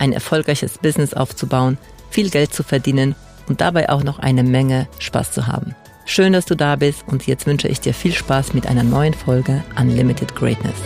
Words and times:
ein 0.00 0.12
erfolgreiches 0.12 0.78
Business 0.78 1.14
aufzubauen, 1.14 1.78
viel 2.10 2.30
Geld 2.30 2.52
zu 2.52 2.62
verdienen 2.62 3.14
und 3.48 3.60
dabei 3.60 3.88
auch 3.88 4.02
noch 4.02 4.18
eine 4.18 4.42
Menge 4.42 4.88
Spaß 4.98 5.32
zu 5.32 5.46
haben. 5.46 5.74
Schön, 6.06 6.32
dass 6.32 6.46
du 6.46 6.54
da 6.54 6.76
bist 6.76 7.06
und 7.06 7.26
jetzt 7.26 7.46
wünsche 7.46 7.68
ich 7.68 7.80
dir 7.80 7.92
viel 7.92 8.12
Spaß 8.12 8.54
mit 8.54 8.66
einer 8.66 8.82
neuen 8.82 9.12
Folge 9.12 9.62
Unlimited 9.78 10.34
Greatness. 10.34 10.76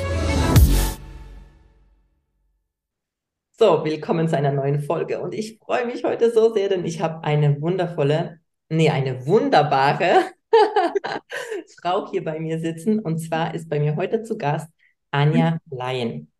So, 3.56 3.84
willkommen 3.84 4.26
zu 4.26 4.36
einer 4.36 4.50
neuen 4.50 4.80
Folge 4.80 5.20
und 5.20 5.34
ich 5.34 5.58
freue 5.58 5.86
mich 5.86 6.02
heute 6.02 6.32
so 6.32 6.52
sehr, 6.52 6.68
denn 6.68 6.84
ich 6.84 7.00
habe 7.00 7.22
eine 7.22 7.60
wundervolle, 7.60 8.40
nee, 8.68 8.90
eine 8.90 9.24
wunderbare 9.24 10.24
Frau 11.80 12.10
hier 12.10 12.24
bei 12.24 12.40
mir 12.40 12.58
sitzen 12.58 12.98
und 12.98 13.18
zwar 13.18 13.54
ist 13.54 13.68
bei 13.68 13.78
mir 13.78 13.94
heute 13.94 14.24
zu 14.24 14.36
Gast 14.36 14.68
Anja 15.12 15.58
Laien. 15.70 16.31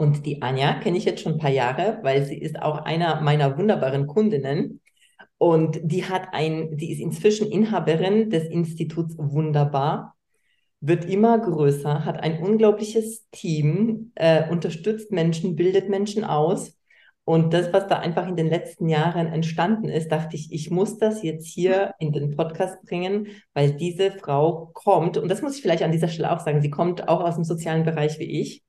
Und 0.00 0.24
die 0.24 0.40
Anja 0.40 0.80
kenne 0.80 0.96
ich 0.96 1.04
jetzt 1.04 1.20
schon 1.20 1.34
ein 1.34 1.38
paar 1.38 1.50
Jahre, 1.50 1.98
weil 2.00 2.24
sie 2.24 2.38
ist 2.38 2.62
auch 2.62 2.78
einer 2.86 3.20
meiner 3.20 3.58
wunderbaren 3.58 4.06
Kundinnen. 4.06 4.80
Und 5.36 5.78
die 5.82 6.06
hat 6.06 6.28
ein, 6.32 6.78
die 6.78 6.90
ist 6.90 7.00
inzwischen 7.00 7.52
Inhaberin 7.52 8.30
des 8.30 8.44
Instituts 8.44 9.18
Wunderbar, 9.18 10.14
wird 10.80 11.04
immer 11.04 11.38
größer, 11.38 12.06
hat 12.06 12.18
ein 12.22 12.42
unglaubliches 12.42 13.28
Team, 13.30 14.12
äh, 14.14 14.48
unterstützt 14.48 15.12
Menschen, 15.12 15.54
bildet 15.54 15.90
Menschen 15.90 16.24
aus. 16.24 16.78
Und 17.24 17.52
das, 17.52 17.70
was 17.74 17.86
da 17.86 17.98
einfach 17.98 18.26
in 18.26 18.36
den 18.36 18.48
letzten 18.48 18.88
Jahren 18.88 19.26
entstanden 19.26 19.90
ist, 19.90 20.10
dachte 20.10 20.34
ich, 20.34 20.50
ich 20.50 20.70
muss 20.70 20.96
das 20.96 21.22
jetzt 21.22 21.46
hier 21.46 21.92
in 21.98 22.14
den 22.14 22.34
Podcast 22.34 22.80
bringen, 22.86 23.26
weil 23.52 23.72
diese 23.72 24.12
Frau 24.12 24.70
kommt, 24.72 25.18
und 25.18 25.28
das 25.28 25.42
muss 25.42 25.56
ich 25.56 25.62
vielleicht 25.62 25.82
an 25.82 25.92
dieser 25.92 26.08
Stelle 26.08 26.32
auch 26.32 26.40
sagen, 26.40 26.62
sie 26.62 26.70
kommt 26.70 27.06
auch 27.06 27.20
aus 27.20 27.34
dem 27.34 27.44
sozialen 27.44 27.84
Bereich 27.84 28.18
wie 28.18 28.40
ich 28.40 28.62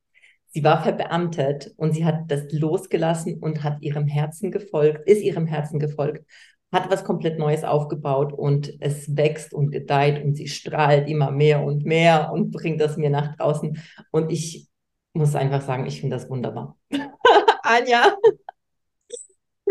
Sie 0.51 0.63
war 0.63 0.83
verbeamtet 0.83 1.73
und 1.77 1.93
sie 1.93 2.05
hat 2.05 2.29
das 2.29 2.51
losgelassen 2.51 3.39
und 3.39 3.63
hat 3.63 3.81
ihrem 3.81 4.07
Herzen 4.07 4.51
gefolgt, 4.51 5.07
ist 5.07 5.23
ihrem 5.23 5.47
Herzen 5.47 5.79
gefolgt, 5.79 6.25
hat 6.71 6.89
was 6.89 7.03
komplett 7.03 7.39
Neues 7.39 7.63
aufgebaut 7.63 8.33
und 8.33 8.73
es 8.79 9.15
wächst 9.15 9.53
und 9.53 9.71
gedeiht 9.71 10.23
und 10.23 10.35
sie 10.35 10.47
strahlt 10.47 11.09
immer 11.09 11.31
mehr 11.31 11.63
und 11.63 11.85
mehr 11.85 12.31
und 12.31 12.51
bringt 12.51 12.81
das 12.81 12.97
mir 12.97 13.09
nach 13.09 13.35
draußen. 13.35 13.81
Und 14.11 14.31
ich 14.31 14.67
muss 15.13 15.35
einfach 15.35 15.61
sagen, 15.61 15.85
ich 15.85 15.99
finde 16.01 16.17
das 16.17 16.29
wunderbar. 16.29 16.77
Anja. 17.63 18.15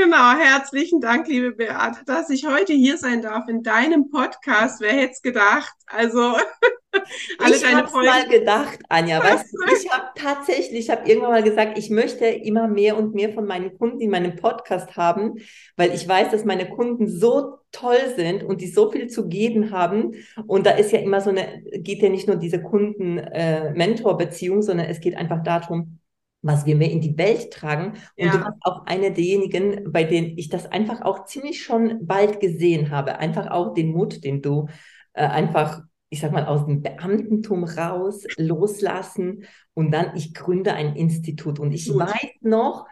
Genau, 0.03 0.33
herzlichen 0.33 1.03
Dank, 1.03 1.29
liebe 1.29 1.53
Beate, 1.53 2.07
dass 2.07 2.31
ich 2.31 2.47
heute 2.47 2.73
hier 2.73 2.97
sein 2.97 3.21
darf 3.21 3.47
in 3.49 3.63
deinem 3.63 4.09
Podcast. 4.09 4.81
Wer 4.81 4.95
hätte 4.95 5.13
es 5.13 5.21
gedacht? 5.21 5.75
Also 5.87 6.21
alle 7.39 7.55
ich 7.55 7.63
habe 7.67 7.93
mal 7.93 8.27
gedacht, 8.27 8.79
Anja, 8.89 9.23
weißt 9.23 9.53
du, 9.53 9.59
ich 9.75 9.91
habe 9.93 10.07
tatsächlich, 10.15 10.79
ich 10.87 10.91
habe 10.91 11.07
irgendwann 11.07 11.33
mal 11.33 11.43
gesagt, 11.43 11.77
ich 11.77 11.91
möchte 11.91 12.25
immer 12.25 12.67
mehr 12.67 12.97
und 12.97 13.15
mehr 13.15 13.35
von 13.35 13.45
meinen 13.45 13.77
Kunden 13.77 14.01
in 14.01 14.09
meinem 14.09 14.37
Podcast 14.37 14.97
haben, 14.97 15.35
weil 15.77 15.93
ich 15.95 16.09
weiß, 16.09 16.31
dass 16.31 16.47
meine 16.47 16.71
Kunden 16.71 17.07
so 17.07 17.59
toll 17.71 18.15
sind 18.17 18.43
und 18.43 18.63
die 18.63 18.69
so 18.69 18.91
viel 18.91 19.09
zu 19.09 19.29
geben 19.29 19.71
haben. 19.71 20.15
Und 20.47 20.65
da 20.65 20.71
ist 20.71 20.93
ja 20.93 21.01
immer 21.01 21.21
so 21.21 21.29
eine, 21.29 21.63
geht 21.75 22.01
ja 22.01 22.09
nicht 22.09 22.27
nur 22.27 22.37
diese 22.37 22.63
Kunden-Mentor-Beziehung, 22.63 24.61
äh, 24.61 24.63
sondern 24.63 24.87
es 24.87 25.01
geht 25.01 25.19
einfach 25.19 25.43
darum, 25.43 26.00
was 26.43 26.67
wir 26.67 26.77
mehr 26.77 26.91
in 26.91 27.01
die 27.01 27.19
Welt 27.19 27.53
tragen. 27.53 27.93
Und 28.17 28.27
ja. 28.27 28.33
du 28.33 28.41
warst 28.41 28.59
auch 28.63 28.87
eine 28.87 29.13
derjenigen, 29.13 29.93
bei 29.93 30.05
denen 30.05 30.39
ich 30.39 30.49
das 30.49 30.67
einfach 30.67 31.03
auch 31.03 31.27
ziemlich 31.27 31.63
schon 31.63 32.07
bald 32.07 32.41
gesehen 32.41 32.91
habe. 32.91 33.19
Einfach 33.19 33.51
auch 33.51 33.75
den 33.75 33.93
Mut, 33.93 34.25
den 34.25 34.43
du 34.43 34.69
äh, 35.13 35.27
einfach 35.27 35.83
ich 36.11 36.21
sag 36.21 36.33
mal, 36.33 36.45
aus 36.45 36.67
dem 36.67 36.83
Beamtentum 36.83 37.63
raus, 37.63 38.25
loslassen 38.37 39.45
und 39.75 39.93
dann, 39.93 40.17
ich 40.17 40.35
gründe 40.35 40.75
ein 40.75 40.97
Institut. 40.97 41.61
Und 41.61 41.73
ich 41.73 41.87
Gut. 41.87 42.01
weiß 42.01 42.41
noch, 42.41 42.87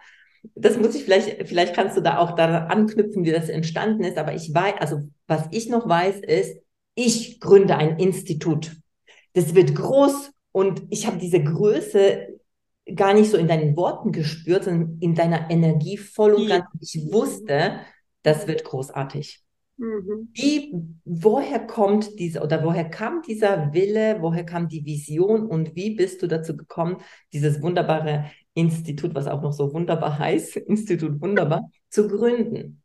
das 0.55 0.77
muss 0.77 0.95
ich 0.95 1.03
vielleicht, 1.03 1.47
vielleicht 1.47 1.75
kannst 1.75 1.97
du 1.97 2.01
da 2.01 2.17
auch 2.17 2.31
daran 2.35 2.69
anknüpfen, 2.69 3.25
wie 3.25 3.31
das 3.31 3.49
entstanden 3.49 4.05
ist, 4.05 4.17
aber 4.17 4.33
ich 4.33 4.53
weiß, 4.53 4.75
also 4.79 5.01
was 5.27 5.47
ich 5.51 5.69
noch 5.69 5.87
weiß, 5.87 6.21
ist, 6.21 6.61
ich 6.95 7.41
gründe 7.41 7.75
ein 7.75 7.99
Institut. 7.99 8.77
Das 9.33 9.53
wird 9.53 9.75
groß 9.75 10.31
und 10.53 10.83
ich 10.89 11.05
habe 11.05 11.17
diese 11.17 11.43
Größe 11.43 12.38
gar 12.95 13.13
nicht 13.13 13.29
so 13.29 13.37
in 13.37 13.47
deinen 13.47 13.75
Worten 13.75 14.11
gespürt, 14.11 14.65
sondern 14.65 14.97
in 14.99 15.15
deiner 15.15 15.49
Energie 15.49 15.97
voll 15.97 16.33
und 16.33 16.47
ganz. 16.47 16.65
Ich 16.79 17.11
wusste, 17.11 17.79
das 18.23 18.47
wird 18.47 18.63
großartig. 18.63 19.43
Mhm. 19.77 20.29
Wie, 20.33 20.73
woher 21.05 21.65
kommt 21.65 22.19
diese 22.19 22.41
oder 22.41 22.63
woher 22.65 22.89
kam 22.89 23.21
dieser 23.21 23.73
Wille, 23.73 24.17
woher 24.19 24.45
kam 24.45 24.67
die 24.67 24.83
Vision 24.83 25.47
und 25.47 25.73
wie 25.75 25.95
bist 25.95 26.21
du 26.21 26.27
dazu 26.27 26.57
gekommen, 26.57 26.97
dieses 27.31 27.61
wunderbare 27.61 28.25
Institut, 28.53 29.15
was 29.15 29.27
auch 29.27 29.41
noch 29.41 29.53
so 29.53 29.73
wunderbar 29.73 30.19
heißt, 30.19 30.57
Institut 30.57 31.21
Wunderbar, 31.21 31.71
zu 31.89 32.07
gründen? 32.09 32.78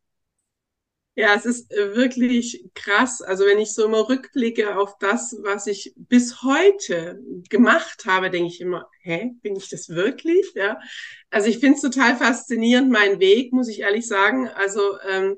Ja, 1.17 1.35
es 1.35 1.45
ist 1.47 1.71
äh, 1.73 1.95
wirklich 1.95 2.65
krass. 2.75 3.23
Also 3.23 3.45
wenn 3.47 3.59
ich 3.61 3.73
so 3.73 3.85
immer 3.85 4.09
rückblicke 4.09 4.77
auf 4.77 4.99
das, 4.99 5.37
was 5.43 5.69
ich 5.69 5.93
bis 5.97 6.43
heute 6.43 7.21
gemacht 7.51 8.05
habe, 8.07 8.31
denke 8.31 8.49
ich 8.49 8.61
immer, 8.61 8.89
hä, 9.01 9.31
bin 9.43 9.55
ich 9.55 9.69
das 9.69 9.91
wirklich? 9.91 10.45
Ja. 10.55 10.81
Also 11.31 11.49
ich 11.49 11.59
finde 11.59 11.77
es 11.77 11.83
total 11.83 12.17
faszinierend, 12.17 12.91
mein 12.91 13.21
Weg, 13.21 13.53
muss 13.53 13.69
ich 13.69 13.81
ehrlich 13.81 14.09
sagen. 14.09 14.49
Also 14.49 14.99
ähm, 15.09 15.37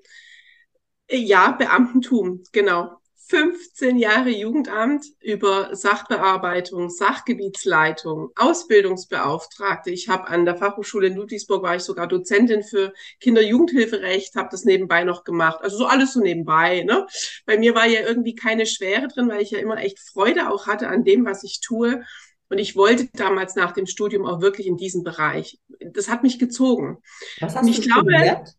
ja, 1.10 1.52
Beamtentum, 1.52 2.42
genau. 2.52 2.98
15 3.28 3.98
Jahre 3.98 4.30
Jugendamt 4.30 5.04
über 5.20 5.74
Sachbearbeitung, 5.74 6.90
Sachgebietsleitung, 6.90 8.30
Ausbildungsbeauftragte. 8.36 9.90
Ich 9.90 10.08
habe 10.08 10.28
an 10.28 10.44
der 10.44 10.56
Fachhochschule 10.56 11.08
in 11.08 11.16
Ludwigsburg 11.16 11.62
war 11.62 11.74
ich 11.74 11.82
sogar 11.82 12.06
Dozentin 12.06 12.62
für 12.62 12.92
Kinder-Jugendhilferecht, 13.20 14.36
habe 14.36 14.48
das 14.52 14.64
nebenbei 14.64 15.02
noch 15.02 15.24
gemacht. 15.24 15.58
Also 15.62 15.76
so 15.76 15.86
alles 15.86 16.12
so 16.12 16.20
nebenbei. 16.20 16.84
Ne? 16.84 17.06
Bei 17.46 17.58
mir 17.58 17.74
war 17.74 17.86
ja 17.86 18.00
irgendwie 18.06 18.36
keine 18.36 18.64
Schwere 18.64 19.08
drin, 19.08 19.28
weil 19.28 19.42
ich 19.42 19.50
ja 19.50 19.58
immer 19.58 19.78
echt 19.78 19.98
Freude 19.98 20.48
auch 20.50 20.68
hatte 20.68 20.86
an 20.88 21.02
dem, 21.02 21.24
was 21.24 21.42
ich 21.42 21.60
tue. 21.60 22.04
Und 22.48 22.58
ich 22.58 22.76
wollte 22.76 23.08
damals 23.12 23.56
nach 23.56 23.72
dem 23.72 23.86
Studium 23.86 24.24
auch 24.24 24.40
wirklich 24.40 24.68
in 24.68 24.76
diesen 24.76 25.02
Bereich. 25.02 25.58
Das 25.80 26.08
hat 26.08 26.22
mich 26.22 26.38
gezogen. 26.38 26.98
Was 27.40 27.56
hast 27.56 27.64
Und 27.64 27.70
ich 27.70 27.80
du 27.80 27.88
glaube, 27.88 28.12
studiert? 28.12 28.54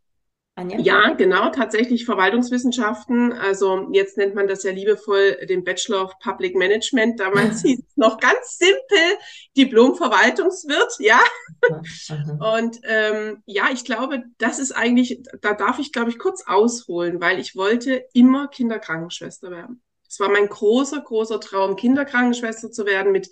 Anja? 0.57 0.79
Ja, 0.79 1.13
genau, 1.13 1.49
tatsächlich 1.51 2.05
Verwaltungswissenschaften. 2.05 3.31
Also 3.31 3.87
jetzt 3.91 4.17
nennt 4.17 4.33
man 4.33 4.47
das 4.47 4.63
ja 4.63 4.71
liebevoll 4.71 5.37
den 5.47 5.63
Bachelor 5.63 6.05
of 6.05 6.19
Public 6.19 6.55
Management. 6.55 7.19
Damals 7.19 7.61
hieß 7.63 7.79
es 7.79 7.95
noch 7.95 8.19
ganz 8.19 8.57
simpel 8.57 9.19
Diplom-Verwaltungswirt, 9.55 10.95
ja. 10.99 11.19
Und 12.55 12.79
ähm, 12.83 13.43
ja, 13.45 13.69
ich 13.71 13.85
glaube, 13.85 14.23
das 14.39 14.57
ist 14.57 14.71
eigentlich, 14.71 15.21
da 15.41 15.53
darf 15.53 15.77
ich, 15.77 15.93
glaube 15.93 16.09
ich, 16.09 16.17
kurz 16.17 16.43
ausholen, 16.47 17.21
weil 17.21 17.39
ich 17.39 17.55
wollte 17.55 18.05
immer 18.13 18.47
Kinderkrankenschwester 18.47 19.51
werden. 19.51 19.83
Es 20.09 20.19
war 20.19 20.29
mein 20.29 20.49
großer, 20.49 21.01
großer 21.01 21.39
Traum, 21.39 21.75
Kinderkrankenschwester 21.75 22.71
zu 22.71 22.87
werden 22.87 23.11
mit 23.11 23.29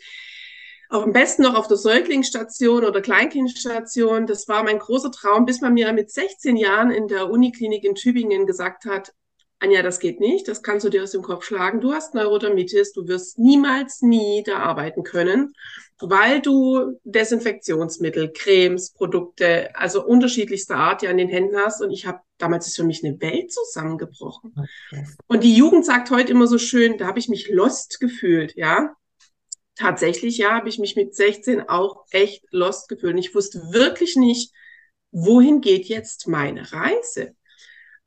am 0.90 1.14
besten 1.14 1.44
noch 1.44 1.56
auf 1.56 1.68
der 1.68 1.78
Säuglingsstation 1.78 2.86
oder 2.86 3.02
Kleinkindstation. 3.02 4.28
Das 4.28 4.48
war 4.48 4.64
mein 4.64 4.80
großer 4.80 5.12
Traum, 5.12 5.46
bis 5.46 5.62
man 5.62 5.74
mir 5.74 5.92
mit 5.94 6.12
16 6.12 6.58
Jahren 6.58 6.92
in 6.92 7.08
der 7.08 7.30
Uniklinik 7.30 7.84
in 7.84 7.96
Tübingen 7.96 8.46
gesagt 8.46 8.86
hat, 8.86 9.14
Anja, 9.60 9.82
das 9.82 10.00
geht 10.00 10.20
nicht, 10.20 10.50
das 10.50 10.64
kannst 10.64 10.86
du 10.86 10.90
dir 10.90 11.04
aus 11.04 11.12
dem 11.12 11.22
Kopf 11.22 11.46
schlagen. 11.46 11.80
Du 11.80 11.94
hast 11.94 12.14
Neurodermitis, 12.14 12.92
du 12.92 13.08
wirst 13.08 13.40
niemals, 13.40 14.02
nie 14.02 14.44
da 14.46 14.60
arbeiten 14.60 15.04
können, 15.04 15.54
weil 15.98 16.42
du 16.42 17.00
Desinfektionsmittel, 17.06 18.34
Cremes, 18.34 18.92
Produkte, 18.92 19.74
also 19.76 20.06
unterschiedlichster 20.06 20.76
Art 20.76 21.04
ja 21.04 21.10
in 21.10 21.18
den 21.18 21.30
Händen 21.30 21.56
hast. 21.58 21.82
Und 21.82 21.92
ich 21.92 22.06
habe, 22.06 22.20
damals 22.38 22.68
ist 22.68 22.76
für 22.76 22.84
mich 22.84 23.04
eine 23.04 23.20
Welt 23.22 23.52
zusammengebrochen. 23.52 24.54
Und 25.28 25.44
die 25.44 25.56
Jugend 25.56 25.86
sagt 25.86 26.12
heute 26.12 26.32
immer 26.32 26.48
so 26.48 26.58
schön, 26.58 26.98
da 26.98 27.08
habe 27.08 27.20
ich 27.20 27.30
mich 27.30 27.50
lost 27.50 28.02
gefühlt, 28.02 28.56
ja 28.58 28.94
tatsächlich, 29.75 30.38
ja, 30.38 30.51
habe 30.51 30.69
ich 30.69 30.80
mich 30.80 30.95
mit 30.95 31.16
16 31.16 31.69
auch 31.69 32.06
echt 32.12 32.45
lost 32.51 32.89
gefühlt. 32.89 33.18
Ich 33.19 33.36
wusste 33.36 33.60
wirklich 33.72 34.16
nicht, 34.16 34.54
wohin 35.12 35.62
geht 35.62 35.86
jetzt 35.86 36.27
meine 36.27 36.72
Reise. 36.72 37.36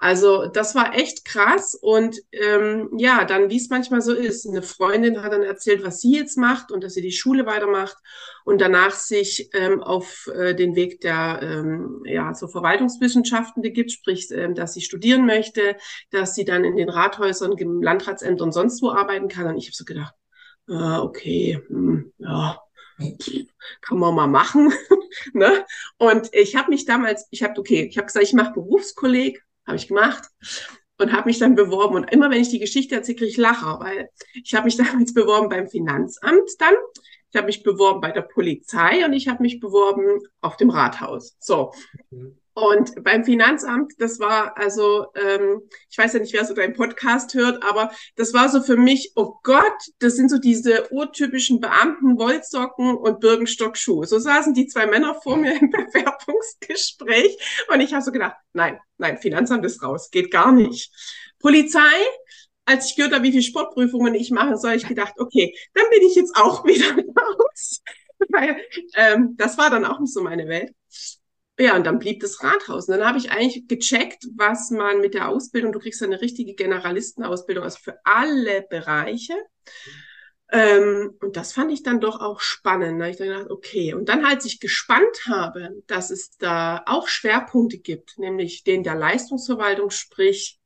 Also 0.00 0.47
das 0.47 0.76
war 0.76 0.94
echt 0.94 1.25
krass 1.25 1.75
und 1.75 2.17
ähm, 2.31 2.88
ja, 2.99 3.25
dann 3.25 3.50
wie 3.50 3.56
es 3.56 3.69
manchmal 3.69 4.00
so 4.00 4.12
ist, 4.12 4.47
eine 4.47 4.62
Freundin 4.62 5.23
hat 5.25 5.32
dann 5.32 5.43
erzählt, 5.43 5.82
was 5.82 6.00
sie 6.00 6.15
jetzt 6.15 6.38
macht 6.38 6.70
und 6.70 6.85
dass 6.85 6.94
sie 6.94 7.03
die 7.03 7.11
Schule 7.11 7.47
weitermacht 7.47 7.97
und 8.44 8.61
danach 8.61 8.93
sich 8.94 9.50
ähm, 9.55 9.82
auf 9.82 10.29
äh, 10.32 10.55
den 10.55 10.76
Weg 10.76 11.00
der 11.00 11.41
ähm, 11.43 12.03
ja 12.05 12.32
so 12.32 12.47
Verwaltungswissenschaften 12.47 13.61
begibt, 13.61 13.91
sprich, 13.91 14.29
ähm, 14.31 14.55
dass 14.55 14.75
sie 14.75 14.82
studieren 14.82 15.26
möchte, 15.26 15.76
dass 16.11 16.37
sie 16.37 16.44
dann 16.44 16.65
in 16.65 16.76
den 16.76 16.91
Rathäusern, 16.91 17.56
Landratsämtern 17.82 18.49
und 18.49 18.53
sonst 18.53 18.81
wo 18.82 18.93
arbeiten 18.93 19.26
kann. 19.26 19.49
Und 19.49 19.56
ich 19.56 19.67
habe 19.67 19.75
so 19.75 19.85
gedacht, 19.85 20.15
ah, 20.69 21.03
okay, 21.03 21.61
hm, 21.69 22.12
ja, 22.19 22.61
kann 23.81 23.99
man 23.99 24.15
mal 24.15 24.26
machen. 24.26 24.73
ne? 25.32 25.65
Und 25.99 26.29
ich 26.32 26.56
habe 26.56 26.70
mich 26.70 26.85
damals, 26.85 27.26
ich 27.31 27.43
habe, 27.43 27.59
okay, 27.59 27.85
ich 27.85 27.97
habe 27.97 28.06
gesagt, 28.06 28.25
ich 28.25 28.35
mache 28.35 28.53
Berufskolleg 28.53 29.43
habe 29.67 29.76
ich 29.76 29.88
gemacht 29.88 30.25
und 30.99 31.12
habe 31.12 31.29
mich 31.29 31.38
dann 31.38 31.55
beworben. 31.55 31.97
Und 31.97 32.12
immer 32.12 32.31
wenn 32.31 32.41
ich 32.41 32.49
die 32.49 32.59
Geschichte 32.59 32.94
erzähle, 32.94 33.19
kriege 33.19 33.31
ich 33.31 33.37
Lacher, 33.37 33.79
weil 33.81 34.11
ich 34.35 34.55
habe 34.55 34.65
mich 34.65 34.76
damals 34.79 35.15
beworben 35.15 35.49
beim 35.49 35.69
Finanzamt 35.69 36.50
dann. 36.59 36.75
Ich 37.31 37.37
habe 37.37 37.47
mich 37.47 37.62
beworben 37.62 38.00
bei 38.00 38.11
der 38.11 38.23
Polizei 38.23 39.05
und 39.05 39.12
ich 39.12 39.29
habe 39.29 39.43
mich 39.43 39.61
beworben 39.61 40.20
auf 40.41 40.56
dem 40.56 40.70
Rathaus. 40.70 41.37
So. 41.38 41.73
Mhm. 42.11 42.38
Und 42.60 43.05
beim 43.05 43.25
Finanzamt, 43.25 43.93
das 43.99 44.19
war 44.19 44.58
also, 44.58 45.06
ähm, 45.14 45.62
ich 45.88 45.96
weiß 45.96 46.14
ja 46.14 46.19
nicht, 46.19 46.32
wer 46.32 46.44
so 46.44 46.55
deinen 46.55 46.75
Podcast 46.75 47.32
hört, 47.34 47.62
aber 47.62 47.93
das 48.16 48.34
war 48.34 48.49
so 48.49 48.60
für 48.60 48.76
mich, 48.76 49.12
oh 49.14 49.34
Gott, 49.44 49.78
das 50.00 50.16
sind 50.16 50.28
so 50.28 50.38
diese 50.38 50.93
urtypischen 50.93 51.60
Beamten, 51.60 52.19
Wollsocken 52.19 52.96
und 52.96 53.20
Birkenstock-Schuhe. 53.20 54.08
So 54.08 54.19
saßen 54.19 54.55
die 54.55 54.66
zwei 54.66 54.88
Männer 54.88 55.14
vor 55.22 55.37
mir 55.37 55.52
im 55.52 55.70
Bewerbungsgespräch 55.70 57.38
und 57.72 57.81
ich 57.81 57.94
habe 57.94 58.02
so 58.02 58.10
gedacht, 58.10 58.34
nein, 58.55 58.81
nein, 58.96 59.19
Finanzamt 59.19 59.64
ist 59.64 59.81
raus, 59.81 60.10
geht 60.10 60.32
gar 60.32 60.50
nicht. 60.50 60.90
Polizei, 61.38 61.81
als 62.64 62.90
ich 62.90 62.96
gehört 62.96 63.14
habe, 63.14 63.22
wie 63.22 63.31
viele 63.31 63.44
Sportprüfungen 63.44 64.16
ich 64.16 64.32
mache, 64.32 64.56
so 64.56 64.66
habe 64.66 64.78
ich 64.78 64.88
gedacht, 64.88 65.14
okay, 65.19 65.55
dann 65.75 65.84
bin 65.90 66.02
ich 66.02 66.16
jetzt 66.16 66.34
auch 66.34 66.64
wieder 66.64 66.90
raus. 66.90 67.82
Weil 68.31 68.56
ähm, 68.96 69.34
das 69.37 69.58
war 69.58 69.70
dann 69.70 69.84
auch 69.84 70.00
nicht 70.00 70.12
so 70.12 70.22
meine 70.22 70.49
Welt. 70.49 70.72
Ja, 71.58 71.75
und 71.75 71.84
dann 71.84 71.99
blieb 71.99 72.20
das 72.20 72.43
Rathaus. 72.43 72.88
Und 72.88 72.96
dann 72.96 73.06
habe 73.06 73.19
ich 73.19 73.32
eigentlich 73.32 73.66
gecheckt, 73.66 74.25
was 74.37 74.70
man 74.70 75.00
mit 75.00 75.14
der 75.14 75.28
Ausbildung, 75.28 75.72
du 75.72 75.81
kriegst 75.81 76.02
eine 76.02 76.20
richtige 76.20 76.55
Generalistenausbildung, 76.55 77.64
also 77.64 77.78
für 77.82 77.99
alle 78.05 78.64
Bereiche. 78.70 79.34
Ähm, 80.50 81.14
und 81.20 81.37
das 81.37 81.52
fand 81.52 81.72
ich 81.72 81.82
dann 81.82 82.00
doch 82.00 82.20
auch 82.20 82.40
spannend. 82.40 83.00
Da 83.00 83.05
habe 83.05 83.10
ich 83.10 83.19
dann 83.19 83.28
gedacht, 83.28 83.50
okay. 83.50 83.93
Und 83.93 84.08
dann, 84.08 84.25
als 84.25 84.44
ich 84.44 84.60
gespannt 84.60 85.26
habe, 85.26 85.70
dass 85.88 86.10
es 86.10 86.37
da 86.38 86.82
auch 86.87 87.08
Schwerpunkte 87.08 87.78
gibt, 87.78 88.19
nämlich 88.19 88.62
den 88.62 88.84
der 88.84 88.94
Leistungsverwaltung, 88.94 89.90
sprich 89.90 90.60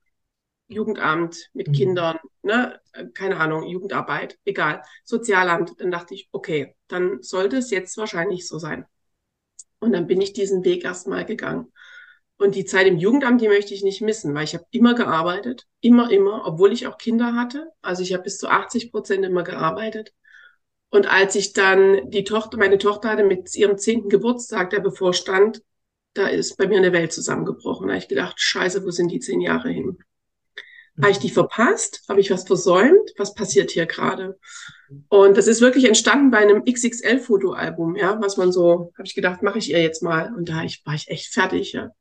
Jugendamt 0.68 1.50
mit 1.54 1.68
mhm. 1.68 1.72
Kindern, 1.72 2.18
ne, 2.42 2.80
keine 3.14 3.38
Ahnung, 3.38 3.64
Jugendarbeit, 3.64 4.38
egal, 4.44 4.82
Sozialamt, 5.04 5.72
dann 5.78 5.90
dachte 5.90 6.14
ich, 6.14 6.28
okay, 6.32 6.74
dann 6.88 7.22
sollte 7.22 7.56
es 7.56 7.70
jetzt 7.70 7.96
wahrscheinlich 7.96 8.46
so 8.46 8.58
sein. 8.58 8.86
Und 9.80 9.92
dann 9.92 10.06
bin 10.06 10.20
ich 10.20 10.32
diesen 10.32 10.64
Weg 10.64 10.84
erstmal 10.84 11.24
gegangen. 11.24 11.72
Und 12.36 12.54
die 12.54 12.64
Zeit 12.64 12.86
im 12.86 12.98
Jugendamt, 12.98 13.40
die 13.40 13.48
möchte 13.48 13.74
ich 13.74 13.84
nicht 13.84 14.00
missen, 14.00 14.34
weil 14.34 14.44
ich 14.44 14.54
habe 14.54 14.66
immer 14.70 14.94
gearbeitet, 14.94 15.66
immer, 15.80 16.10
immer, 16.10 16.42
obwohl 16.44 16.72
ich 16.72 16.86
auch 16.86 16.98
Kinder 16.98 17.34
hatte. 17.34 17.70
Also 17.82 18.02
ich 18.02 18.12
habe 18.12 18.24
bis 18.24 18.38
zu 18.38 18.48
80 18.48 18.90
Prozent 18.90 19.24
immer 19.24 19.44
gearbeitet. 19.44 20.12
Und 20.90 21.10
als 21.10 21.34
ich 21.36 21.52
dann 21.52 22.10
die 22.10 22.24
Tochter, 22.24 22.58
meine 22.58 22.78
Tochter 22.78 23.10
hatte 23.10 23.24
mit 23.24 23.54
ihrem 23.54 23.78
zehnten 23.78 24.08
Geburtstag, 24.08 24.70
der 24.70 24.80
bevorstand, 24.80 25.62
da 26.14 26.28
ist 26.28 26.56
bei 26.56 26.66
mir 26.66 26.78
eine 26.78 26.92
Welt 26.92 27.12
zusammengebrochen. 27.12 27.86
Da 27.86 27.94
habe 27.94 28.02
ich 28.02 28.08
gedacht, 28.08 28.40
scheiße, 28.40 28.84
wo 28.84 28.90
sind 28.90 29.08
die 29.08 29.20
zehn 29.20 29.40
Jahre 29.40 29.70
hin? 29.70 29.98
Habe 31.00 31.10
ich 31.10 31.18
die 31.18 31.30
verpasst? 31.30 32.02
Habe 32.08 32.20
ich 32.20 32.30
was 32.30 32.44
versäumt? 32.44 33.12
Was 33.16 33.34
passiert 33.34 33.70
hier 33.70 33.86
gerade? 33.86 34.38
Und 35.08 35.36
das 35.38 35.46
ist 35.46 35.62
wirklich 35.62 35.86
entstanden 35.86 36.30
bei 36.30 36.38
einem 36.38 36.64
XXL-Fotoalbum, 36.64 37.96
ja, 37.96 38.20
was 38.20 38.36
man 38.36 38.52
so, 38.52 38.92
habe 38.98 39.06
ich 39.06 39.14
gedacht, 39.14 39.42
mache 39.42 39.58
ich 39.58 39.70
ihr 39.70 39.80
jetzt 39.80 40.02
mal. 40.02 40.32
Und 40.36 40.48
da 40.48 40.64
ich, 40.64 40.82
war 40.84 40.94
ich 40.94 41.08
echt 41.08 41.32
fertig, 41.32 41.72
ja. 41.72 41.84
Und 41.84 41.92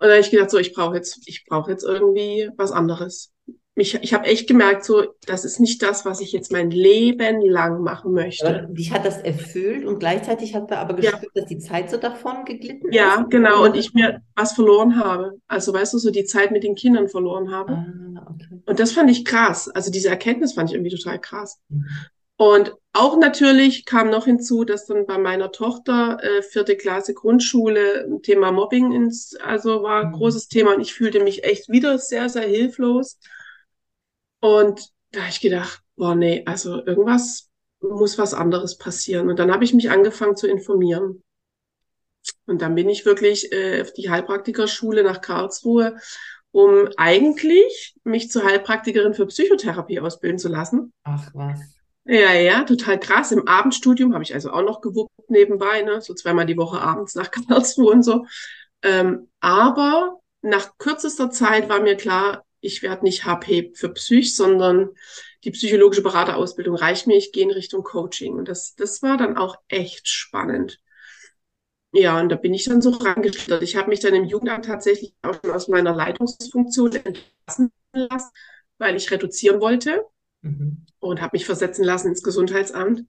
da 0.00 0.10
habe 0.10 0.20
ich 0.20 0.30
gedacht, 0.30 0.50
so, 0.50 0.58
ich 0.58 0.74
brauche 0.74 0.94
jetzt, 0.94 1.26
ich 1.26 1.46
brauche 1.46 1.70
jetzt 1.70 1.84
irgendwie 1.84 2.50
was 2.56 2.70
anderes 2.70 3.33
mich, 3.76 3.94
ich 4.02 4.14
habe 4.14 4.26
echt 4.26 4.46
gemerkt, 4.46 4.84
so, 4.84 5.04
das 5.26 5.44
ist 5.44 5.58
nicht 5.58 5.82
das, 5.82 6.04
was 6.04 6.20
ich 6.20 6.32
jetzt 6.32 6.52
mein 6.52 6.70
Leben 6.70 7.40
lang 7.40 7.82
machen 7.82 8.12
möchte. 8.12 8.46
Aber 8.46 8.72
dich 8.72 8.92
hat 8.92 9.04
das 9.04 9.18
erfüllt 9.18 9.84
und 9.84 9.98
gleichzeitig 9.98 10.54
hat 10.54 10.70
da 10.70 10.76
aber 10.76 10.94
gespürt, 10.94 11.22
ja. 11.22 11.40
dass 11.40 11.46
die 11.46 11.58
Zeit 11.58 11.90
so 11.90 11.96
davon 11.96 12.44
geglitten 12.44 12.88
ist. 12.88 12.94
Ja, 12.94 13.26
genau. 13.28 13.64
Und 13.64 13.76
ich 13.76 13.92
mir 13.92 14.22
was 14.36 14.52
verloren 14.52 14.96
habe. 14.96 15.32
Also, 15.48 15.74
weißt 15.74 15.94
du, 15.94 15.98
so 15.98 16.10
die 16.10 16.24
Zeit 16.24 16.52
mit 16.52 16.62
den 16.62 16.76
Kindern 16.76 17.08
verloren 17.08 17.50
habe. 17.50 17.72
Ah, 17.72 18.30
okay. 18.30 18.62
Und 18.64 18.78
das 18.78 18.92
fand 18.92 19.10
ich 19.10 19.24
krass. 19.24 19.68
Also, 19.68 19.90
diese 19.90 20.08
Erkenntnis 20.08 20.54
fand 20.54 20.70
ich 20.70 20.76
irgendwie 20.76 20.94
total 20.94 21.20
krass. 21.20 21.58
Mhm. 21.68 21.86
Und 22.36 22.74
auch 22.92 23.16
natürlich 23.16 23.84
kam 23.84 24.10
noch 24.10 24.24
hinzu, 24.24 24.64
dass 24.64 24.86
dann 24.86 25.06
bei 25.06 25.18
meiner 25.18 25.52
Tochter 25.52 26.18
äh, 26.20 26.42
vierte 26.42 26.76
Klasse 26.76 27.14
Grundschule 27.14 28.08
Thema 28.22 28.50
Mobbing 28.50 28.92
ins, 28.92 29.36
also 29.36 29.82
war 29.82 30.06
mhm. 30.06 30.12
großes 30.12 30.48
Thema 30.48 30.74
und 30.74 30.80
ich 30.80 30.94
fühlte 30.94 31.22
mich 31.22 31.44
echt 31.44 31.68
wieder 31.68 31.98
sehr, 31.98 32.28
sehr 32.28 32.46
hilflos. 32.46 33.18
Und 34.44 34.90
da 35.12 35.20
habe 35.20 35.30
ich 35.30 35.40
gedacht, 35.40 35.80
boah, 35.96 36.14
nee, 36.14 36.42
also 36.44 36.84
irgendwas 36.84 37.48
muss 37.80 38.18
was 38.18 38.34
anderes 38.34 38.76
passieren. 38.76 39.30
Und 39.30 39.38
dann 39.38 39.50
habe 39.50 39.64
ich 39.64 39.72
mich 39.72 39.90
angefangen 39.90 40.36
zu 40.36 40.46
informieren. 40.46 41.22
Und 42.44 42.60
dann 42.60 42.74
bin 42.74 42.90
ich 42.90 43.06
wirklich 43.06 43.50
äh, 43.52 43.80
auf 43.80 43.94
die 43.94 44.10
Heilpraktikerschule 44.10 45.02
nach 45.02 45.22
Karlsruhe, 45.22 45.96
um 46.50 46.90
eigentlich 46.98 47.94
mich 48.04 48.30
zur 48.30 48.44
Heilpraktikerin 48.44 49.14
für 49.14 49.24
Psychotherapie 49.28 50.00
ausbilden 50.00 50.38
zu 50.38 50.48
lassen. 50.48 50.92
Ach 51.04 51.30
was. 51.32 51.60
Ja, 52.04 52.34
ja, 52.34 52.64
total 52.64 53.00
krass. 53.00 53.32
Im 53.32 53.48
Abendstudium 53.48 54.12
habe 54.12 54.24
ich 54.24 54.34
also 54.34 54.50
auch 54.50 54.62
noch 54.62 54.82
gewuppt 54.82 55.30
nebenbei, 55.30 55.80
ne? 55.80 56.02
so 56.02 56.12
zweimal 56.12 56.44
die 56.44 56.58
Woche 56.58 56.82
abends 56.82 57.14
nach 57.14 57.30
Karlsruhe 57.48 57.92
und 57.92 58.02
so. 58.02 58.26
Ähm, 58.82 59.30
aber 59.40 60.20
nach 60.42 60.76
kürzester 60.76 61.30
Zeit 61.30 61.70
war 61.70 61.80
mir 61.80 61.96
klar, 61.96 62.44
ich 62.64 62.82
werde 62.82 63.04
nicht 63.04 63.26
HP 63.26 63.72
für 63.74 63.90
Psych, 63.90 64.34
sondern 64.34 64.90
die 65.44 65.50
psychologische 65.50 66.02
Beraterausbildung 66.02 66.74
reicht 66.74 67.06
mir, 67.06 67.16
ich 67.16 67.32
gehe 67.32 67.44
in 67.44 67.50
Richtung 67.50 67.82
Coaching. 67.82 68.34
Und 68.34 68.48
das, 68.48 68.74
das 68.74 69.02
war 69.02 69.18
dann 69.18 69.36
auch 69.36 69.56
echt 69.68 70.08
spannend. 70.08 70.80
Ja, 71.92 72.18
und 72.18 72.30
da 72.30 72.36
bin 72.36 72.54
ich 72.54 72.64
dann 72.64 72.80
so 72.82 72.90
rangeschlittert. 72.90 73.62
Ich 73.62 73.76
habe 73.76 73.90
mich 73.90 74.00
dann 74.00 74.14
im 74.14 74.24
Jugendamt 74.24 74.64
tatsächlich 74.64 75.14
auch 75.22 75.38
schon 75.40 75.52
aus 75.52 75.68
meiner 75.68 75.94
Leitungsfunktion 75.94 76.92
entlassen 76.92 77.70
lassen, 77.92 78.30
weil 78.78 78.96
ich 78.96 79.10
reduzieren 79.10 79.60
wollte 79.60 80.04
mhm. 80.40 80.86
und 80.98 81.20
habe 81.20 81.36
mich 81.36 81.44
versetzen 81.44 81.84
lassen 81.84 82.08
ins 82.08 82.22
Gesundheitsamt 82.22 83.04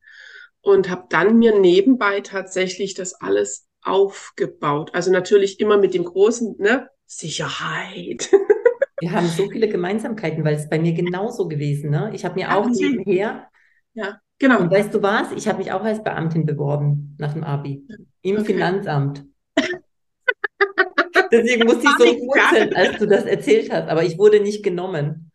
und 0.62 0.90
habe 0.90 1.06
dann 1.10 1.38
mir 1.38 1.58
nebenbei 1.58 2.22
tatsächlich 2.22 2.94
das 2.94 3.14
alles 3.14 3.68
aufgebaut. 3.82 4.92
Also 4.94 5.12
natürlich 5.12 5.60
immer 5.60 5.78
mit 5.78 5.94
dem 5.94 6.04
großen, 6.04 6.58
ne, 6.60 6.90
Sicherheit. 7.06 8.30
Wir 9.00 9.12
haben 9.12 9.28
so 9.28 9.50
viele 9.50 9.68
Gemeinsamkeiten, 9.68 10.44
weil 10.46 10.56
es 10.56 10.70
bei 10.70 10.80
mir 10.80 10.94
genauso 10.94 11.48
gewesen. 11.48 11.90
Ne? 11.90 12.12
Ich 12.14 12.24
habe 12.24 12.36
mir 12.36 12.56
auch 12.56 12.68
nebenher. 12.70 13.48
Ja, 13.94 14.20
genau. 14.40 14.62
Und 14.62 14.72
weißt 14.72 14.94
du 14.94 15.02
was? 15.02 15.32
Ich 15.34 15.48
habe 15.48 15.58
mich 15.58 15.72
auch 15.72 15.84
als 15.84 16.04
Beamtin 16.04 16.46
beworben 16.46 17.16
nach 17.18 17.34
dem 17.34 17.44
Abi 17.44 17.86
im 18.22 18.38
okay. 18.38 18.46
Finanzamt. 18.46 19.26
Deswegen 21.32 21.66
musste 21.66 21.84
ich 21.84 21.98
so 21.98 22.06
schmunzeln, 22.06 22.76
als 22.76 22.98
du 22.98 23.08
das 23.08 23.26
erzählt 23.26 23.72
hast, 23.72 23.90
aber 23.90 24.04
ich 24.04 24.18
wurde 24.18 24.40
nicht 24.40 24.64
genommen. 24.64 25.32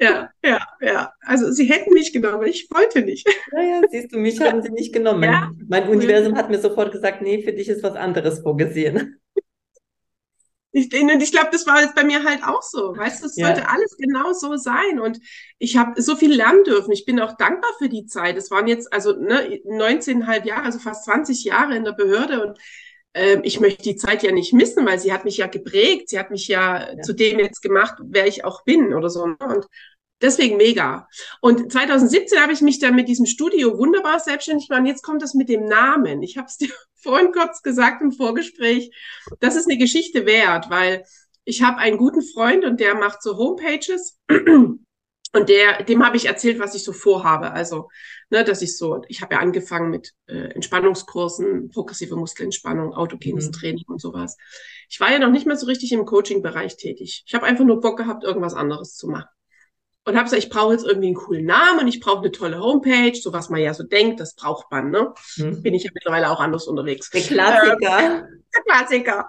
Ja, 0.00 0.30
ja, 0.44 0.60
ja. 0.80 1.12
Also 1.20 1.50
sie 1.50 1.64
hätten 1.64 1.92
mich 1.92 2.12
genommen, 2.12 2.46
ich 2.46 2.68
wollte 2.70 3.02
nicht. 3.02 3.28
Naja, 3.52 3.82
siehst 3.90 4.12
du, 4.12 4.18
mich 4.18 4.40
haben 4.40 4.62
sie 4.62 4.70
nicht 4.70 4.92
genommen. 4.92 5.24
Ja? 5.24 5.50
Mein 5.66 5.88
Universum 5.88 6.36
hat 6.36 6.50
mir 6.50 6.60
sofort 6.60 6.92
gesagt, 6.92 7.20
nee, 7.20 7.42
für 7.42 7.52
dich 7.52 7.68
ist 7.68 7.82
was 7.82 7.96
anderes 7.96 8.40
vorgesehen. 8.40 9.17
Ich, 10.78 11.02
und 11.02 11.22
ich 11.22 11.32
glaube, 11.32 11.48
das 11.50 11.66
war 11.66 11.80
jetzt 11.80 11.94
bei 11.94 12.04
mir 12.04 12.24
halt 12.24 12.44
auch 12.44 12.62
so. 12.62 12.96
Weißt 12.96 13.22
du, 13.22 13.26
es 13.26 13.34
sollte 13.34 13.60
ja. 13.60 13.68
alles 13.68 13.96
genau 13.96 14.32
so 14.32 14.56
sein. 14.56 15.00
Und 15.00 15.18
ich 15.58 15.76
habe 15.76 16.00
so 16.00 16.14
viel 16.14 16.32
lernen 16.32 16.62
dürfen. 16.64 16.92
Ich 16.92 17.04
bin 17.04 17.20
auch 17.20 17.36
dankbar 17.36 17.70
für 17.78 17.88
die 17.88 18.06
Zeit. 18.06 18.36
Es 18.36 18.50
waren 18.50 18.68
jetzt 18.68 18.92
also 18.92 19.12
ne, 19.12 19.60
19,5 19.64 20.46
Jahre, 20.46 20.64
also 20.64 20.78
fast 20.78 21.04
20 21.04 21.44
Jahre 21.44 21.74
in 21.74 21.84
der 21.84 21.92
Behörde. 21.92 22.46
Und 22.46 22.58
äh, 23.12 23.40
ich 23.42 23.60
möchte 23.60 23.82
die 23.82 23.96
Zeit 23.96 24.22
ja 24.22 24.30
nicht 24.30 24.52
missen, 24.52 24.86
weil 24.86 24.98
sie 24.98 25.12
hat 25.12 25.24
mich 25.24 25.38
ja 25.38 25.48
geprägt. 25.48 26.10
Sie 26.10 26.18
hat 26.18 26.30
mich 26.30 26.46
ja, 26.46 26.92
ja. 26.92 27.02
zu 27.02 27.12
dem 27.12 27.38
jetzt 27.40 27.60
gemacht, 27.60 27.98
wer 28.04 28.26
ich 28.26 28.44
auch 28.44 28.62
bin 28.64 28.94
oder 28.94 29.10
so. 29.10 29.26
Ne? 29.26 29.36
Und 29.40 29.66
Deswegen 30.20 30.56
mega. 30.56 31.08
Und 31.40 31.70
2017 31.70 32.40
habe 32.40 32.52
ich 32.52 32.60
mich 32.60 32.80
dann 32.80 32.96
mit 32.96 33.08
diesem 33.08 33.26
Studio 33.26 33.78
wunderbar 33.78 34.18
selbstständig 34.18 34.68
gemacht. 34.68 34.86
Jetzt 34.86 35.02
kommt 35.02 35.22
das 35.22 35.34
mit 35.34 35.48
dem 35.48 35.66
Namen. 35.66 36.22
Ich 36.22 36.36
habe 36.36 36.48
es 36.48 36.56
dir 36.56 36.70
vorhin 37.02 37.32
kurz 37.32 37.62
gesagt 37.62 38.02
im 38.02 38.12
Vorgespräch. 38.12 38.90
Das 39.40 39.54
ist 39.54 39.68
eine 39.68 39.78
Geschichte 39.78 40.26
wert, 40.26 40.70
weil 40.70 41.04
ich 41.44 41.62
habe 41.62 41.78
einen 41.78 41.98
guten 41.98 42.22
Freund 42.22 42.64
und 42.64 42.80
der 42.80 42.94
macht 42.96 43.22
so 43.22 43.36
Homepages. 43.36 44.18
Und 45.34 45.50
der, 45.50 45.82
dem 45.82 46.04
habe 46.06 46.16
ich 46.16 46.24
erzählt, 46.24 46.58
was 46.58 46.74
ich 46.74 46.82
so 46.82 46.94
vorhabe. 46.94 47.52
Also, 47.52 47.90
ne, 48.30 48.44
dass 48.44 48.62
ich 48.62 48.78
so, 48.78 49.02
ich 49.08 49.20
habe 49.20 49.34
ja 49.34 49.40
angefangen 49.40 49.90
mit 49.90 50.14
äh, 50.26 50.54
Entspannungskursen, 50.54 51.68
progressive 51.68 52.16
Muskelentspannung, 52.16 52.94
autogenes 52.94 53.48
mhm. 53.48 53.52
Training 53.52 53.84
und 53.88 54.00
sowas. 54.00 54.38
Ich 54.88 55.00
war 55.00 55.12
ja 55.12 55.18
noch 55.18 55.30
nicht 55.30 55.46
mehr 55.46 55.56
so 55.56 55.66
richtig 55.66 55.92
im 55.92 56.06
Coaching-Bereich 56.06 56.78
tätig. 56.78 57.24
Ich 57.26 57.34
habe 57.34 57.44
einfach 57.44 57.66
nur 57.66 57.80
Bock 57.80 57.98
gehabt, 57.98 58.24
irgendwas 58.24 58.54
anderes 58.54 58.96
zu 58.96 59.06
machen. 59.08 59.28
Und 60.08 60.16
habe 60.16 60.24
gesagt, 60.24 60.42
ich 60.42 60.48
brauche 60.48 60.72
jetzt 60.72 60.86
irgendwie 60.86 61.08
einen 61.08 61.16
coolen 61.16 61.44
Namen 61.44 61.80
und 61.80 61.88
ich 61.88 62.00
brauche 62.00 62.20
eine 62.20 62.32
tolle 62.32 62.58
Homepage, 62.58 63.14
so 63.14 63.34
was 63.34 63.50
man 63.50 63.60
ja 63.60 63.74
so 63.74 63.82
denkt, 63.82 64.20
das 64.20 64.34
braucht 64.34 64.70
man, 64.70 64.90
ne? 64.90 65.12
Mhm. 65.36 65.62
Bin 65.62 65.74
ich 65.74 65.84
ja 65.84 65.90
mittlerweile 65.92 66.30
auch 66.30 66.40
anders 66.40 66.66
unterwegs. 66.66 67.10
Der 67.10 67.20
Klassiker. 67.20 68.00
Ähm, 68.00 68.42
der 68.54 68.62
Klassiker. 68.62 69.28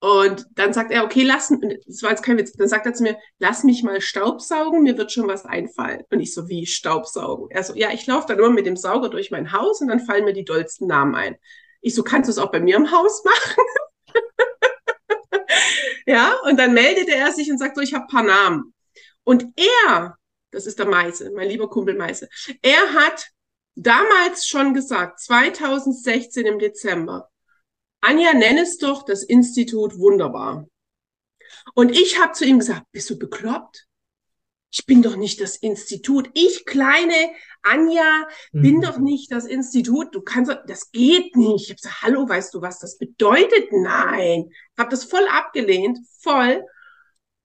Und 0.00 0.46
dann 0.56 0.74
sagt 0.74 0.92
er, 0.92 1.04
okay, 1.04 1.22
lass, 1.22 1.48
das 1.86 2.02
war 2.02 2.10
jetzt 2.10 2.22
kein 2.22 2.36
Witz, 2.36 2.52
dann 2.52 2.68
sagt 2.68 2.84
er 2.84 2.92
zu 2.92 3.02
mir, 3.02 3.16
lass 3.38 3.64
mich 3.64 3.82
mal 3.82 4.02
Staubsaugen, 4.02 4.82
mir 4.82 4.98
wird 4.98 5.10
schon 5.10 5.26
was 5.26 5.46
einfallen. 5.46 6.02
Und 6.10 6.20
ich 6.20 6.34
so, 6.34 6.50
wie 6.50 6.66
Staubsaugen? 6.66 7.48
Er 7.50 7.62
so, 7.62 7.74
ja, 7.74 7.90
ich 7.92 8.06
laufe 8.06 8.26
dann 8.28 8.36
nur 8.36 8.50
mit 8.50 8.66
dem 8.66 8.76
Sauger 8.76 9.08
durch 9.08 9.30
mein 9.30 9.52
Haus 9.52 9.80
und 9.80 9.88
dann 9.88 10.00
fallen 10.00 10.26
mir 10.26 10.34
die 10.34 10.44
dollsten 10.44 10.86
Namen 10.86 11.14
ein. 11.14 11.36
Ich 11.80 11.94
so, 11.94 12.02
kannst 12.02 12.28
du 12.28 12.32
es 12.32 12.38
auch 12.38 12.50
bei 12.50 12.60
mir 12.60 12.76
im 12.76 12.92
Haus 12.92 13.24
machen? 13.24 13.64
ja, 16.06 16.34
und 16.44 16.58
dann 16.58 16.74
meldete 16.74 17.14
er 17.14 17.32
sich 17.32 17.50
und 17.50 17.56
sagt 17.56 17.76
so, 17.76 17.80
ich 17.80 17.94
habe 17.94 18.06
paar 18.06 18.22
Namen. 18.22 18.74
Und 19.26 19.52
er, 19.56 20.16
das 20.52 20.66
ist 20.66 20.78
der 20.78 20.86
Meise, 20.86 21.32
mein 21.34 21.48
lieber 21.48 21.68
Kumpel 21.68 21.96
Meise, 21.96 22.28
er 22.62 22.94
hat 22.94 23.26
damals 23.74 24.46
schon 24.46 24.72
gesagt, 24.72 25.20
2016 25.20 26.46
im 26.46 26.60
Dezember, 26.60 27.28
Anja, 28.00 28.34
nenn 28.34 28.56
es 28.56 28.78
doch 28.78 29.04
das 29.04 29.24
Institut 29.24 29.98
wunderbar. 29.98 30.68
Und 31.74 31.90
ich 31.90 32.20
habe 32.20 32.34
zu 32.34 32.44
ihm 32.44 32.60
gesagt, 32.60 32.84
bist 32.92 33.10
du 33.10 33.18
bekloppt? 33.18 33.86
Ich 34.70 34.86
bin 34.86 35.02
doch 35.02 35.16
nicht 35.16 35.40
das 35.40 35.56
Institut. 35.56 36.30
Ich, 36.34 36.64
kleine 36.64 37.30
Anja, 37.62 38.28
bin 38.52 38.76
mhm. 38.76 38.82
doch 38.82 38.98
nicht 38.98 39.32
das 39.32 39.44
Institut. 39.44 40.14
Du 40.14 40.20
kannst, 40.20 40.56
das 40.68 40.92
geht 40.92 41.34
nicht. 41.34 41.64
Ich 41.64 41.70
habe 41.70 41.80
gesagt, 41.80 42.02
hallo, 42.02 42.28
weißt 42.28 42.54
du, 42.54 42.60
was 42.60 42.78
das 42.78 42.96
bedeutet? 42.96 43.72
Nein. 43.72 44.50
Habe 44.78 44.90
das 44.90 45.04
voll 45.04 45.26
abgelehnt, 45.28 45.98
voll. 46.20 46.64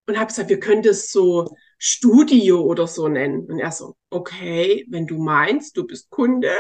Und 0.06 0.18
habe 0.18 0.28
gesagt, 0.28 0.50
wir 0.50 0.60
können 0.60 0.84
das 0.84 1.10
so 1.10 1.56
Studio 1.84 2.62
oder 2.62 2.86
so 2.86 3.08
nennen. 3.08 3.48
Und 3.48 3.58
er 3.58 3.72
so, 3.72 3.96
okay, 4.12 4.86
wenn 4.90 5.08
du 5.08 5.18
meinst, 5.18 5.76
du 5.76 5.88
bist 5.88 6.12
Kunde. 6.12 6.52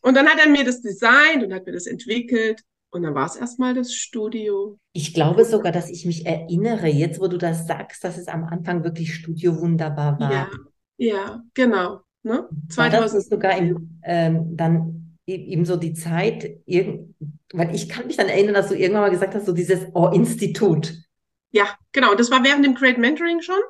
Und 0.00 0.14
dann 0.14 0.28
hat 0.28 0.38
er 0.38 0.48
mir 0.48 0.64
das 0.64 0.80
designt 0.80 1.42
und 1.42 1.52
hat 1.52 1.66
mir 1.66 1.72
das 1.72 1.88
entwickelt. 1.88 2.62
Und 2.90 3.02
dann 3.02 3.16
war 3.16 3.26
es 3.26 3.34
erstmal 3.34 3.74
das 3.74 3.92
Studio. 3.92 4.78
Ich 4.92 5.12
glaube 5.12 5.44
sogar, 5.44 5.72
dass 5.72 5.90
ich 5.90 6.06
mich 6.06 6.24
erinnere, 6.24 6.86
jetzt 6.86 7.20
wo 7.20 7.26
du 7.26 7.36
das 7.36 7.66
sagst, 7.66 8.04
dass 8.04 8.16
es 8.16 8.28
am 8.28 8.44
Anfang 8.44 8.84
wirklich 8.84 9.12
Studio 9.12 9.60
wunderbar 9.60 10.20
war. 10.20 10.32
Ja, 10.32 10.48
ja 10.96 11.42
genau. 11.54 12.02
Ne? 12.22 12.48
2000 12.68 12.78
war 12.78 13.00
das 13.00 13.28
sogar 13.28 13.58
im, 13.58 14.00
ähm, 14.04 14.56
dann 14.56 15.16
e-, 15.26 15.34
eben 15.34 15.64
so 15.64 15.74
die 15.74 15.94
Zeit, 15.94 16.60
weil 17.52 17.74
ich 17.74 17.88
kann 17.88 18.06
mich 18.06 18.16
dann 18.16 18.28
erinnern, 18.28 18.54
dass 18.54 18.68
du 18.68 18.76
irgendwann 18.76 19.02
mal 19.02 19.10
gesagt 19.10 19.34
hast, 19.34 19.46
so 19.46 19.52
dieses 19.52 19.80
oh, 19.94 20.10
Institut. 20.14 20.94
Ja, 21.50 21.76
genau. 21.90 22.14
Das 22.14 22.30
war 22.30 22.44
während 22.44 22.64
dem 22.64 22.76
Great 22.76 22.98
Mentoring 22.98 23.42
schon. 23.42 23.60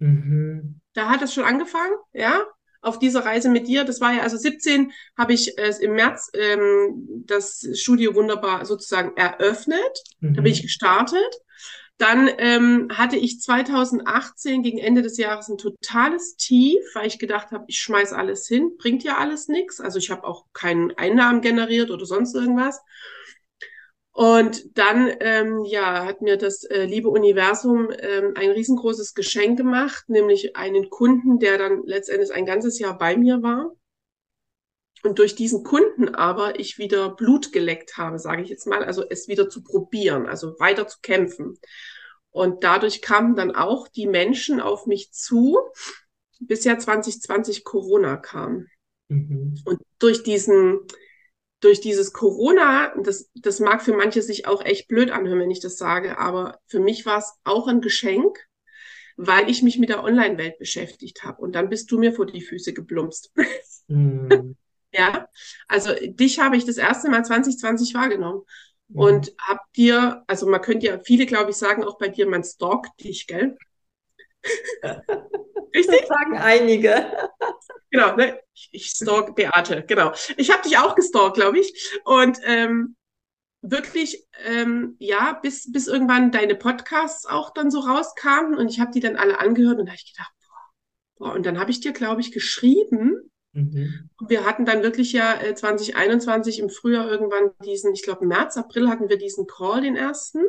Mhm. 0.00 0.80
Da 0.92 1.08
hat 1.08 1.22
es 1.22 1.32
schon 1.32 1.44
angefangen, 1.44 1.94
ja 2.12 2.44
auf 2.82 2.98
dieser 2.98 3.24
Reise 3.24 3.48
mit 3.48 3.68
dir. 3.68 3.84
Das 3.84 4.00
war 4.00 4.12
ja 4.12 4.22
also 4.22 4.36
17 4.36 4.92
habe 5.16 5.32
ich 5.32 5.58
äh, 5.58 5.72
im 5.80 5.94
März 5.94 6.30
ähm, 6.34 7.24
das 7.26 7.66
Studio 7.74 8.14
wunderbar 8.14 8.64
sozusagen 8.64 9.16
eröffnet. 9.16 10.02
Mhm. 10.20 10.34
Da 10.34 10.42
bin 10.42 10.52
ich 10.52 10.62
gestartet. 10.62 11.40
Dann 11.98 12.30
ähm, 12.38 12.88
hatte 12.94 13.16
ich 13.16 13.42
2018 13.42 14.62
gegen 14.62 14.78
Ende 14.78 15.02
des 15.02 15.18
Jahres 15.18 15.48
ein 15.48 15.58
totales 15.58 16.36
Tief, 16.36 16.80
weil 16.94 17.06
ich 17.06 17.18
gedacht 17.18 17.50
habe, 17.50 17.64
ich 17.66 17.78
schmeiß 17.78 18.14
alles 18.14 18.48
hin, 18.48 18.76
bringt 18.78 19.04
ja 19.04 19.18
alles 19.18 19.48
nichts. 19.48 19.82
Also 19.82 19.98
ich 19.98 20.10
habe 20.10 20.24
auch 20.24 20.46
keinen 20.54 20.96
Einnahmen 20.96 21.42
generiert 21.42 21.90
oder 21.90 22.06
sonst 22.06 22.34
irgendwas. 22.34 22.80
Und 24.12 24.76
dann, 24.76 25.10
ähm, 25.20 25.64
ja, 25.64 26.04
hat 26.04 26.20
mir 26.20 26.36
das 26.36 26.64
äh, 26.64 26.84
liebe 26.84 27.08
Universum 27.08 27.90
ähm, 27.96 28.32
ein 28.34 28.50
riesengroßes 28.50 29.14
Geschenk 29.14 29.56
gemacht, 29.56 30.08
nämlich 30.08 30.56
einen 30.56 30.90
Kunden, 30.90 31.38
der 31.38 31.58
dann 31.58 31.82
letztendlich 31.84 32.32
ein 32.32 32.44
ganzes 32.44 32.78
Jahr 32.78 32.98
bei 32.98 33.16
mir 33.16 33.42
war. 33.42 33.72
Und 35.02 35.18
durch 35.18 35.34
diesen 35.34 35.64
Kunden 35.64 36.14
aber 36.14 36.58
ich 36.60 36.76
wieder 36.76 37.14
Blut 37.14 37.52
geleckt 37.52 37.96
habe, 37.96 38.18
sage 38.18 38.42
ich 38.42 38.48
jetzt 38.48 38.66
mal, 38.66 38.84
also 38.84 39.02
es 39.08 39.28
wieder 39.28 39.48
zu 39.48 39.62
probieren, 39.62 40.26
also 40.26 40.58
weiter 40.58 40.86
zu 40.86 40.98
kämpfen. 41.00 41.58
Und 42.30 42.64
dadurch 42.64 43.00
kamen 43.00 43.34
dann 43.34 43.54
auch 43.54 43.88
die 43.88 44.06
Menschen 44.06 44.60
auf 44.60 44.86
mich 44.86 45.12
zu, 45.12 45.58
bis 46.38 46.64
ja 46.64 46.78
2020 46.78 47.64
Corona 47.64 48.16
kam. 48.16 48.66
Mhm. 49.08 49.58
Und 49.64 49.80
durch 49.98 50.22
diesen, 50.22 50.80
durch 51.60 51.80
dieses 51.80 52.12
Corona, 52.12 52.94
das, 53.02 53.30
das 53.34 53.60
mag 53.60 53.82
für 53.82 53.92
manche 53.92 54.22
sich 54.22 54.46
auch 54.46 54.64
echt 54.64 54.88
blöd 54.88 55.10
anhören, 55.10 55.40
wenn 55.40 55.50
ich 55.50 55.60
das 55.60 55.76
sage, 55.76 56.18
aber 56.18 56.58
für 56.66 56.80
mich 56.80 57.04
war 57.06 57.18
es 57.18 57.34
auch 57.44 57.68
ein 57.68 57.80
Geschenk, 57.80 58.38
weil 59.16 59.50
ich 59.50 59.62
mich 59.62 59.78
mit 59.78 59.90
der 59.90 60.02
Online-Welt 60.02 60.58
beschäftigt 60.58 61.22
habe. 61.24 61.42
Und 61.42 61.52
dann 61.52 61.68
bist 61.68 61.90
du 61.90 61.98
mir 61.98 62.14
vor 62.14 62.26
die 62.26 62.40
Füße 62.40 62.72
geplumpst. 62.72 63.32
Mm. 63.92 64.54
ja, 64.92 65.26
also 65.66 65.90
dich 65.92 66.38
habe 66.38 66.56
ich 66.56 66.64
das 66.64 66.76
erste 66.76 67.10
Mal 67.10 67.24
2020 67.24 67.92
wahrgenommen. 67.92 68.42
Mm. 68.86 68.98
Und 69.00 69.34
hab 69.36 69.58
dir, 69.72 70.22
also 70.28 70.46
man 70.46 70.60
könnte 70.60 70.86
ja, 70.86 71.00
viele 71.00 71.26
glaube 71.26 71.50
ich 71.50 71.56
sagen, 71.56 71.82
auch 71.82 71.98
bei 71.98 72.06
dir, 72.06 72.28
man 72.28 72.44
stalkt 72.44 73.02
dich, 73.02 73.26
gell? 73.26 73.58
Richtig? 75.74 76.00
Das 76.00 76.08
sagen 76.08 76.38
einige. 76.38 77.06
Genau, 77.90 78.14
ne? 78.14 78.40
ich, 78.54 78.68
ich 78.72 78.86
stalk 78.86 79.34
Beate, 79.34 79.84
genau. 79.84 80.12
Ich 80.36 80.52
habe 80.52 80.62
dich 80.62 80.78
auch 80.78 80.94
gestalkt, 80.94 81.34
glaube 81.34 81.58
ich. 81.58 81.98
Und 82.04 82.38
ähm, 82.44 82.96
wirklich, 83.62 84.26
ähm, 84.44 84.96
ja, 84.98 85.38
bis, 85.42 85.70
bis 85.72 85.86
irgendwann 85.86 86.30
deine 86.30 86.54
Podcasts 86.54 87.26
auch 87.26 87.52
dann 87.52 87.70
so 87.70 87.80
rauskamen 87.80 88.54
und 88.54 88.68
ich 88.68 88.80
habe 88.80 88.92
die 88.92 89.00
dann 89.00 89.16
alle 89.16 89.38
angehört 89.38 89.78
und 89.78 89.86
da 89.86 89.92
habe 89.92 90.00
ich 90.02 90.14
gedacht, 90.14 90.32
boah, 90.40 91.26
boah. 91.26 91.34
Und 91.34 91.46
dann 91.46 91.58
habe 91.58 91.70
ich 91.70 91.80
dir, 91.80 91.92
glaube 91.92 92.20
ich, 92.20 92.32
geschrieben. 92.32 93.30
Mhm. 93.52 94.10
Und 94.18 94.30
wir 94.30 94.46
hatten 94.46 94.64
dann 94.64 94.82
wirklich 94.82 95.12
ja 95.12 95.40
äh, 95.40 95.54
2021 95.54 96.60
im 96.60 96.70
Frühjahr 96.70 97.10
irgendwann 97.10 97.50
diesen, 97.64 97.92
ich 97.92 98.02
glaube 98.02 98.24
März, 98.24 98.56
April 98.56 98.88
hatten 98.88 99.08
wir 99.08 99.18
diesen 99.18 99.46
Call, 99.46 99.82
den 99.82 99.96
ersten. 99.96 100.44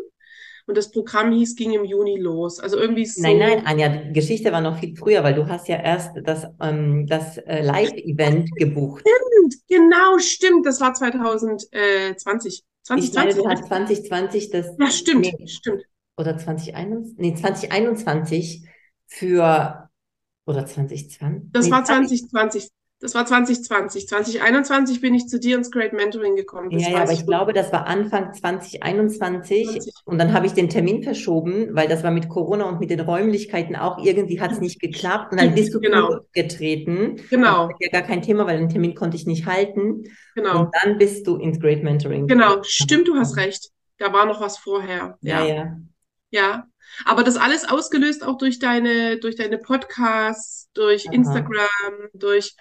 Und 0.72 0.78
das 0.78 0.90
Programm 0.90 1.34
hieß, 1.34 1.58
ging 1.58 1.74
im 1.74 1.84
Juni 1.84 2.18
los. 2.18 2.62
Also 2.62 2.78
irgendwie 2.78 3.06
so. 3.06 3.22
Nein, 3.22 3.40
nein, 3.40 3.66
Anja, 3.66 3.90
die 3.90 4.13
Geschichte 4.13 4.54
war 4.54 4.62
noch 4.62 4.80
viel 4.80 4.96
früher, 4.96 5.22
weil 5.22 5.34
du 5.34 5.46
hast 5.50 5.68
ja 5.68 5.75
erst 5.75 6.12
das, 6.24 6.48
ähm, 6.62 7.08
das 7.08 7.38
äh, 7.40 7.62
Live-Event 7.62 8.56
gebucht. 8.56 9.01
Stimmt, 9.01 9.56
genau, 9.68 10.18
stimmt. 10.20 10.66
Das 10.66 10.80
war 10.80 10.94
2020. 10.94 12.63
2020. 12.86 13.10
Ich 13.10 13.13
meine, 13.13 13.34
du 13.34 13.50
hast 13.50 13.68
2020 13.68 14.50
das. 14.51 14.68
Ja, 14.80 14.90
stimmt, 14.90 15.22
nee, 15.38 15.48
stimmt. 15.48 15.84
Oder 16.16 16.38
2021, 16.38 17.18
nee, 17.18 17.36
2021 17.36 18.66
für, 19.08 19.90
oder 20.46 20.66
2020? 20.66 21.51
Das 21.51 21.66
nee, 21.66 21.72
war 21.74 21.84
2020. 21.84 22.70
Das 23.01 23.15
war 23.15 23.25
2020. 23.25 24.08
2021 24.08 25.01
bin 25.01 25.15
ich 25.15 25.27
zu 25.27 25.39
dir 25.39 25.58
ins 25.58 25.72
Great 25.72 25.91
Mentoring 25.91 26.36
gekommen. 26.36 26.70
Das 26.70 26.84
ja, 26.84 26.91
ja, 26.91 27.01
aber 27.01 27.12
ich, 27.12 27.25
glaube, 27.25 27.51
das 27.51 27.74
war 27.74 27.88
Anfang 27.88 28.31
2021 28.31 29.67
20. 29.67 29.93
und 30.05 30.20
dann 30.20 30.34
habe 30.34 30.46
ich 30.46 30.53
den 30.53 30.70
Termin 30.70 31.01
verschoben, 31.01 31.70
weil 31.72 31.88
das 31.88 32.03
war 32.03 32.12
mit 32.12 32.29
Corona 32.29 32.65
und 32.65 32.79
mit 32.79 32.91
den 32.91 33.00
Räumlichkeiten 33.00 33.75
auch 33.75 34.05
irgendwie 34.05 34.39
hat 34.39 34.51
es 34.51 34.60
nicht 34.60 34.79
geklappt 34.79 35.31
und 35.31 35.41
dann 35.41 35.55
bist 35.55 35.74
du 35.74 35.79
genau. 35.79 36.20
getreten. 36.31 37.15
Genau. 37.31 37.70
Das 37.70 37.77
ja 37.79 37.89
gar 37.89 38.03
kein 38.03 38.22
Thema, 38.22 38.46
weil 38.46 38.60
den 38.60 38.70
Termin 38.70 38.93
konnte 38.93 39.17
ich 39.17 39.25
nicht 39.25 39.48
halten. 39.48 40.03
Genau. 40.36 40.60
Und 40.60 40.75
dann 40.79 41.00
bist 41.00 41.25
du 41.25 41.38
ins 41.38 41.60
Great 41.60 41.84
Mentoring. 41.84 42.27
Genau, 42.27 42.50
gekommen. 42.50 42.65
stimmt, 42.65 43.08
du 43.08 43.15
hast 43.15 43.36
recht. 43.36 43.72
Da 43.98 44.13
war 44.13 44.27
noch 44.27 44.41
was 44.41 44.60
vorher. 44.60 45.17
Ja, 45.22 45.43
ja. 45.43 45.55
Ja, 45.55 45.77
ja. 46.29 46.67
aber 47.05 47.24
das 47.24 47.36
alles 47.36 47.67
ausgelöst 47.67 48.24
auch 48.24 48.38
durch 48.38 48.60
deine, 48.60 49.17
durch 49.17 49.36
deine 49.36 49.58
Podcasts, 49.58 50.70
durch 50.75 51.08
Aha. 51.08 51.15
Instagram, 51.15 52.10
durch 52.13 52.55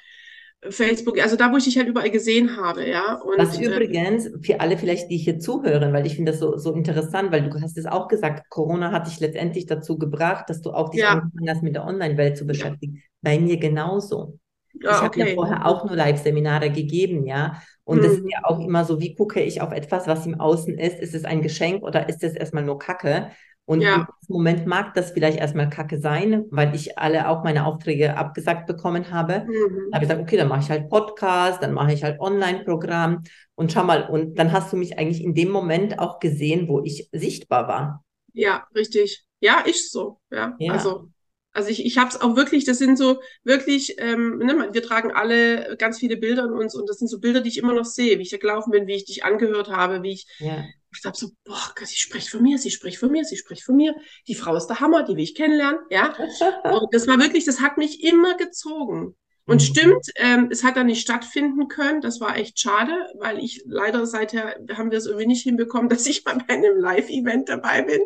Facebook, 0.68 1.18
also 1.18 1.36
da, 1.36 1.50
wo 1.50 1.56
ich 1.56 1.64
dich 1.64 1.78
halt 1.78 1.88
überall 1.88 2.10
gesehen 2.10 2.56
habe, 2.56 2.86
ja. 2.86 3.14
Und, 3.14 3.38
Was 3.38 3.58
äh, 3.58 3.64
übrigens 3.64 4.30
für 4.42 4.60
alle 4.60 4.76
vielleicht, 4.76 5.10
die 5.10 5.16
hier 5.16 5.38
zuhören, 5.38 5.92
weil 5.94 6.06
ich 6.06 6.16
finde 6.16 6.32
das 6.32 6.40
so, 6.40 6.58
so 6.58 6.74
interessant, 6.74 7.32
weil 7.32 7.48
du 7.48 7.60
hast 7.62 7.78
es 7.78 7.86
auch 7.86 8.08
gesagt, 8.08 8.50
Corona 8.50 8.92
hat 8.92 9.06
dich 9.06 9.20
letztendlich 9.20 9.64
dazu 9.66 9.96
gebracht, 9.96 10.50
dass 10.50 10.60
du 10.60 10.72
auch 10.72 10.90
dich 10.90 11.00
ja. 11.00 11.12
angefangen 11.12 11.48
hast, 11.48 11.62
mit 11.62 11.74
der 11.74 11.86
Online-Welt 11.86 12.36
zu 12.36 12.46
beschäftigen. 12.46 12.96
Ja. 12.96 13.02
Bei 13.22 13.38
mir 13.38 13.56
genauso. 13.56 14.38
Ja, 14.74 14.90
ich 14.90 14.96
habe 14.96 15.06
okay. 15.06 15.28
ja 15.30 15.34
vorher 15.34 15.66
auch 15.66 15.84
nur 15.84 15.96
Live-Seminare 15.96 16.70
gegeben, 16.70 17.26
ja. 17.26 17.62
Und 17.84 18.00
es 18.00 18.18
mhm. 18.18 18.26
ist 18.26 18.32
ja 18.32 18.40
auch 18.44 18.60
immer 18.60 18.84
so, 18.84 19.00
wie 19.00 19.14
gucke 19.14 19.40
ich 19.40 19.62
auf 19.62 19.72
etwas, 19.72 20.06
was 20.06 20.26
im 20.26 20.38
Außen 20.38 20.78
ist? 20.78 21.00
Ist 21.00 21.14
es 21.14 21.24
ein 21.24 21.40
Geschenk 21.40 21.82
oder 21.82 22.08
ist 22.08 22.22
es 22.22 22.34
erstmal 22.34 22.64
nur 22.64 22.78
Kacke? 22.78 23.30
Und 23.70 23.82
ja. 23.82 24.08
im 24.26 24.34
Moment 24.34 24.66
mag 24.66 24.94
das 24.94 25.12
vielleicht 25.12 25.38
erstmal 25.38 25.70
kacke 25.70 26.00
sein, 26.00 26.44
weil 26.50 26.74
ich 26.74 26.98
alle 26.98 27.28
auch 27.28 27.44
meine 27.44 27.66
Aufträge 27.66 28.16
abgesagt 28.16 28.66
bekommen 28.66 29.12
habe. 29.12 29.44
Mhm. 29.46 29.90
Da 29.92 29.94
habe 29.94 30.04
ich 30.04 30.08
gesagt, 30.08 30.20
okay, 30.20 30.36
dann 30.36 30.48
mache 30.48 30.62
ich 30.62 30.70
halt 30.70 30.88
Podcast, 30.88 31.62
dann 31.62 31.72
mache 31.72 31.92
ich 31.92 32.02
halt 32.02 32.18
Online-Programm 32.18 33.22
und 33.54 33.70
schau 33.70 33.84
mal, 33.84 34.08
und 34.10 34.36
dann 34.40 34.50
hast 34.50 34.72
du 34.72 34.76
mich 34.76 34.98
eigentlich 34.98 35.22
in 35.22 35.34
dem 35.34 35.50
Moment 35.50 36.00
auch 36.00 36.18
gesehen, 36.18 36.66
wo 36.66 36.80
ich 36.82 37.08
sichtbar 37.12 37.68
war. 37.68 38.04
Ja, 38.32 38.66
richtig. 38.74 39.24
Ja, 39.38 39.62
ich 39.64 39.88
so. 39.88 40.18
Ja, 40.32 40.56
ja. 40.58 40.72
also 40.72 41.08
Also 41.52 41.68
ich, 41.68 41.84
ich 41.84 41.98
habe 41.98 42.10
es 42.10 42.20
auch 42.20 42.36
wirklich, 42.36 42.64
das 42.64 42.78
sind 42.78 42.96
so 42.96 43.20
wirklich, 43.42 43.96
ähm, 43.98 44.38
ne, 44.38 44.68
wir 44.72 44.82
tragen 44.82 45.10
alle 45.10 45.76
ganz 45.78 45.98
viele 45.98 46.16
Bilder 46.16 46.44
in 46.44 46.52
uns 46.52 46.74
und 46.74 46.88
das 46.88 46.98
sind 46.98 47.08
so 47.08 47.18
Bilder, 47.18 47.40
die 47.40 47.48
ich 47.48 47.58
immer 47.58 47.74
noch 47.74 47.84
sehe, 47.84 48.18
wie 48.18 48.22
ich 48.22 48.30
da 48.30 48.36
gelaufen 48.36 48.70
bin, 48.70 48.86
wie 48.86 48.94
ich 48.94 49.04
dich 49.04 49.24
angehört 49.24 49.68
habe, 49.68 50.02
wie 50.02 50.12
ich, 50.12 50.26
ja. 50.38 50.64
ich 50.92 51.02
glaube 51.02 51.16
so, 51.16 51.30
boah, 51.44 51.74
sie 51.82 51.96
spricht 51.96 52.28
von 52.28 52.42
mir, 52.42 52.58
sie 52.58 52.70
spricht 52.70 52.98
von 52.98 53.10
mir, 53.10 53.24
sie 53.24 53.36
spricht 53.36 53.64
von 53.64 53.74
mir, 53.74 53.96
die 54.28 54.36
Frau 54.36 54.54
ist 54.54 54.68
der 54.68 54.78
Hammer, 54.78 55.02
die 55.02 55.16
will 55.16 55.24
ich 55.24 55.34
kennenlernen, 55.34 55.80
ja. 55.90 56.14
Und 56.64 56.94
das 56.94 57.08
war 57.08 57.18
wirklich, 57.18 57.44
das 57.44 57.60
hat 57.60 57.78
mich 57.78 58.04
immer 58.04 58.36
gezogen. 58.36 59.16
Und 59.50 59.56
mhm. 59.62 59.66
stimmt, 59.66 60.06
ähm, 60.14 60.48
es 60.52 60.62
hat 60.62 60.76
dann 60.76 60.86
nicht 60.86 61.00
stattfinden 61.00 61.66
können. 61.66 62.00
Das 62.00 62.20
war 62.20 62.36
echt 62.36 62.60
schade, 62.60 62.92
weil 63.18 63.40
ich 63.40 63.64
leider 63.66 64.06
seither 64.06 64.54
haben 64.74 64.92
wir 64.92 64.98
es 64.98 65.06
irgendwie 65.06 65.26
nicht 65.26 65.42
hinbekommen, 65.42 65.88
dass 65.88 66.06
ich 66.06 66.24
mal 66.24 66.38
bei 66.46 66.54
einem 66.54 66.78
Live-Event 66.78 67.48
dabei 67.48 67.82
bin. 67.82 68.00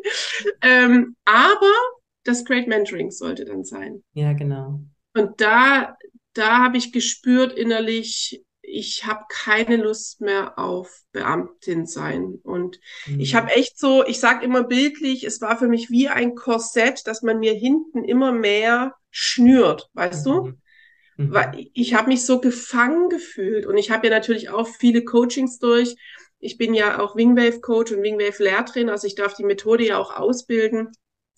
Ähm, 0.63 1.17
aber 1.27 1.73
das 2.25 2.45
Great 2.45 2.67
Mentoring 2.67 3.11
sollte 3.11 3.45
dann 3.45 3.65
sein. 3.65 4.03
Ja, 4.15 4.33
genau. 4.33 4.81
Und 5.15 5.41
da, 5.41 5.97
da 6.33 6.59
habe 6.59 6.77
ich 6.77 6.93
gespürt 6.93 7.57
innerlich, 7.57 8.43
ich 8.63 9.05
habe 9.07 9.25
keine 9.29 9.77
Lust 9.77 10.21
mehr 10.21 10.59
auf 10.59 11.03
Beamtin 11.13 11.87
sein. 11.87 12.41
Und 12.43 12.81
mhm. 13.07 13.21
ich 13.21 13.35
habe 13.35 13.55
echt 13.55 13.79
so, 13.79 14.05
ich 14.05 14.19
sage 14.19 14.45
immer 14.45 14.65
bildlich, 14.65 15.25
es 15.25 15.41
war 15.41 15.59
für 15.59 15.69
mich 15.69 15.91
wie 15.91 16.09
ein 16.09 16.35
Korsett, 16.35 17.07
dass 17.07 17.23
man 17.23 17.39
mir 17.39 17.53
hinten 17.53 18.05
immer 18.05 18.33
mehr 18.33 18.95
schnürt, 19.11 19.91
weißt 19.93 20.27
mhm. 20.27 20.31
du? 20.31 20.43
Mhm. 21.17 21.33
Weil 21.33 21.69
ich 21.75 21.95
habe 21.95 22.09
mich 22.09 22.25
so 22.25 22.41
gefangen 22.41 23.11
gefühlt 23.11 23.67
und 23.67 23.77
ich 23.77 23.91
habe 23.91 24.09
ja 24.09 24.13
natürlich 24.13 24.49
auch 24.49 24.67
viele 24.67 25.05
Coachings 25.05 25.59
durch. 25.59 25.95
Ich 26.41 26.59
bin 26.59 26.75
ja 26.75 26.99
auch 26.99 27.15
Wingwave 27.15 27.61
Coach 27.61 27.93
und 27.93 28.03
Wingwave 28.03 28.43
Lehrtrainer, 28.43 28.93
also 28.93 29.07
ich 29.07 29.15
darf 29.15 29.35
die 29.35 29.45
Methode 29.45 29.87
ja 29.87 29.99
auch 29.99 30.17
ausbilden 30.17 30.91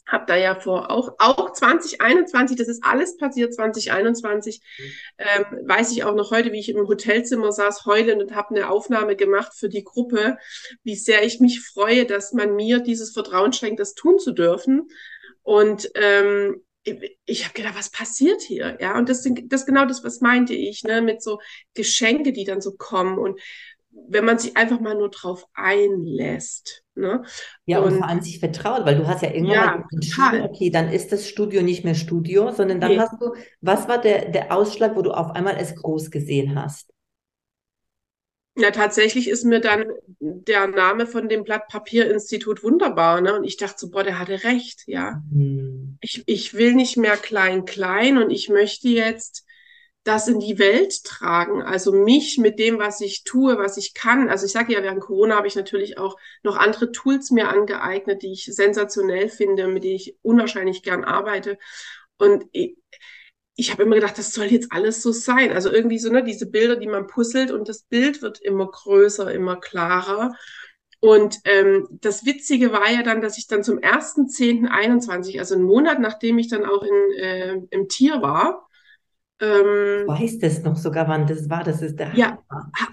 habe 0.07 0.25
da 0.27 0.37
ja 0.37 0.55
vor 0.55 0.91
auch 0.91 1.17
auch 1.19 1.53
2021, 1.53 2.57
das 2.57 2.69
ist 2.69 2.85
alles 2.85 3.17
passiert 3.17 3.55
2021, 3.55 4.61
mhm. 4.61 4.85
ähm, 5.19 5.69
weiß 5.69 5.93
ich 5.93 6.05
auch 6.05 6.15
noch 6.15 6.31
heute, 6.31 6.53
wie 6.53 6.61
ich 6.61 6.69
im 6.69 6.87
Hotelzimmer 6.87 7.53
saß 7.53 7.87
heulend 7.87 8.23
und 8.23 8.35
habe 8.35 8.55
eine 8.55 8.71
Aufnahme 8.71 9.17
gemacht 9.17 9.53
für 9.55 9.69
die 9.69 9.85
Gruppe, 9.85 10.39
wie 10.85 10.97
sehr 10.97 11.25
ich 11.25 11.41
mich 11.41 11.61
freue, 11.61 12.07
dass 12.07 12.33
man 12.33 12.55
mir 12.55 12.81
dieses 12.81 13.13
Vertrauen 13.13 13.53
schenkt, 13.53 13.81
das 13.81 13.95
tun 13.95 14.19
zu 14.19 14.33
dürfen. 14.33 14.89
Und 15.43 15.91
ähm, 15.95 16.63
ich 17.25 17.45
habe 17.45 17.55
gedacht, 17.55 17.77
was 17.77 17.91
passiert 17.91 18.43
hier? 18.43 18.79
Ja, 18.81 18.97
und 18.97 19.09
das 19.09 19.23
sind 19.23 19.53
das 19.53 19.67
genau 19.67 19.87
das, 19.87 20.05
was 20.05 20.21
meinte 20.21 20.55
ich, 20.55 20.85
ne, 20.85 21.03
mit 21.03 21.21
so 21.21 21.41
Geschenke, 21.75 22.33
die 22.33 22.45
dann 22.45 22.61
so 22.61 22.77
kommen 22.77 23.19
und 23.19 23.41
wenn 24.09 24.25
man 24.25 24.39
sich 24.39 24.57
einfach 24.57 24.81
mal 24.81 24.95
nur 24.95 25.11
drauf 25.11 25.47
einlässt. 25.55 26.85
Ne? 26.95 27.25
Ja, 27.67 27.81
und, 27.81 27.93
und, 27.93 27.99
vor 27.99 28.09
allem 28.09 28.23
sich 28.23 28.39
vertraut, 28.39 28.87
weil 28.87 28.97
du 28.97 29.07
hast 29.07 29.23
ja 29.23 29.31
irgendwann 29.31 29.55
ja, 29.55 29.87
entschieden, 29.93 30.43
okay, 30.43 30.71
dann 30.71 30.91
ist 30.91 31.13
das 31.13 31.29
Studio 31.29 31.63
nicht 31.63 31.85
mehr 31.85 31.95
Studio, 31.95 32.53
sondern 32.53 32.81
dann 32.81 32.93
nee. 32.93 32.99
hast 32.99 33.21
du, 33.21 33.35
was 33.61 33.89
war 33.89 34.01
der, 34.01 34.31
der 34.31 34.53
Ausschlag, 34.53 34.97
wo 34.97 35.03
du 35.03 35.11
auf 35.11 35.31
einmal 35.33 35.57
es 35.59 35.75
groß 35.75 36.11
gesehen 36.11 36.61
hast? 36.61 36.91
Ja, 38.59 38.71
tatsächlich 38.71 39.29
ist 39.29 39.45
mir 39.45 39.61
dann 39.61 39.85
der 40.19 40.67
Name 40.67 41.07
von 41.07 41.29
dem 41.29 41.45
Blatt 41.45 41.69
Papierinstitut 41.69 42.63
wunderbar, 42.65 43.21
ne? 43.21 43.37
Und 43.37 43.45
ich 43.45 43.59
dachte 43.59 43.77
so, 43.79 43.91
boah, 43.91 44.03
der 44.03 44.19
hatte 44.19 44.45
recht, 44.45 44.85
ja. 44.87 45.23
Hm. 45.31 45.99
Ich, 46.01 46.23
ich 46.25 46.55
will 46.55 46.73
nicht 46.73 46.97
mehr 46.97 47.19
klein, 47.19 47.67
klein 47.67 48.17
und 48.17 48.31
ich 48.31 48.49
möchte 48.49 48.89
jetzt 48.89 49.46
das 50.07 50.29
in 50.29 50.39
die 50.39 50.59
Welt 50.59 51.05
tragen. 51.05 51.63
Also 51.63 51.93
mich 51.93 52.39
mit 52.39 52.59
dem, 52.59 52.79
was 52.79 53.01
ich 53.01 53.25
tue, 53.25 53.59
was 53.59 53.77
ich 53.77 53.93
kann. 53.93 54.29
Also 54.29 54.47
ich 54.47 54.53
sage 54.53 54.73
ja, 54.73 54.83
während 54.83 55.01
Corona 55.01 55.37
habe 55.37 55.49
ich 55.49 55.57
natürlich 55.57 55.99
auch 55.99 56.17
noch 56.43 56.57
andere 56.57 56.93
Tools 56.93 57.31
mir 57.31 57.49
angeeignet, 57.49 58.23
die 58.23 58.33
ich 58.33 58.45
sensationell 58.45 59.29
finde, 59.29 59.67
mit 59.67 59.83
denen 59.83 59.97
ich 59.97 60.17
unwahrscheinlich 60.23 60.83
gern 60.85 61.05
arbeite. 61.05 61.59
Und 62.19 62.45
ich, 62.53 62.77
ich 63.57 63.73
habe 63.73 63.83
immer 63.83 63.97
gedacht, 63.97 64.17
das 64.17 64.33
soll 64.33 64.47
jetzt 64.47 64.71
alles 64.71 65.03
so 65.03 65.11
sein. 65.11 65.51
Also 65.51 65.73
irgendwie 65.73 65.99
so, 65.99 66.11
ne, 66.11 66.23
diese 66.23 66.47
Bilder, 66.47 66.77
die 66.77 66.87
man 66.87 67.09
puzzelt 67.09 67.51
und 67.51 67.69
das 67.69 67.83
Bild 67.83 68.23
wird 68.23 68.41
immer 68.41 68.71
größer, 68.71 69.33
immer 69.33 69.57
klarer. 69.57 70.37
Und 71.01 71.41
ähm, 71.45 71.89
das 71.91 72.25
Witzige 72.25 72.73
war 72.73 72.91
ja 72.91 73.03
dann, 73.03 73.21
dass 73.21 73.39
ich 73.39 73.49
dann 73.49 73.65
zum 73.65 73.79
1.10.21, 73.81 75.39
also 75.41 75.55
einen 75.57 75.65
Monat 75.65 75.99
nachdem 75.99 76.39
ich 76.39 76.49
dann 76.49 76.65
auch 76.65 76.83
in, 76.83 77.13
äh, 77.19 77.61
im 77.71 77.89
Tier 77.89 78.23
war, 78.23 78.66
ähm, 79.39 80.07
weiß 80.07 80.39
das 80.39 80.63
noch 80.63 80.77
sogar, 80.77 81.09
wann 81.09 81.27
das 81.27 81.51
war. 81.51 81.63
Das 81.63 81.83
ist 81.83 81.99
der 81.99 82.15
ja, 82.15 82.39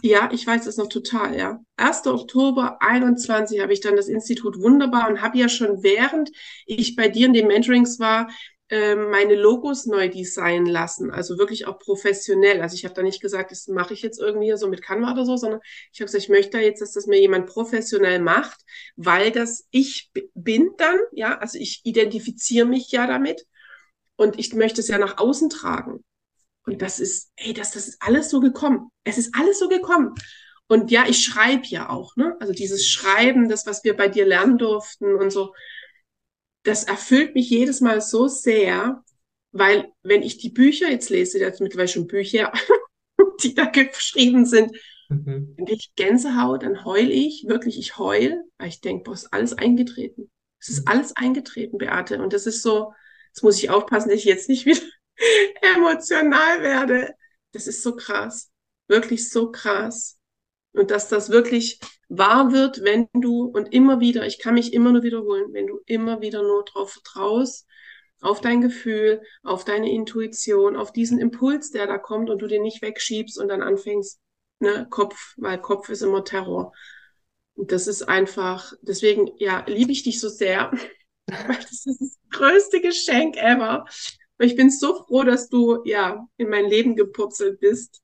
ja, 0.02 0.30
ich 0.34 0.46
weiß 0.46 0.66
das 0.66 0.78
noch 0.78 0.90
total, 0.90 1.38
ja. 1.38 1.60
1. 1.78 2.08
Oktober 2.08 2.78
21 2.82 3.62
habe 3.62 3.72
ich 3.72 3.80
dann 3.80 3.96
das 3.96 4.08
Institut 4.08 4.60
Wunderbar 4.60 5.10
und 5.10 5.22
habe 5.22 5.38
ja 5.38 5.48
schon 5.48 5.84
während 5.84 6.32
ich 6.66 6.96
bei 6.96 7.08
dir 7.08 7.28
in 7.28 7.34
den 7.34 7.48
Mentorings 7.48 8.00
war, 8.00 8.28
ähm, 8.70 9.10
meine 9.10 9.36
Logos 9.36 9.86
neu 9.86 10.10
designen 10.10 10.66
lassen, 10.66 11.12
also 11.12 11.38
wirklich 11.38 11.68
auch 11.68 11.80
professionell. 11.80 12.62
Also 12.62 12.76
ich 12.76 12.86
habe 12.86 12.96
da 12.96 13.04
nicht 13.04 13.22
gesagt, 13.22 13.52
das 13.52 13.68
mache 13.68 13.94
ich 13.94 14.02
jetzt 14.02 14.20
irgendwie 14.20 14.52
so 14.58 14.68
mit 14.68 14.82
Canva 14.82 15.14
oder 15.14 15.26
so, 15.26 15.38
sondern 15.38 15.60
ich 15.92 16.02
habe 16.02 16.08
gesagt, 16.08 16.24
ich 16.24 16.30
möchte 16.30 16.58
jetzt, 16.60 16.82
dass 16.82 16.92
das 16.92 17.06
mir 17.06 17.20
jemand 17.20 17.46
professionell 17.46 18.20
macht, 18.20 18.62
weil 18.96 19.32
das 19.32 19.68
ich 19.72 20.12
bin 20.34 20.72
dann, 20.78 20.98
ja, 21.12 21.38
also 21.38 21.58
ich 21.58 21.82
identifiziere 21.84 22.66
mich 22.66 22.92
ja 22.92 23.06
damit 23.06 23.46
und 24.16 24.40
ich 24.40 24.54
möchte 24.54 24.82
es 24.82 24.88
ja 24.88 24.98
nach 24.98 25.18
außen 25.20 25.50
tragen. 25.50 26.04
Und 26.66 26.82
das 26.82 27.00
ist, 27.00 27.32
ey, 27.36 27.54
das, 27.54 27.72
das 27.72 27.88
ist 27.88 28.02
alles 28.02 28.30
so 28.30 28.40
gekommen. 28.40 28.90
Es 29.04 29.18
ist 29.18 29.36
alles 29.36 29.60
so 29.60 29.68
gekommen. 29.68 30.14
Und 30.68 30.92
ja, 30.92 31.06
ich 31.08 31.24
schreibe 31.24 31.66
ja 31.68 31.90
auch, 31.90 32.16
ne? 32.16 32.38
Also 32.40 32.54
dieses 32.54 32.88
Schreiben, 32.88 33.50
das, 33.50 33.68
was 33.68 33.84
wir 33.84 33.96
bei 33.96 34.08
dir 34.08 34.26
lernen 34.26 34.58
durften 34.58 35.16
und 35.16 35.30
so, 35.30 35.54
das 36.64 36.86
erfüllt 36.86 37.36
mich 37.36 37.50
jedes 37.50 37.82
Mal 37.82 38.00
so 38.02 38.28
sehr, 38.28 39.04
weil 39.52 39.92
wenn 40.02 40.24
ich 40.24 40.38
die 40.38 40.50
Bücher 40.50 40.90
jetzt 40.90 41.10
lese, 41.10 41.40
jetzt 41.40 41.60
mittlerweile 41.60 41.90
schon 41.90 42.08
Bücher, 42.08 42.52
die 43.44 43.54
da 43.54 43.66
geschrieben 43.66 44.46
sind, 44.46 44.72
mhm. 45.10 45.56
dann 45.58 45.68
ich 45.68 45.94
Gänsehaut, 45.96 46.64
dann 46.64 46.86
heul 46.86 47.12
ich, 47.12 47.46
wirklich, 47.48 47.78
ich 47.78 47.98
heul, 47.98 48.42
weil 48.58 48.70
ich 48.70 48.80
denke, 48.80 49.04
boah, 49.04 49.14
ist 49.14 49.34
alles 49.34 49.54
eingetreten. 49.54 50.32
Es 50.60 50.70
ist 50.70 50.86
mhm. 50.86 50.88
alles 50.88 51.16
eingetreten, 51.16 51.78
Beate. 51.78 52.22
Und 52.22 52.32
das 52.32 52.48
ist 52.48 52.62
so, 52.62 52.94
jetzt 53.28 53.44
muss 53.44 53.62
ich 53.62 53.70
aufpassen, 53.70 54.10
dass 54.10 54.20
ich 54.20 54.26
jetzt 54.26 54.48
nicht 54.48 54.66
wieder 54.66 54.82
emotional 55.76 56.62
werde. 56.62 57.14
Das 57.52 57.68
ist 57.68 57.84
so 57.84 57.96
krass. 57.96 58.52
Wirklich 58.88 59.30
so 59.30 59.52
krass. 59.52 60.18
Und 60.74 60.92
dass 60.92 61.08
das 61.08 61.30
wirklich 61.30 61.80
wahr 62.10 62.52
wird, 62.52 62.84
wenn 62.84 63.08
du 63.14 63.46
und 63.46 63.74
immer 63.74 64.00
wieder, 64.00 64.26
ich 64.26 64.40
kann 64.40 64.56
mich 64.56 64.74
immer 64.74 64.92
nur 64.92 65.04
wiederholen, 65.04 65.54
wenn 65.54 65.68
du 65.68 65.80
immer 65.86 66.22
wieder 66.22 66.42
nur 66.42 66.64
drauf 66.66 66.92
vertraust, 66.92 67.68
auf 68.22 68.42
dein 68.42 68.62
Gefühl, 68.62 69.22
auf 69.44 69.66
deine 69.66 69.92
Intuition, 69.92 70.76
auf 70.76 70.92
diesen 70.92 71.20
Impuls, 71.20 71.72
der 71.72 71.88
da 71.88 71.98
kommt 71.98 72.30
und 72.30 72.42
du 72.42 72.48
den 72.48 72.64
nicht 72.64 72.82
wegschiebst 72.82 73.38
und 73.38 73.50
dann 73.50 73.62
anfängst, 73.62 74.20
ne, 74.60 74.88
Kopf, 74.90 75.34
weil 75.38 75.60
Kopf 75.60 75.90
ist 75.90 76.02
immer 76.02 76.24
Terror. 76.24 76.74
Und 77.56 77.72
das 77.72 77.88
ist 77.88 78.04
einfach, 78.04 78.74
deswegen, 78.82 79.32
ja, 79.38 79.64
liebe 79.68 79.92
ich 79.92 80.04
dich 80.04 80.20
so 80.20 80.30
sehr, 80.30 80.72
das 81.28 81.86
ist 81.86 82.02
das 82.02 82.18
größte 82.32 82.82
Geschenk 82.82 83.38
ever, 83.38 83.86
ich 84.40 84.56
bin 84.56 84.70
so 84.70 85.04
froh, 85.04 85.24
dass 85.24 85.50
du 85.50 85.84
ja 85.86 86.28
in 86.38 86.50
mein 86.50 86.66
Leben 86.66 86.96
gepurzelt 86.96 87.60
bist. 87.60 88.02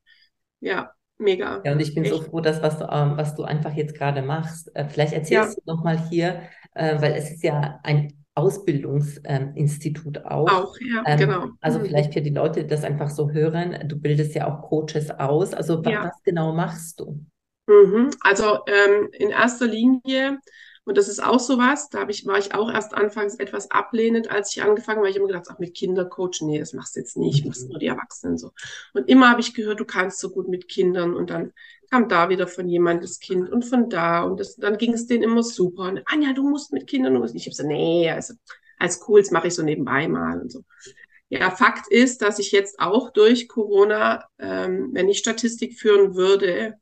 Ja, 0.59 0.93
mega. 1.17 1.61
Ja, 1.65 1.71
und 1.71 1.79
ich 1.79 1.95
bin 1.95 2.03
Echt. 2.03 2.13
so 2.13 2.21
froh, 2.21 2.41
dass 2.41 2.61
was 2.61 2.79
du, 2.79 2.85
ähm, 2.85 3.17
was 3.17 3.35
du 3.35 3.43
einfach 3.43 3.73
jetzt 3.73 3.95
gerade 3.95 4.21
machst. 4.21 4.75
Äh, 4.75 4.87
vielleicht 4.87 5.13
erzählst 5.13 5.57
ja. 5.57 5.63
du 5.65 5.71
noch 5.71 5.83
mal 5.83 5.97
hier, 6.09 6.43
äh, 6.75 7.01
weil 7.01 7.13
es 7.13 7.31
ist 7.31 7.43
ja 7.43 7.79
ein 7.83 8.13
Ausbildungsinstitut 8.35 10.17
ähm, 10.17 10.25
auch. 10.25 10.49
Auch, 10.49 10.77
ja, 10.79 11.03
ähm, 11.05 11.19
genau. 11.19 11.45
Also 11.59 11.79
mhm. 11.79 11.85
vielleicht 11.85 12.13
für 12.13 12.21
die 12.21 12.29
Leute, 12.29 12.61
die 12.61 12.67
das 12.67 12.83
einfach 12.83 13.09
so 13.09 13.31
hören, 13.31 13.87
du 13.87 13.99
bildest 13.99 14.35
ja 14.35 14.47
auch 14.47 14.61
Coaches 14.69 15.11
aus. 15.11 15.53
Also 15.53 15.81
ja. 15.83 16.05
was 16.05 16.23
genau 16.23 16.53
machst 16.53 16.99
du? 16.99 17.25
Mhm. 17.67 18.11
Also 18.21 18.59
ähm, 18.67 19.09
in 19.11 19.29
erster 19.29 19.67
Linie 19.67 20.39
und 20.89 20.97
das 20.97 21.07
ist 21.07 21.23
auch 21.23 21.39
so 21.39 21.59
was, 21.59 21.89
da 21.89 22.09
ich, 22.09 22.25
war 22.25 22.39
ich 22.39 22.55
auch 22.55 22.67
erst 22.71 22.95
anfangs 22.95 23.35
etwas 23.35 23.69
ablehnend, 23.69 24.31
als 24.31 24.55
ich 24.55 24.63
angefangen 24.63 24.97
habe, 24.97 25.05
weil 25.05 25.11
ich 25.11 25.17
immer 25.17 25.27
gedacht, 25.27 25.45
ach, 25.47 25.59
mit 25.59 25.75
Kindercoach, 25.75 26.41
nee, 26.41 26.57
das 26.57 26.73
machst 26.73 26.95
du 26.95 27.01
jetzt 27.01 27.15
nicht, 27.15 27.43
mhm. 27.43 27.49
machst 27.49 27.69
nur 27.69 27.77
die 27.77 27.85
Erwachsenen 27.85 28.39
so. 28.39 28.53
Und 28.95 29.07
immer 29.07 29.29
habe 29.29 29.39
ich 29.39 29.53
gehört, 29.53 29.79
du 29.79 29.85
kannst 29.85 30.19
so 30.19 30.31
gut 30.31 30.47
mit 30.47 30.67
Kindern 30.67 31.13
und 31.13 31.29
dann 31.29 31.53
kam 31.91 32.09
da 32.09 32.29
wieder 32.29 32.47
von 32.47 32.67
jemand 32.67 33.03
das 33.03 33.19
Kind 33.19 33.51
und 33.51 33.65
von 33.65 33.91
da 33.91 34.23
und 34.23 34.39
das, 34.39 34.55
dann 34.55 34.79
ging 34.79 34.93
es 34.93 35.05
denen 35.05 35.21
immer 35.21 35.43
super. 35.43 35.83
Und 35.83 36.01
Anja, 36.07 36.33
du 36.33 36.41
musst 36.41 36.73
mit 36.73 36.87
Kindern, 36.87 37.13
du 37.13 37.19
musst 37.19 37.35
nicht. 37.35 37.45
Ich 37.45 37.53
habe 37.53 37.61
so, 37.61 37.67
nee, 37.67 38.09
also 38.09 38.33
als 38.79 38.99
Cools 38.99 39.29
mache 39.29 39.49
ich 39.49 39.53
so 39.53 39.61
nebenbei 39.61 40.07
mal 40.07 40.41
und 40.41 40.51
so. 40.51 40.63
Ja, 41.29 41.51
Fakt 41.51 41.91
ist, 41.91 42.23
dass 42.23 42.39
ich 42.39 42.51
jetzt 42.51 42.79
auch 42.79 43.11
durch 43.11 43.47
Corona, 43.47 44.27
ähm, 44.39 44.89
wenn 44.93 45.07
ich 45.07 45.19
Statistik 45.19 45.79
führen 45.79 46.15
würde, 46.15 46.79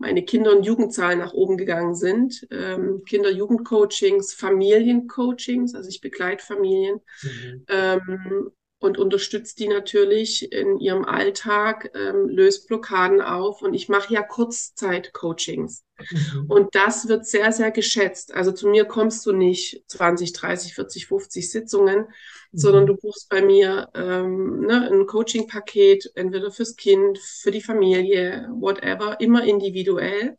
meine 0.00 0.24
Kinder- 0.24 0.56
und 0.56 0.64
Jugendzahlen 0.64 1.18
nach 1.18 1.34
oben 1.34 1.58
gegangen 1.58 1.94
sind. 1.94 2.46
Ähm, 2.50 3.02
Kinder-Jugendcoachings, 3.06 4.32
Familiencoachings, 4.32 5.74
also 5.74 5.88
ich 5.88 6.00
begleite 6.00 6.44
Familien. 6.44 7.00
Mhm. 7.22 7.64
Ähm, 7.68 8.50
und 8.80 8.98
unterstützt 8.98 9.58
die 9.58 9.68
natürlich 9.68 10.52
in 10.52 10.78
ihrem 10.78 11.04
Alltag, 11.04 11.90
ähm, 11.94 12.28
löst 12.28 12.66
Blockaden 12.66 13.20
auf 13.20 13.62
und 13.62 13.74
ich 13.74 13.88
mache 13.88 14.12
ja 14.12 14.22
Kurzzeit-Coachings. 14.22 15.84
Mhm. 16.10 16.46
Und 16.48 16.74
das 16.74 17.08
wird 17.08 17.26
sehr, 17.26 17.52
sehr 17.52 17.70
geschätzt. 17.70 18.34
Also 18.34 18.52
zu 18.52 18.68
mir 18.68 18.86
kommst 18.86 19.24
du 19.26 19.32
nicht 19.32 19.84
20, 19.88 20.32
30, 20.32 20.74
40, 20.74 21.06
50 21.06 21.50
Sitzungen, 21.50 21.98
mhm. 21.98 22.06
sondern 22.52 22.86
du 22.86 22.96
buchst 22.96 23.28
bei 23.28 23.42
mir 23.42 23.90
ähm, 23.94 24.60
ne, 24.62 24.90
ein 24.90 25.06
Coaching-Paket, 25.06 26.12
entweder 26.14 26.50
fürs 26.50 26.76
Kind, 26.76 27.18
für 27.18 27.50
die 27.50 27.62
Familie, 27.62 28.48
whatever, 28.52 29.20
immer 29.20 29.44
individuell 29.44 30.38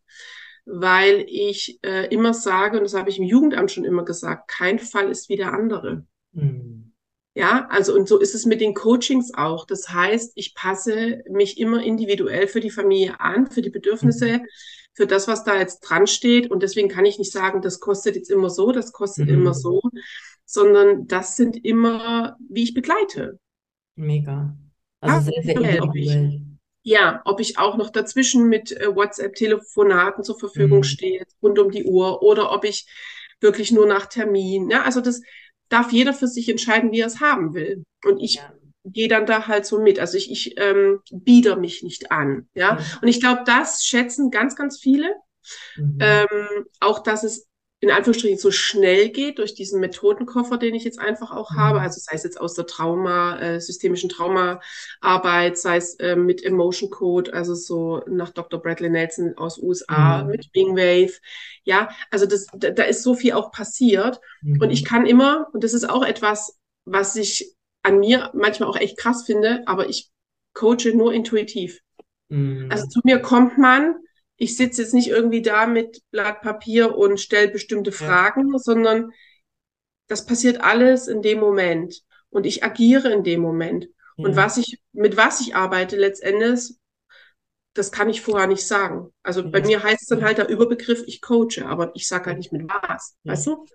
weil 0.65 1.25
ich 1.27 1.79
äh, 1.83 2.07
immer 2.13 2.35
sage, 2.35 2.77
und 2.77 2.83
das 2.83 2.93
habe 2.93 3.09
ich 3.09 3.17
im 3.17 3.25
Jugendamt 3.25 3.71
schon 3.71 3.83
immer 3.83 4.05
gesagt, 4.05 4.47
kein 4.47 4.77
Fall 4.77 5.09
ist 5.09 5.27
wie 5.27 5.35
der 5.35 5.53
andere. 5.53 6.05
Mhm. 6.33 6.80
Ja, 7.33 7.67
also 7.69 7.95
und 7.95 8.09
so 8.09 8.19
ist 8.19 8.35
es 8.35 8.45
mit 8.45 8.59
den 8.59 8.73
Coachings 8.73 9.33
auch. 9.33 9.65
Das 9.65 9.89
heißt, 9.89 10.33
ich 10.35 10.53
passe 10.53 11.23
mich 11.29 11.57
immer 11.59 11.81
individuell 11.81 12.47
für 12.47 12.59
die 12.59 12.69
Familie 12.69 13.19
an, 13.21 13.49
für 13.49 13.61
die 13.61 13.69
Bedürfnisse, 13.69 14.39
mhm. 14.39 14.45
für 14.93 15.07
das, 15.07 15.29
was 15.29 15.45
da 15.45 15.57
jetzt 15.57 15.79
dran 15.79 16.07
steht. 16.07 16.51
Und 16.51 16.61
deswegen 16.61 16.89
kann 16.89 17.05
ich 17.05 17.19
nicht 17.19 17.31
sagen, 17.31 17.61
das 17.61 17.79
kostet 17.79 18.17
jetzt 18.17 18.29
immer 18.29 18.49
so, 18.49 18.73
das 18.73 18.91
kostet 18.91 19.29
mhm. 19.29 19.35
immer 19.35 19.53
so, 19.53 19.81
sondern 20.45 21.07
das 21.07 21.37
sind 21.37 21.63
immer, 21.63 22.37
wie 22.49 22.63
ich 22.63 22.73
begleite. 22.73 23.39
Mega. 23.95 24.57
Also 24.99 25.31
ja, 25.31 25.41
sehr, 25.41 25.43
sehr 25.43 25.77
individuell. 25.77 26.41
Ja, 26.83 27.21
ob 27.25 27.39
ich 27.39 27.59
auch 27.59 27.77
noch 27.77 27.91
dazwischen 27.91 28.49
mit 28.49 28.71
äh, 28.71 28.93
WhatsApp-Telefonaten 28.93 30.23
zur 30.23 30.37
Verfügung 30.37 30.79
mhm. 30.79 30.83
stehe, 30.83 31.23
rund 31.41 31.59
um 31.59 31.71
die 31.71 31.85
Uhr, 31.85 32.23
oder 32.23 32.51
ob 32.51 32.65
ich 32.65 32.87
wirklich 33.39 33.71
nur 33.71 33.85
nach 33.85 34.07
Termin. 34.07 34.69
Ja, 34.69 34.83
also 34.83 34.99
das, 34.99 35.21
darf 35.71 35.91
jeder 35.91 36.13
für 36.13 36.27
sich 36.27 36.49
entscheiden, 36.49 36.91
wie 36.91 36.99
er 36.99 37.07
es 37.07 37.19
haben 37.19 37.53
will. 37.53 37.83
Und 38.05 38.19
ich 38.19 38.35
ja. 38.35 38.53
gehe 38.85 39.07
dann 39.07 39.25
da 39.25 39.47
halt 39.47 39.65
so 39.65 39.81
mit. 39.81 39.99
Also 39.99 40.17
ich, 40.17 40.31
ich 40.31 40.59
ähm, 40.59 40.99
bieder 41.11 41.55
mich 41.55 41.81
nicht 41.83 42.11
an. 42.11 42.47
Ja. 42.53 42.73
Mhm. 42.73 42.79
Und 43.01 43.07
ich 43.07 43.19
glaube, 43.19 43.43
das 43.45 43.83
schätzen 43.83 44.31
ganz, 44.31 44.55
ganz 44.55 44.79
viele. 44.79 45.15
Mhm. 45.77 45.97
Ähm, 45.99 46.65
auch, 46.79 46.99
dass 46.99 47.23
es 47.23 47.47
in 47.81 47.89
Anführungsstrichen 47.89 48.37
so 48.37 48.51
schnell 48.51 49.09
geht 49.09 49.39
durch 49.39 49.55
diesen 49.55 49.79
Methodenkoffer, 49.79 50.57
den 50.57 50.75
ich 50.75 50.83
jetzt 50.83 50.99
einfach 50.99 51.31
auch 51.31 51.49
mhm. 51.49 51.55
habe. 51.57 51.81
Also 51.81 51.99
sei 51.99 52.15
es 52.15 52.23
jetzt 52.23 52.39
aus 52.39 52.53
der 52.53 52.67
Trauma, 52.67 53.39
äh, 53.39 53.59
systemischen 53.59 54.07
Traumaarbeit, 54.07 55.57
sei 55.57 55.77
es 55.77 55.95
äh, 55.95 56.15
mit 56.15 56.43
Emotion 56.43 56.91
Code, 56.91 57.33
also 57.33 57.55
so 57.55 58.03
nach 58.07 58.29
Dr. 58.29 58.61
Bradley 58.61 58.91
Nelson 58.91 59.35
aus 59.35 59.57
USA, 59.57 60.23
mhm. 60.23 60.29
mit 60.29 60.49
Wave. 60.53 61.13
Ja, 61.63 61.89
also 62.11 62.27
das, 62.27 62.45
da, 62.53 62.69
da, 62.69 62.83
ist 62.83 63.01
so 63.01 63.15
viel 63.15 63.33
auch 63.33 63.51
passiert. 63.51 64.21
Mhm. 64.41 64.61
Und 64.61 64.69
ich 64.69 64.85
kann 64.85 65.07
immer, 65.07 65.47
und 65.51 65.63
das 65.63 65.73
ist 65.73 65.89
auch 65.89 66.05
etwas, 66.05 66.59
was 66.85 67.15
ich 67.15 67.55
an 67.81 67.99
mir 67.99 68.29
manchmal 68.35 68.69
auch 68.69 68.77
echt 68.77 68.97
krass 68.97 69.23
finde, 69.25 69.63
aber 69.65 69.89
ich 69.89 70.11
coache 70.53 70.93
nur 70.93 71.13
intuitiv. 71.13 71.81
Mhm. 72.29 72.67
Also 72.69 72.85
zu 72.87 72.99
mir 73.03 73.19
kommt 73.19 73.57
man, 73.57 73.95
ich 74.41 74.57
sitze 74.57 74.81
jetzt 74.81 74.95
nicht 74.95 75.07
irgendwie 75.07 75.43
da 75.43 75.67
mit 75.67 76.01
Blatt 76.09 76.41
Papier 76.41 76.97
und 76.97 77.19
stelle 77.19 77.49
bestimmte 77.49 77.91
Fragen, 77.91 78.51
ja. 78.51 78.57
sondern 78.57 79.11
das 80.07 80.25
passiert 80.25 80.61
alles 80.61 81.07
in 81.07 81.21
dem 81.21 81.39
Moment 81.39 82.01
und 82.31 82.47
ich 82.47 82.63
agiere 82.63 83.11
in 83.11 83.23
dem 83.23 83.39
Moment. 83.39 83.87
Ja. 84.17 84.25
Und 84.25 84.35
was 84.35 84.57
ich, 84.57 84.79
mit 84.93 85.15
was 85.15 85.41
ich 85.41 85.55
arbeite 85.55 85.95
letztendlich, 85.95 86.73
das 87.75 87.91
kann 87.91 88.09
ich 88.09 88.21
vorher 88.21 88.47
nicht 88.47 88.65
sagen. 88.65 89.13
Also 89.21 89.41
ja. 89.41 89.49
bei 89.49 89.61
mir 89.61 89.83
heißt 89.83 90.01
es 90.01 90.07
dann 90.07 90.23
halt 90.23 90.39
der 90.39 90.49
Überbegriff, 90.49 91.03
ich 91.05 91.21
coache, 91.21 91.63
aber 91.63 91.91
ich 91.93 92.07
sage 92.07 92.25
halt 92.25 92.39
nicht 92.39 92.51
mit 92.51 92.67
was, 92.67 93.15
weißt 93.25 93.45
du? 93.45 93.65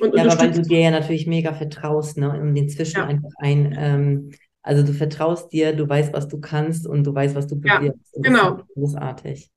Und 0.00 0.14
ja, 0.14 0.24
aber 0.24 0.38
weil 0.38 0.52
du 0.52 0.60
dir 0.60 0.80
ja 0.80 0.90
natürlich 0.90 1.26
mega 1.26 1.54
vertraust, 1.54 2.18
ne? 2.18 2.38
Und 2.38 2.54
inzwischen 2.54 3.00
einfach 3.00 3.32
ein, 3.38 3.74
ähm, 3.78 4.32
also 4.60 4.82
du 4.82 4.92
vertraust 4.92 5.52
dir, 5.52 5.74
du 5.74 5.88
weißt, 5.88 6.12
was 6.12 6.28
du 6.28 6.38
kannst 6.38 6.86
und 6.86 7.04
du 7.04 7.14
weißt, 7.14 7.34
was 7.34 7.46
du 7.46 7.58
bewirkst. 7.58 8.14
Ja, 8.16 8.20
genau. 8.22 8.62
großartig. 8.74 9.51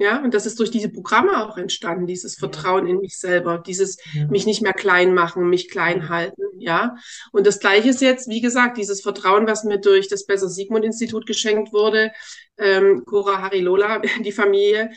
Ja, 0.00 0.22
und 0.22 0.32
das 0.32 0.46
ist 0.46 0.60
durch 0.60 0.70
diese 0.70 0.90
Programme 0.90 1.44
auch 1.44 1.58
entstanden, 1.58 2.06
dieses 2.06 2.36
Vertrauen 2.36 2.86
in 2.86 3.00
mich 3.00 3.18
selber, 3.18 3.58
dieses 3.58 3.98
ja. 4.14 4.28
mich 4.28 4.46
nicht 4.46 4.62
mehr 4.62 4.72
klein 4.72 5.12
machen, 5.12 5.50
mich 5.50 5.68
klein 5.68 6.08
halten, 6.08 6.42
ja. 6.58 6.94
Und 7.32 7.48
das 7.48 7.58
Gleiche 7.58 7.88
ist 7.88 8.00
jetzt, 8.00 8.28
wie 8.28 8.40
gesagt, 8.40 8.78
dieses 8.78 9.00
Vertrauen, 9.00 9.48
was 9.48 9.64
mir 9.64 9.78
durch 9.78 10.06
das 10.06 10.24
Besser 10.24 10.48
Sigmund 10.48 10.84
Institut 10.84 11.26
geschenkt 11.26 11.72
wurde, 11.72 12.12
ähm, 12.58 13.02
Cora 13.06 13.42
Harilola, 13.42 14.00
die 14.24 14.30
Familie, 14.30 14.92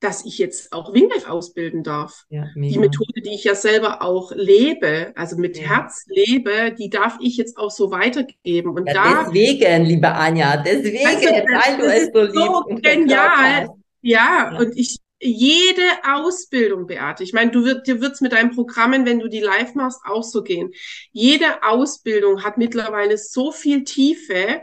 dass 0.00 0.24
ich 0.26 0.36
jetzt 0.38 0.72
auch 0.72 0.92
Wingwave 0.92 1.30
ausbilden 1.30 1.84
darf. 1.84 2.24
Ja, 2.28 2.46
die 2.56 2.78
Methode, 2.78 3.22
die 3.24 3.34
ich 3.34 3.44
ja 3.44 3.54
selber 3.54 4.02
auch 4.02 4.32
lebe, 4.34 5.12
also 5.14 5.36
mit 5.36 5.56
ja. 5.56 5.68
Herz 5.68 6.06
lebe, 6.08 6.74
die 6.76 6.90
darf 6.90 7.18
ich 7.20 7.36
jetzt 7.36 7.56
auch 7.56 7.70
so 7.70 7.92
weitergeben. 7.92 8.70
Und 8.70 8.86
da, 8.92 9.26
deswegen, 9.26 9.84
liebe 9.84 10.08
Anja, 10.08 10.56
deswegen, 10.56 11.06
also, 11.06 11.28
weil 11.28 11.78
du 11.78 11.84
es 11.84 12.10
so 12.12 12.20
liebst. 12.20 12.36
So 12.36 12.64
genial. 12.82 13.68
Ja, 14.04 14.52
ja, 14.52 14.58
und 14.58 14.76
ich, 14.76 14.98
jede 15.18 15.82
Ausbildung, 16.04 16.86
Beate, 16.86 17.22
ich 17.24 17.32
meine, 17.32 17.50
du 17.50 17.64
wird, 17.64 17.86
dir 17.86 18.02
wird's 18.02 18.20
mit 18.20 18.32
deinen 18.32 18.50
Programmen, 18.54 19.06
wenn 19.06 19.18
du 19.18 19.28
die 19.28 19.40
live 19.40 19.74
machst, 19.74 20.00
auch 20.04 20.22
so 20.22 20.42
gehen. 20.42 20.72
Jede 21.12 21.62
Ausbildung 21.62 22.44
hat 22.44 22.58
mittlerweile 22.58 23.16
so 23.16 23.50
viel 23.50 23.84
Tiefe, 23.84 24.62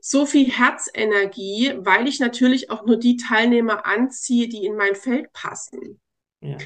so 0.00 0.24
viel 0.24 0.50
Herzenergie, 0.50 1.74
weil 1.76 2.08
ich 2.08 2.20
natürlich 2.20 2.70
auch 2.70 2.86
nur 2.86 2.96
die 2.96 3.18
Teilnehmer 3.18 3.84
anziehe, 3.84 4.48
die 4.48 4.64
in 4.64 4.76
mein 4.76 4.94
Feld 4.94 5.30
passen. 5.34 6.00
Ja, 6.42 6.56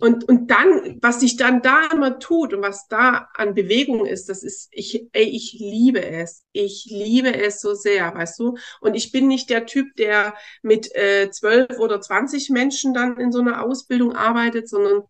und, 0.00 0.28
und 0.28 0.50
dann, 0.50 0.98
was 1.00 1.20
sich 1.20 1.38
dann 1.38 1.62
da 1.62 1.86
immer 1.90 2.18
tut 2.18 2.52
und 2.52 2.60
was 2.60 2.86
da 2.88 3.30
an 3.32 3.54
Bewegung 3.54 4.04
ist, 4.04 4.28
das 4.28 4.42
ist, 4.42 4.68
ich, 4.72 5.08
ey, 5.12 5.24
ich 5.24 5.56
liebe 5.58 6.04
es. 6.04 6.44
Ich 6.52 6.86
liebe 6.90 7.34
es 7.34 7.62
so 7.62 7.72
sehr, 7.72 8.14
weißt 8.14 8.38
du? 8.38 8.58
Und 8.82 8.94
ich 8.94 9.12
bin 9.12 9.26
nicht 9.26 9.48
der 9.48 9.64
Typ, 9.64 9.96
der 9.96 10.34
mit 10.60 10.94
äh, 10.94 11.30
zwölf 11.30 11.78
oder 11.78 12.02
zwanzig 12.02 12.50
Menschen 12.50 12.92
dann 12.92 13.18
in 13.18 13.32
so 13.32 13.40
einer 13.40 13.64
Ausbildung 13.64 14.12
arbeitet, 14.14 14.68
sondern 14.68 15.04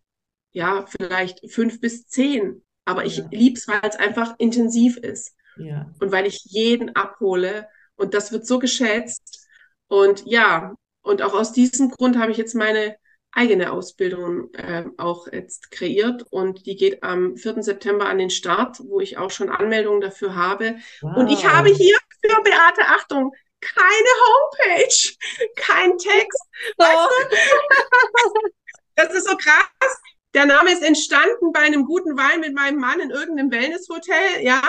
ja, 0.53 0.85
vielleicht 0.87 1.51
fünf 1.51 1.81
bis 1.81 2.07
zehn. 2.07 2.63
Aber 2.85 3.03
ich 3.03 3.17
ja. 3.17 3.27
liebe 3.29 3.57
es, 3.57 3.67
weil 3.67 3.81
es 3.83 3.97
einfach 3.97 4.35
intensiv 4.37 4.95
ist. 4.95 5.35
Ja. 5.57 5.93
Und 5.99 6.13
weil 6.13 6.25
ich 6.25 6.45
jeden 6.45 6.95
abhole. 6.95 7.67
Und 7.97 8.13
das 8.13 8.31
wird 8.31 8.47
so 8.47 8.57
geschätzt. 8.57 9.45
Und 9.87 10.25
ja, 10.25 10.75
und 11.01 11.21
auch 11.21 11.33
aus 11.33 11.51
diesem 11.51 11.89
Grund 11.89 12.17
habe 12.17 12.31
ich 12.31 12.37
jetzt 12.37 12.55
meine 12.55 12.95
eigene 13.31 13.71
Ausbildung 13.71 14.53
äh, 14.53 14.85
auch 14.97 15.27
jetzt 15.31 15.71
kreiert 15.71 16.23
und 16.29 16.65
die 16.65 16.75
geht 16.75 17.03
am 17.03 17.37
4. 17.37 17.61
September 17.63 18.07
an 18.07 18.17
den 18.17 18.29
Start, 18.29 18.79
wo 18.79 18.99
ich 18.99 19.17
auch 19.17 19.29
schon 19.31 19.49
Anmeldungen 19.49 20.01
dafür 20.01 20.35
habe. 20.35 20.77
Wow. 21.01 21.17
Und 21.17 21.27
ich 21.29 21.45
habe 21.45 21.69
hier 21.69 21.97
für 22.21 22.41
Beate, 22.41 22.81
Achtung, 22.87 23.31
keine 23.61 24.09
Homepage, 24.25 25.15
kein 25.55 25.97
Text. 25.97 26.41
Oh. 26.77 26.83
Weißt 26.83 27.09
du? 27.31 28.39
Das 28.99 29.13
ist 29.13 29.27
so 29.27 29.37
krass. 29.37 30.01
Der 30.33 30.47
Name 30.47 30.71
ist 30.71 30.81
entstanden 30.81 31.51
bei 31.53 31.59
einem 31.59 31.85
guten 31.85 32.17
Wein 32.17 32.39
mit 32.39 32.55
meinem 32.55 32.79
Mann 32.79 32.99
in 32.99 33.11
irgendeinem 33.11 33.51
Wellnesshotel, 33.51 34.41
ja. 34.41 34.61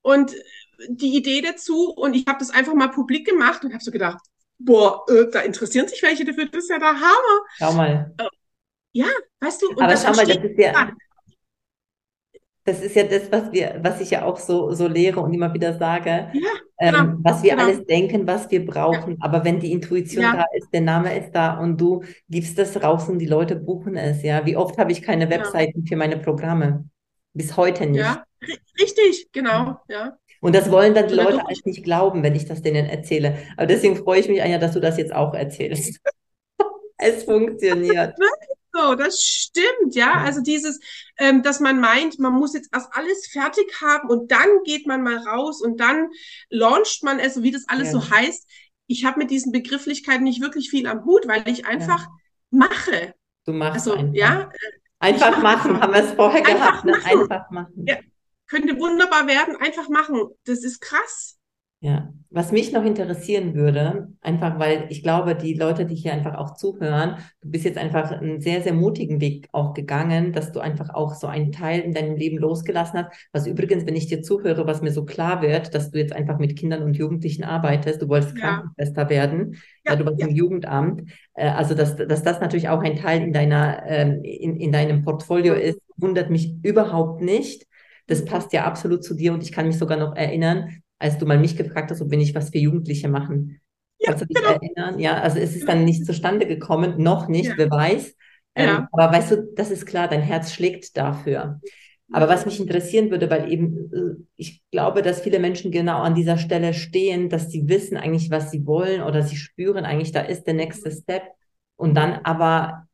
Und 0.00 0.34
die 0.88 1.14
Idee 1.14 1.42
dazu 1.42 1.92
und 1.92 2.14
ich 2.14 2.26
habe 2.26 2.38
das 2.38 2.50
einfach 2.50 2.74
mal 2.74 2.88
publik 2.88 3.26
gemacht 3.26 3.64
und 3.64 3.72
habe 3.72 3.84
so 3.84 3.90
gedacht, 3.90 4.18
boah, 4.58 5.04
äh, 5.08 5.30
da 5.30 5.40
interessieren 5.40 5.88
sich 5.88 6.02
welche 6.02 6.24
dafür, 6.24 6.46
das 6.46 6.64
ist 6.64 6.70
ja 6.70 6.78
der 6.78 6.94
Hammer. 6.94 7.44
Schau 7.58 7.72
mal. 7.72 8.14
Äh, 8.18 8.28
ja, 8.92 9.06
weißt 9.40 9.62
du, 9.62 9.68
und 9.68 9.82
Aber 9.82 9.96
schau 9.96 10.12
mal, 10.12 10.26
das 10.26 10.36
ist 10.36 10.58
ja, 10.58 10.92
das 12.66 12.80
ist 12.80 12.96
ja 12.96 13.04
das, 13.04 13.30
was 13.30 13.52
wir, 13.52 13.78
was 13.82 14.00
ich 14.00 14.10
ja 14.10 14.24
auch 14.24 14.38
so, 14.38 14.72
so 14.72 14.88
lehre 14.88 15.20
und 15.20 15.32
immer 15.32 15.54
wieder 15.54 15.74
sage, 15.74 16.30
ja, 16.32 16.50
genau, 16.78 16.98
ähm, 16.98 17.20
was 17.22 17.42
wir 17.42 17.50
genau. 17.50 17.64
alles 17.64 17.84
denken, 17.86 18.26
was 18.26 18.50
wir 18.50 18.66
brauchen. 18.66 19.12
Ja. 19.12 19.18
Aber 19.20 19.44
wenn 19.44 19.60
die 19.60 19.70
Intuition 19.70 20.24
ja. 20.24 20.32
da 20.32 20.44
ist, 20.56 20.68
der 20.72 20.80
Name 20.80 21.16
ist 21.16 21.30
da 21.30 21.58
und 21.58 21.80
du 21.80 22.02
gibst 22.28 22.58
das 22.58 22.82
raus 22.82 23.08
und 23.08 23.20
die 23.20 23.26
Leute 23.26 23.54
buchen 23.54 23.96
es, 23.96 24.22
ja. 24.22 24.44
Wie 24.44 24.56
oft 24.56 24.78
habe 24.78 24.90
ich 24.90 25.00
keine 25.00 25.30
Webseiten 25.30 25.86
für 25.86 25.96
meine 25.96 26.16
Programme? 26.16 26.88
Bis 27.34 27.56
heute 27.56 27.86
nicht. 27.86 28.00
Ja, 28.00 28.24
richtig, 28.80 29.28
genau, 29.30 29.76
ja. 29.88 30.16
Und 30.40 30.54
das 30.54 30.70
wollen 30.70 30.94
dann 30.94 31.08
die 31.08 31.14
Leute 31.14 31.40
eigentlich 31.40 31.64
nicht 31.64 31.84
glauben, 31.84 32.22
wenn 32.22 32.34
ich 32.34 32.46
das 32.46 32.62
denen 32.62 32.86
erzähle. 32.86 33.38
Aber 33.56 33.66
deswegen 33.66 33.96
freue 33.96 34.20
ich 34.20 34.28
mich, 34.28 34.42
Anja, 34.42 34.58
dass 34.58 34.72
du 34.72 34.80
das 34.80 34.98
jetzt 34.98 35.14
auch 35.14 35.34
erzählst. 35.34 36.00
es 36.98 37.24
funktioniert. 37.24 38.14
So, 38.72 38.94
das 38.94 39.22
stimmt, 39.22 39.94
ja. 39.94 40.12
Also 40.12 40.42
dieses, 40.42 40.80
ähm, 41.16 41.42
dass 41.42 41.60
man 41.60 41.80
meint, 41.80 42.18
man 42.18 42.34
muss 42.34 42.54
jetzt 42.54 42.68
erst 42.72 42.90
alles 42.92 43.26
fertig 43.26 43.66
haben 43.80 44.08
und 44.10 44.30
dann 44.30 44.48
geht 44.64 44.86
man 44.86 45.02
mal 45.02 45.16
raus 45.16 45.62
und 45.62 45.80
dann 45.80 46.08
launcht 46.50 47.02
man 47.02 47.18
es, 47.18 47.42
wie 47.42 47.50
das 47.50 47.64
alles 47.68 47.92
ja. 47.92 48.00
so 48.00 48.10
heißt. 48.10 48.46
Ich 48.86 49.04
habe 49.04 49.18
mit 49.18 49.30
diesen 49.30 49.50
Begrifflichkeiten 49.50 50.24
nicht 50.24 50.42
wirklich 50.42 50.70
viel 50.70 50.86
am 50.86 51.04
Hut, 51.04 51.26
weil 51.26 51.48
ich 51.48 51.66
einfach 51.66 52.02
ja. 52.02 52.08
mache. 52.50 53.14
Du 53.46 53.52
machst 53.52 53.88
also, 53.88 53.94
einfach. 53.94 54.14
ja. 54.14 54.50
Einfach 54.98 55.42
machen, 55.42 55.80
haben 55.80 55.92
wir 55.92 56.04
es 56.04 56.12
vorher 56.12 56.46
einfach 56.46 56.82
gehabt. 56.82 56.84
Ne? 56.84 56.94
Einfach 57.04 57.50
machen. 57.50 57.84
Ja, 57.86 57.96
könnte 58.48 58.78
wunderbar 58.78 59.26
werden, 59.26 59.56
einfach 59.56 59.88
machen. 59.88 60.22
Das 60.44 60.64
ist 60.64 60.80
krass. 60.80 61.36
Ja, 61.80 62.10
was 62.30 62.52
mich 62.52 62.72
noch 62.72 62.84
interessieren 62.84 63.54
würde, 63.54 64.08
einfach 64.22 64.58
weil 64.58 64.86
ich 64.88 65.02
glaube, 65.02 65.34
die 65.34 65.52
Leute, 65.52 65.84
die 65.84 65.94
hier 65.94 66.14
einfach 66.14 66.34
auch 66.34 66.54
zuhören, 66.54 67.16
du 67.42 67.50
bist 67.50 67.66
jetzt 67.66 67.76
einfach 67.76 68.10
einen 68.10 68.40
sehr, 68.40 68.62
sehr 68.62 68.72
mutigen 68.72 69.20
Weg 69.20 69.46
auch 69.52 69.74
gegangen, 69.74 70.32
dass 70.32 70.52
du 70.52 70.60
einfach 70.60 70.94
auch 70.94 71.14
so 71.14 71.26
einen 71.26 71.52
Teil 71.52 71.80
in 71.80 71.92
deinem 71.92 72.16
Leben 72.16 72.38
losgelassen 72.38 73.00
hast. 73.00 73.28
Was 73.32 73.46
übrigens, 73.46 73.84
wenn 73.84 73.94
ich 73.94 74.06
dir 74.06 74.22
zuhöre, 74.22 74.66
was 74.66 74.80
mir 74.80 74.90
so 74.90 75.04
klar 75.04 75.42
wird, 75.42 75.74
dass 75.74 75.90
du 75.90 75.98
jetzt 75.98 76.14
einfach 76.14 76.38
mit 76.38 76.58
Kindern 76.58 76.82
und 76.82 76.96
Jugendlichen 76.96 77.44
arbeitest, 77.44 78.00
du 78.00 78.08
wolltest 78.08 78.38
ja. 78.38 78.42
Krankenschwester 78.42 79.10
werden, 79.10 79.56
ja, 79.84 79.96
du 79.96 80.06
warst 80.06 80.18
ja. 80.18 80.26
im 80.26 80.34
Jugendamt. 80.34 81.10
Äh, 81.34 81.50
also, 81.50 81.74
dass, 81.74 81.94
dass 81.94 82.22
das 82.22 82.40
natürlich 82.40 82.70
auch 82.70 82.82
ein 82.82 82.96
Teil 82.96 83.22
in 83.22 83.34
deiner, 83.34 83.82
ähm, 83.86 84.22
in, 84.24 84.56
in 84.56 84.72
deinem 84.72 85.02
Portfolio 85.04 85.54
mhm. 85.54 85.60
ist, 85.60 85.80
wundert 85.98 86.30
mich 86.30 86.54
überhaupt 86.62 87.20
nicht. 87.20 87.65
Das 88.06 88.22
mhm. 88.22 88.26
passt 88.26 88.52
ja 88.52 88.64
absolut 88.64 89.04
zu 89.04 89.14
dir 89.14 89.32
und 89.32 89.42
ich 89.42 89.52
kann 89.52 89.66
mich 89.66 89.78
sogar 89.78 89.98
noch 89.98 90.14
erinnern, 90.14 90.82
als 90.98 91.18
du 91.18 91.26
mal 91.26 91.38
mich 91.38 91.56
gefragt 91.56 91.90
hast, 91.90 92.00
ob 92.00 92.10
wir 92.10 92.18
nicht 92.18 92.34
was 92.34 92.50
für 92.50 92.58
Jugendliche 92.58 93.08
machen. 93.08 93.60
Ja, 93.98 94.10
Kannst 94.10 94.22
du 94.22 94.26
dich 94.26 94.36
genau. 94.36 94.54
erinnern? 94.54 94.98
Ja, 94.98 95.20
also 95.20 95.38
es 95.38 95.56
ist 95.56 95.68
dann 95.68 95.84
nicht 95.84 96.04
zustande 96.04 96.46
gekommen, 96.46 97.02
noch 97.02 97.28
nicht, 97.28 97.50
ja. 97.50 97.54
wer 97.56 97.70
weiß. 97.70 98.14
Ähm, 98.54 98.66
ja. 98.66 98.88
Aber 98.92 99.12
weißt 99.12 99.30
du, 99.32 99.52
das 99.54 99.70
ist 99.70 99.86
klar, 99.86 100.08
dein 100.08 100.22
Herz 100.22 100.52
schlägt 100.52 100.96
dafür. 100.96 101.60
Aber 102.12 102.28
was 102.28 102.46
mich 102.46 102.60
interessieren 102.60 103.10
würde, 103.10 103.28
weil 103.30 103.50
eben 103.52 103.92
äh, 103.92 104.22
ich 104.36 104.62
glaube, 104.70 105.02
dass 105.02 105.20
viele 105.20 105.38
Menschen 105.38 105.70
genau 105.70 106.02
an 106.02 106.14
dieser 106.14 106.38
Stelle 106.38 106.72
stehen, 106.72 107.28
dass 107.28 107.50
sie 107.50 107.68
wissen 107.68 107.96
eigentlich, 107.96 108.30
was 108.30 108.50
sie 108.50 108.64
wollen 108.64 109.02
oder 109.02 109.22
sie 109.22 109.36
spüren 109.36 109.84
eigentlich, 109.84 110.12
da 110.12 110.20
ist 110.20 110.44
der 110.44 110.54
nächste 110.54 110.90
Step. 110.90 111.22
Und 111.74 111.94
dann 111.94 112.20
aber 112.22 112.86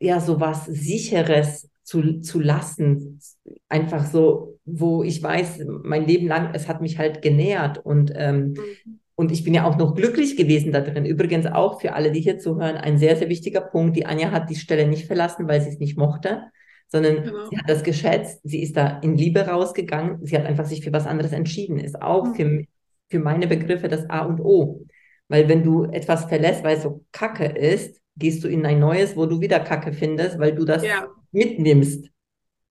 ja 0.00 0.20
so 0.20 0.40
was 0.40 0.66
Sicheres 0.66 1.68
zu, 1.86 2.20
zu 2.20 2.40
lassen. 2.40 3.20
Einfach 3.68 4.06
so, 4.06 4.58
wo 4.64 5.04
ich 5.04 5.22
weiß, 5.22 5.64
mein 5.84 6.04
Leben 6.04 6.26
lang, 6.26 6.50
es 6.52 6.68
hat 6.68 6.82
mich 6.82 6.98
halt 6.98 7.22
genährt 7.22 7.78
und, 7.78 8.12
ähm, 8.16 8.54
mhm. 8.54 8.98
und 9.14 9.30
ich 9.30 9.44
bin 9.44 9.54
ja 9.54 9.64
auch 9.64 9.78
noch 9.78 9.94
glücklich 9.94 10.36
gewesen 10.36 10.72
da 10.72 10.80
drin. 10.80 11.06
Übrigens 11.06 11.46
auch 11.46 11.80
für 11.80 11.92
alle, 11.92 12.10
die 12.10 12.20
hier 12.20 12.38
zuhören, 12.38 12.76
ein 12.76 12.98
sehr, 12.98 13.14
sehr 13.16 13.28
wichtiger 13.28 13.60
Punkt. 13.60 13.96
Die 13.96 14.04
Anja 14.04 14.32
hat 14.32 14.50
die 14.50 14.56
Stelle 14.56 14.88
nicht 14.88 15.06
verlassen, 15.06 15.46
weil 15.46 15.60
sie 15.60 15.68
es 15.68 15.78
nicht 15.78 15.96
mochte, 15.96 16.42
sondern 16.88 17.22
genau. 17.22 17.48
sie 17.50 17.56
hat 17.56 17.70
das 17.70 17.84
geschätzt. 17.84 18.40
Sie 18.42 18.62
ist 18.62 18.76
da 18.76 18.98
in 18.98 19.16
Liebe 19.16 19.46
rausgegangen. 19.46 20.26
Sie 20.26 20.36
hat 20.36 20.44
einfach 20.44 20.66
sich 20.66 20.82
für 20.82 20.92
was 20.92 21.06
anderes 21.06 21.32
entschieden. 21.32 21.78
Ist 21.78 22.02
auch 22.02 22.24
mhm. 22.24 22.34
für, 22.34 22.64
für 23.10 23.18
meine 23.20 23.46
Begriffe 23.46 23.86
das 23.86 24.10
A 24.10 24.22
und 24.22 24.40
O. 24.40 24.84
Weil 25.28 25.48
wenn 25.48 25.62
du 25.62 25.84
etwas 25.84 26.24
verlässt, 26.24 26.64
weil 26.64 26.78
es 26.78 26.82
so 26.82 27.04
kacke 27.12 27.44
ist, 27.44 28.00
gehst 28.16 28.42
du 28.42 28.48
in 28.48 28.66
ein 28.66 28.80
neues, 28.80 29.16
wo 29.16 29.26
du 29.26 29.40
wieder 29.40 29.60
Kacke 29.60 29.92
findest, 29.92 30.38
weil 30.38 30.54
du 30.54 30.64
das 30.64 30.82
ja 30.82 31.06
mitnimmst. 31.36 32.10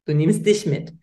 Du 0.06 0.14
nimmst 0.14 0.46
dich 0.46 0.66
mit. 0.66 0.94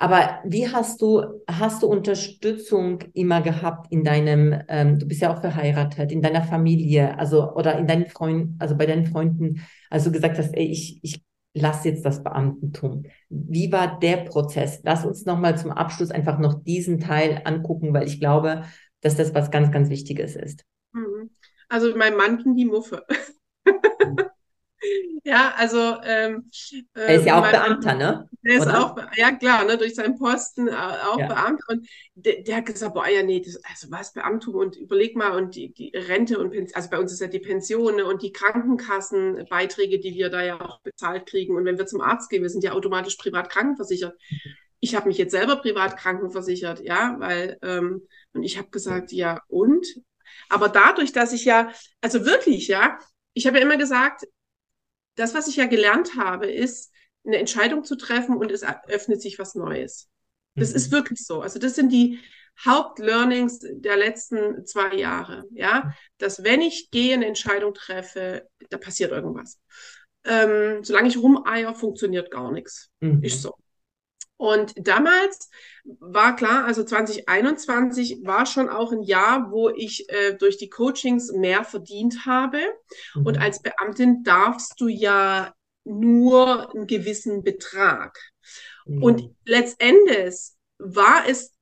Aber 0.00 0.38
wie 0.44 0.68
hast 0.68 1.02
du, 1.02 1.42
hast 1.48 1.82
du 1.82 1.88
Unterstützung 1.88 3.00
immer 3.14 3.42
gehabt 3.42 3.90
in 3.90 4.04
deinem, 4.04 4.62
ähm, 4.68 4.98
du 4.98 5.06
bist 5.06 5.22
ja 5.22 5.34
auch 5.34 5.40
verheiratet, 5.40 6.12
in 6.12 6.22
deiner 6.22 6.44
Familie, 6.44 7.18
also 7.18 7.52
oder 7.54 7.76
in 7.78 7.88
deinen 7.88 8.06
Freunden, 8.06 8.56
also 8.60 8.76
bei 8.76 8.86
deinen 8.86 9.06
Freunden, 9.06 9.66
also 9.90 10.12
gesagt 10.12 10.38
hast, 10.38 10.54
ey, 10.54 10.66
ich, 10.66 11.00
ich 11.02 11.20
lasse 11.52 11.88
jetzt 11.88 12.04
das 12.04 12.22
Beamtentum. 12.22 13.06
Wie 13.28 13.72
war 13.72 13.98
der 13.98 14.18
Prozess? 14.18 14.80
Lass 14.84 15.04
uns 15.04 15.24
nochmal 15.24 15.58
zum 15.58 15.72
Abschluss 15.72 16.12
einfach 16.12 16.38
noch 16.38 16.62
diesen 16.62 17.00
Teil 17.00 17.42
angucken, 17.44 17.92
weil 17.92 18.06
ich 18.06 18.20
glaube, 18.20 18.62
dass 19.00 19.16
das 19.16 19.34
was 19.34 19.50
ganz, 19.50 19.72
ganz 19.72 19.90
Wichtiges 19.90 20.36
ist. 20.36 20.64
Mhm. 20.92 21.30
Also 21.68 21.96
mein 21.96 22.16
Mann 22.16 22.38
ging 22.38 22.54
die 22.54 22.66
Muffe. 22.66 23.04
Ja, 25.24 25.52
also 25.56 25.96
ähm, 26.04 26.50
er 26.94 27.16
ist 27.16 27.26
ja 27.26 27.38
auch 27.38 27.50
Beamter, 27.50 27.94
ne? 27.94 28.28
Er 28.42 28.56
ist 28.56 28.66
Oder? 28.66 28.84
auch, 28.84 28.96
ja 29.16 29.32
klar, 29.32 29.64
ne, 29.64 29.76
durch 29.76 29.94
seinen 29.94 30.18
Posten 30.18 30.68
äh, 30.68 30.72
auch 30.72 31.18
ja. 31.18 31.26
Beamter. 31.26 31.64
Und 31.68 31.88
der, 32.14 32.42
der, 32.42 32.56
hat 32.56 32.66
gesagt, 32.66 32.94
boah, 32.94 33.08
ja, 33.08 33.22
nee, 33.22 33.40
das, 33.40 33.62
also 33.64 33.90
was 33.90 34.12
Beamtum 34.12 34.54
und 34.54 34.76
überleg 34.76 35.16
mal 35.16 35.36
und 35.36 35.54
die, 35.54 35.72
die 35.72 35.92
Rente 35.94 36.38
und 36.38 36.50
Pension, 36.50 36.76
also 36.76 36.90
bei 36.90 36.98
uns 36.98 37.12
ist 37.12 37.20
ja 37.20 37.26
die 37.26 37.40
Pension 37.40 37.96
ne, 37.96 38.04
und 38.06 38.22
die 38.22 38.32
Krankenkassenbeiträge, 38.32 39.98
die 39.98 40.14
wir 40.14 40.30
da 40.30 40.42
ja 40.42 40.60
auch 40.60 40.80
bezahlt 40.80 41.26
kriegen. 41.26 41.56
Und 41.56 41.64
wenn 41.64 41.78
wir 41.78 41.86
zum 41.86 42.00
Arzt 42.00 42.30
gehen, 42.30 42.42
wir 42.42 42.50
sind 42.50 42.64
ja 42.64 42.72
automatisch 42.72 43.16
privat 43.16 43.50
krankenversichert. 43.50 44.16
Ich 44.80 44.94
habe 44.94 45.08
mich 45.08 45.18
jetzt 45.18 45.32
selber 45.32 45.56
privat 45.56 45.96
krankenversichert, 45.96 46.80
ja, 46.80 47.16
weil 47.18 47.58
ähm, 47.62 48.06
und 48.32 48.44
ich 48.44 48.56
habe 48.56 48.70
gesagt, 48.70 49.12
ja 49.12 49.42
und? 49.48 49.86
Aber 50.48 50.68
dadurch, 50.68 51.12
dass 51.12 51.32
ich 51.32 51.44
ja, 51.44 51.72
also 52.00 52.24
wirklich, 52.24 52.68
ja, 52.68 52.98
ich 53.34 53.46
habe 53.46 53.58
ja 53.58 53.64
immer 53.64 53.76
gesagt, 53.76 54.24
das, 55.18 55.34
was 55.34 55.48
ich 55.48 55.56
ja 55.56 55.66
gelernt 55.66 56.16
habe, 56.16 56.50
ist, 56.50 56.92
eine 57.26 57.38
Entscheidung 57.38 57.84
zu 57.84 57.96
treffen 57.96 58.36
und 58.36 58.50
es 58.50 58.62
öffnet 58.86 59.20
sich 59.20 59.38
was 59.38 59.54
Neues. 59.54 60.08
Das 60.54 60.70
mhm. 60.70 60.76
ist 60.76 60.92
wirklich 60.92 61.24
so. 61.24 61.42
Also 61.42 61.58
das 61.58 61.74
sind 61.74 61.92
die 61.92 62.18
Hauptlearnings 62.64 63.60
der 63.60 63.96
letzten 63.96 64.64
zwei 64.66 64.94
Jahre. 64.94 65.44
Ja, 65.52 65.92
dass 66.18 66.42
wenn 66.42 66.60
ich 66.60 66.90
gehe, 66.90 67.14
eine 67.14 67.26
Entscheidung 67.26 67.74
treffe, 67.74 68.48
da 68.70 68.78
passiert 68.78 69.12
irgendwas. 69.12 69.60
Ähm, 70.24 70.82
solange 70.82 71.08
ich 71.08 71.18
rumeier, 71.18 71.74
funktioniert 71.74 72.30
gar 72.30 72.50
nichts. 72.50 72.90
Mhm. 73.00 73.22
Ist 73.22 73.42
so. 73.42 73.54
Und 74.38 74.74
damals 74.76 75.50
war 75.84 76.36
klar, 76.36 76.64
also 76.64 76.84
2021 76.84 78.20
war 78.22 78.46
schon 78.46 78.68
auch 78.68 78.92
ein 78.92 79.02
Jahr, 79.02 79.50
wo 79.50 79.68
ich 79.68 80.08
äh, 80.10 80.34
durch 80.34 80.56
die 80.58 80.70
Coachings 80.70 81.32
mehr 81.32 81.64
verdient 81.64 82.24
habe. 82.24 82.60
Mhm. 83.14 83.26
Und 83.26 83.38
als 83.38 83.60
Beamtin 83.60 84.22
darfst 84.22 84.80
du 84.80 84.86
ja 84.86 85.54
nur 85.84 86.72
einen 86.72 86.86
gewissen 86.86 87.42
Betrag. 87.42 88.16
Mhm. 88.86 89.02
Und 89.02 89.36
letztendlich 89.44 90.36
war 90.78 91.28
es 91.28 91.52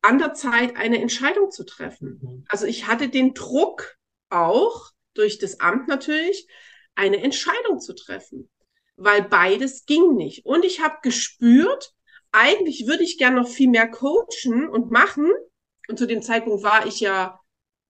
an 0.00 0.18
der 0.18 0.32
Zeit, 0.32 0.76
eine 0.76 1.02
Entscheidung 1.02 1.50
zu 1.50 1.64
treffen. 1.64 2.18
Mhm. 2.22 2.44
Also 2.48 2.64
ich 2.64 2.86
hatte 2.86 3.10
den 3.10 3.34
Druck 3.34 3.96
auch 4.30 4.90
durch 5.12 5.38
das 5.38 5.60
Amt 5.60 5.86
natürlich, 5.86 6.46
eine 6.94 7.22
Entscheidung 7.22 7.78
zu 7.78 7.94
treffen, 7.94 8.48
weil 8.96 9.22
beides 9.22 9.84
ging 9.84 10.14
nicht. 10.14 10.46
Und 10.46 10.64
ich 10.64 10.80
habe 10.80 10.96
gespürt, 11.02 11.94
eigentlich 12.32 12.86
würde 12.86 13.04
ich 13.04 13.18
gern 13.18 13.34
noch 13.34 13.48
viel 13.48 13.68
mehr 13.68 13.88
coachen 13.88 14.68
und 14.68 14.90
machen. 14.90 15.30
Und 15.88 15.98
zu 15.98 16.06
dem 16.06 16.22
Zeitpunkt 16.22 16.64
war 16.64 16.86
ich 16.86 17.00
ja 17.00 17.38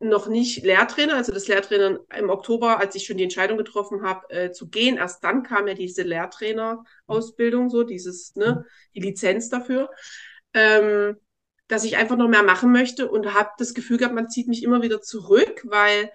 noch 0.01 0.27
nicht 0.27 0.65
Lehrtrainer, 0.65 1.15
also 1.15 1.33
das 1.33 1.47
Lehrtrainer 1.47 2.01
im 2.19 2.29
Oktober, 2.29 2.81
als 2.81 2.97
ich 2.97 3.07
schon 3.07 3.17
die 3.17 3.23
Entscheidung 3.23 3.57
getroffen 3.57 4.03
habe, 4.03 4.29
äh, 4.31 4.51
zu 4.51 4.69
gehen. 4.69 4.97
Erst 4.97 5.23
dann 5.23 5.45
kam 5.45 5.69
ja 5.69 5.75
diese 5.75 6.03
Lehrtrainer-Ausbildung, 6.03 7.71
so 7.71 7.85
dieses, 7.85 8.35
ne, 8.35 8.67
die 8.95 9.01
Lizenz 9.01 9.49
dafür, 9.49 9.91
ähm, 10.55 11.17
dass 11.69 11.85
ich 11.85 11.97
einfach 11.97 12.17
noch 12.17 12.29
mehr 12.29 12.43
machen 12.43 12.73
möchte 12.73 13.09
und 13.09 13.33
habe 13.33 13.51
das 13.59 13.75
Gefühl 13.75 13.99
gehabt, 13.99 14.15
man 14.15 14.29
zieht 14.29 14.49
mich 14.49 14.65
immer 14.65 14.83
wieder 14.83 15.01
zurück, 15.01 15.63
weil 15.65 16.11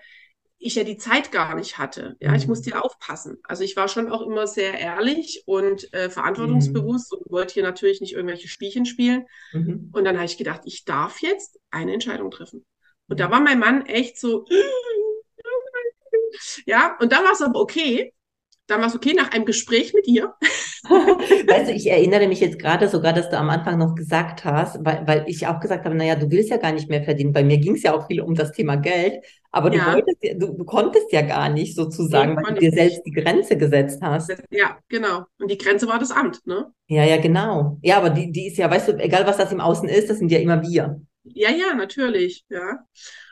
ich 0.59 0.75
ja 0.75 0.83
die 0.83 0.97
Zeit 0.97 1.31
gar 1.31 1.55
nicht 1.55 1.77
hatte. 1.77 2.15
Ja, 2.19 2.33
ich 2.35 2.43
mhm. 2.43 2.49
musste 2.49 2.71
ja 2.71 2.79
aufpassen. 2.79 3.37
Also 3.43 3.63
ich 3.63 3.75
war 3.75 3.87
schon 3.87 4.11
auch 4.11 4.21
immer 4.21 4.47
sehr 4.47 4.79
ehrlich 4.79 5.43
und 5.45 5.93
äh, 5.93 6.09
verantwortungsbewusst 6.09 7.13
mhm. 7.13 7.19
und 7.19 7.31
wollte 7.31 7.53
hier 7.53 7.63
natürlich 7.63 8.01
nicht 8.01 8.13
irgendwelche 8.13 8.47
Spielchen 8.47 8.85
spielen. 8.85 9.25
Mhm. 9.53 9.91
Und 9.93 10.03
dann 10.03 10.15
habe 10.15 10.25
ich 10.25 10.37
gedacht, 10.37 10.61
ich 10.65 10.85
darf 10.85 11.21
jetzt 11.21 11.59
eine 11.69 11.93
Entscheidung 11.93 12.31
treffen. 12.31 12.65
Und 13.07 13.19
da 13.19 13.29
war 13.31 13.39
mein 13.39 13.59
Mann 13.59 13.85
echt 13.85 14.19
so, 14.19 14.45
ja, 16.65 16.97
und 16.99 17.11
dann 17.11 17.23
war 17.23 17.33
es 17.33 17.41
aber 17.41 17.59
okay, 17.59 18.13
dann 18.67 18.81
war 18.81 18.87
es 18.87 18.95
okay 18.95 19.13
nach 19.13 19.31
einem 19.31 19.45
Gespräch 19.45 19.93
mit 19.93 20.07
dir. 20.07 20.35
weißt 20.89 21.69
du, 21.69 21.73
ich 21.73 21.89
erinnere 21.89 22.27
mich 22.27 22.39
jetzt 22.39 22.59
gerade 22.59 22.87
sogar, 22.87 23.13
dass 23.13 23.29
du 23.29 23.37
am 23.37 23.49
Anfang 23.49 23.77
noch 23.77 23.95
gesagt 23.95 24.45
hast, 24.45 24.83
weil, 24.83 25.05
weil 25.05 25.23
ich 25.27 25.47
auch 25.47 25.59
gesagt 25.59 25.85
habe, 25.85 25.95
naja, 25.95 26.15
du 26.15 26.29
willst 26.29 26.49
ja 26.49 26.57
gar 26.57 26.71
nicht 26.71 26.89
mehr 26.89 27.03
verdienen. 27.03 27.33
Bei 27.33 27.43
mir 27.43 27.57
ging 27.57 27.75
es 27.75 27.83
ja 27.83 27.93
auch 27.93 28.07
viel 28.07 28.21
um 28.21 28.35
das 28.35 28.51
Thema 28.51 28.75
Geld, 28.75 29.23
aber 29.51 29.69
du, 29.69 29.77
ja. 29.77 29.93
wolltest, 29.93 30.17
du, 30.21 30.53
du 30.53 30.65
konntest 30.65 31.11
ja 31.11 31.21
gar 31.21 31.49
nicht 31.49 31.75
sozusagen, 31.75 32.35
weil 32.35 32.55
du 32.55 32.59
dir 32.59 32.71
selbst 32.71 33.01
die 33.05 33.11
Grenze 33.11 33.57
gesetzt 33.57 33.99
hast. 34.01 34.29
Ja, 34.49 34.77
genau. 34.87 35.23
Und 35.39 35.49
die 35.49 35.57
Grenze 35.57 35.87
war 35.87 35.99
das 35.99 36.11
Amt, 36.11 36.45
ne? 36.45 36.71
Ja, 36.87 37.03
ja, 37.03 37.17
genau. 37.17 37.77
Ja, 37.81 37.97
aber 37.97 38.09
die, 38.09 38.31
die 38.31 38.47
ist 38.47 38.57
ja, 38.57 38.69
weißt 38.69 38.89
du, 38.89 38.91
egal 38.99 39.25
was 39.25 39.37
das 39.37 39.51
im 39.51 39.61
Außen 39.61 39.89
ist, 39.89 40.09
das 40.09 40.19
sind 40.19 40.31
ja 40.31 40.39
immer 40.39 40.61
wir. 40.61 41.01
Ja, 41.23 41.49
ja, 41.49 41.73
natürlich, 41.73 42.45
ja. 42.49 42.79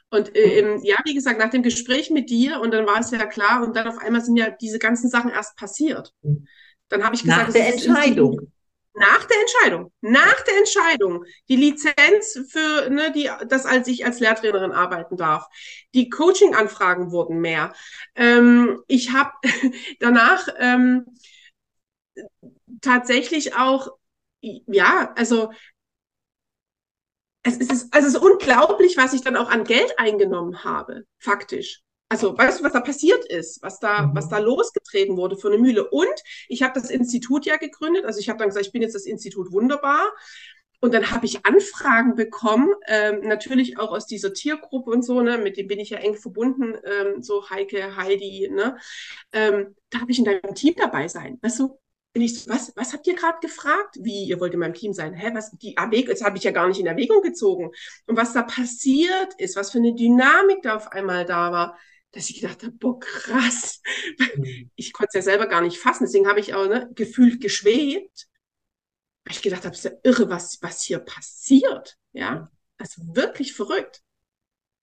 Und 0.10 0.36
äh, 0.36 0.62
mhm. 0.62 0.84
ja, 0.84 0.96
wie 1.04 1.14
gesagt, 1.14 1.40
nach 1.40 1.50
dem 1.50 1.64
Gespräch 1.64 2.10
mit 2.10 2.30
dir 2.30 2.62
und 2.62 2.74
dann 2.74 2.86
war 2.86 3.00
es 3.00 3.12
ja 3.12 3.26
klar 3.26 3.64
und 3.64 3.76
dann 3.76 3.88
auf 3.88 3.98
einmal 3.98 4.22
sind 4.22 4.38
ja 4.38 4.50
diese 4.50 4.80
ganzen 4.80 5.10
Sachen 5.10 5.32
erst 5.32 5.58
passiert. 5.58 6.14
Mhm. 6.22 6.48
Dann 6.90 7.04
habe 7.04 7.16
ich 7.16 7.24
gesagt, 7.24 7.48
nach 7.48 7.54
der 7.54 7.74
Entscheidung. 7.74 8.52
Nach 8.98 9.26
der 9.26 9.38
Entscheidung, 9.42 9.92
nach 10.00 10.42
der 10.42 10.58
Entscheidung, 10.58 11.26
die 11.50 11.58
Lizenz 11.58 12.40
für, 12.50 12.90
ne, 12.90 13.12
die, 13.12 13.30
das 13.50 13.66
als 13.66 13.90
ich 13.90 14.06
als 14.06 14.22
Lehrtrainerin 14.22 14.72
arbeiten 14.72 15.18
darf. 15.18 15.48
Die 15.94 16.10
Coaching-Anfragen 16.10 17.12
wurden 17.12 17.42
mehr. 17.42 17.74
Ähm, 18.16 18.82
ich 18.88 19.12
habe 19.12 19.32
danach 20.00 20.48
ähm, 20.60 21.06
tatsächlich 22.80 23.56
auch, 23.56 23.98
ja, 24.40 25.12
also 25.18 25.52
es 27.44 27.58
ist, 27.58 27.94
also 27.94 28.08
es 28.08 28.14
ist 28.16 28.22
unglaublich, 28.22 28.98
was 28.98 29.14
ich 29.14 29.22
dann 29.22 29.36
auch 29.36 29.50
an 29.50 29.66
Geld 29.66 30.00
eingenommen 30.00 30.64
habe, 30.64 31.06
faktisch. 31.20 31.85
Also 32.10 32.38
weißt 32.38 32.60
du, 32.60 32.64
was 32.64 32.74
da 32.74 32.82
passiert 32.82 33.26
ist, 33.26 33.62
was 33.64 33.80
da, 33.80 34.04
mhm. 34.04 34.16
was 34.16 34.30
da 34.30 34.38
losgetreten 34.38 35.18
wurde 35.18 35.38
für 35.38 35.48
eine 35.48 35.58
Mühle. 35.58 35.90
Und 35.90 36.16
ich 36.48 36.62
habe 36.62 36.80
das 36.80 36.90
Institut 36.90 37.46
ja 37.46 37.58
gegründet. 37.58 38.06
Also 38.06 38.20
ich 38.20 38.30
habe 38.30 38.40
dann 38.40 38.50
gesagt, 38.50 38.66
ich 38.66 38.72
bin 38.72 38.82
jetzt 38.82 38.96
das 38.96 39.06
Institut 39.06 39.52
wunderbar. 39.52 40.14
Und 40.82 40.94
dann 40.94 41.10
habe 41.10 41.26
ich 41.26 41.46
Anfragen 41.46 42.16
bekommen, 42.16 42.70
ähm, 42.88 43.22
natürlich 43.24 43.80
auch 43.80 43.92
aus 43.92 44.06
dieser 44.06 44.34
Tiergruppe 44.34 44.92
und 44.92 45.04
so, 45.04 45.22
ne, 45.22 45.40
mit 45.40 45.58
dem 45.58 45.68
bin 45.68 45.80
ich 45.80 45.90
ja 45.90 45.98
eng 45.98 46.16
verbunden, 46.16 46.76
ähm, 46.84 47.24
so 47.24 47.50
Heike, 47.50 47.96
Heidi, 47.96 48.50
ne. 48.52 48.78
Ähm, 49.32 49.76
da 49.90 50.02
habe 50.02 50.12
ich 50.12 50.20
in 50.20 50.26
deinem 50.26 50.54
Team 50.54 50.76
dabei 50.78 51.08
sein. 51.08 51.40
Weißt 51.42 51.60
du, 51.60 51.80
bin 52.14 52.22
ich 52.22 52.44
so, 52.44 52.52
was, 52.52 52.72
was 52.76 52.94
habt 52.94 53.08
ihr 53.08 53.16
gerade 53.16 53.40
gefragt? 53.42 53.98
Wie, 54.00 54.26
ihr 54.26 54.40
wollt 54.40 54.54
in 54.54 54.60
meinem 54.60 54.74
Team 54.74 54.94
sein? 54.94 55.14
Hä, 55.14 55.32
was, 55.34 55.52
die 55.52 55.76
Erwägung, 55.76 56.12
das 56.12 56.24
habe 56.24 56.38
ich 56.38 56.44
ja 56.44 56.52
gar 56.52 56.68
nicht 56.68 56.80
in 56.80 56.86
Erwägung 56.86 57.22
gezogen. 57.22 57.72
Und 58.06 58.16
was 58.16 58.34
da 58.34 58.44
passiert 58.44 59.34
ist, 59.38 59.56
was 59.56 59.72
für 59.72 59.80
eine 59.80 59.96
Dynamik 59.96 60.62
da 60.62 60.76
auf 60.76 60.92
einmal 60.92 61.26
da 61.26 61.52
war, 61.52 61.78
dass 62.16 62.30
ich 62.30 62.42
gedacht 62.42 62.64
habe, 62.64 62.72
boah, 62.74 63.00
krass. 63.00 63.82
Mhm. 64.38 64.72
Ich 64.76 64.94
konnte 64.94 65.10
es 65.10 65.16
ja 65.16 65.22
selber 65.22 65.48
gar 65.48 65.62
nicht 65.62 65.78
fassen, 65.78 66.06
deswegen 66.06 66.28
habe 66.28 66.40
ich 66.40 66.54
auch 66.54 66.68
ne, 66.68 66.90
gefühlt 66.96 67.42
geschwebt. 67.42 68.28
Weil 69.26 69.36
ich 69.36 69.42
gedacht 69.42 69.66
habe, 69.66 69.76
ist 69.76 69.84
ja 69.84 69.92
irre, 70.04 70.30
was, 70.30 70.62
was 70.62 70.84
hier 70.84 71.00
passiert. 71.00 71.98
Ja, 72.14 72.52
also 72.78 73.02
wirklich 73.16 73.54
verrückt. 73.54 74.04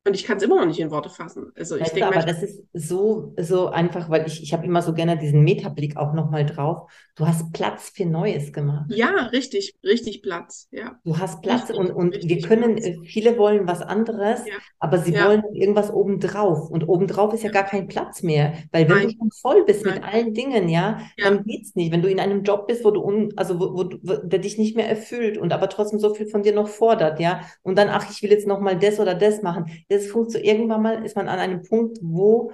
Und 0.05 0.15
ich 0.15 0.25
kann 0.25 0.39
es 0.39 0.43
immer 0.43 0.57
noch 0.57 0.67
nicht 0.67 0.81
in 0.81 0.91
Worte 0.91 1.09
fassen. 1.09 1.53
Also 1.57 1.77
ich 1.77 1.89
denke, 1.91 2.09
aber 2.09 2.27
das 2.27 2.43
ist 2.43 2.65
so, 2.73 3.35
so 3.39 3.69
einfach, 3.69 4.11
weil 4.11 4.27
ich, 4.27 4.43
ich 4.43 4.53
habe 4.53 4.67
immer 4.67 4.83
so 4.83 4.95
gerne 4.95 5.17
diesen 5.17 5.45
Metablick 5.45 5.97
auch 5.97 6.13
nochmal 6.13 6.45
drauf. 6.45 6.91
Du 7.15 7.25
hast 7.25 7.53
Platz 7.53 7.93
für 7.95 8.05
Neues 8.05 8.53
gemacht. 8.53 8.87
Ja, 8.89 9.27
richtig, 9.27 9.77
richtig 9.85 10.23
Platz. 10.23 10.67
Ja. 10.73 10.99
Du 11.05 11.19
hast 11.19 11.41
Platz 11.41 11.71
richtig, 11.71 11.77
und, 11.77 11.91
und 11.93 12.29
wir 12.29 12.41
können, 12.41 12.77
Platz. 12.77 12.97
Viele 13.05 13.39
wollen 13.39 13.69
was 13.69 13.81
anderes, 13.81 14.45
ja. 14.45 14.55
aber 14.81 14.99
sie 14.99 15.13
ja. 15.13 15.29
wollen 15.29 15.45
irgendwas 15.53 15.93
obendrauf. 15.93 16.69
Und 16.69 16.89
obendrauf 16.89 17.33
ist 17.33 17.45
ja 17.45 17.51
gar 17.53 17.65
kein 17.65 17.87
Platz 17.87 18.25
mehr. 18.25 18.55
Weil 18.73 18.89
wenn 18.89 18.97
Nein. 18.97 19.09
du 19.11 19.15
schon 19.19 19.31
voll 19.31 19.65
bist 19.65 19.85
Nein. 19.85 19.95
mit 19.95 20.05
allen 20.05 20.35
Dingen, 20.35 20.69
ja, 20.69 21.01
ja. 21.17 21.31
dann 21.31 21.45
geht's 21.45 21.77
nicht. 21.77 21.93
Wenn 21.93 22.03
du 22.03 22.09
in 22.09 22.19
einem 22.19 22.43
Job 22.43 22.67
bist, 22.67 22.85
wo 22.85 22.91
du 22.91 23.03
un, 23.03 23.33
also 23.37 23.61
wo, 23.61 23.73
wo, 23.73 23.91
wo, 24.03 24.15
der 24.17 24.41
dich 24.41 24.59
nicht 24.59 24.75
mehr 24.75 24.89
erfüllt 24.89 25.39
und 25.39 25.53
aber 25.53 25.69
trotzdem 25.69 26.01
so 26.01 26.13
viel 26.13 26.27
von 26.27 26.43
dir 26.43 26.55
noch 26.55 26.67
fordert, 26.67 27.21
ja, 27.21 27.43
und 27.63 27.79
dann, 27.79 27.89
ach, 27.89 28.11
ich 28.11 28.21
will 28.25 28.31
jetzt 28.31 28.49
nochmal 28.49 28.77
das 28.77 28.99
oder 28.99 29.15
das 29.15 29.43
machen 29.43 29.67
das 29.93 30.07
funktioniert, 30.07 30.55
irgendwann 30.55 30.83
mal 30.83 31.05
ist 31.05 31.17
man 31.17 31.29
an 31.29 31.39
einem 31.39 31.63
Punkt, 31.63 31.99
wo 32.03 32.53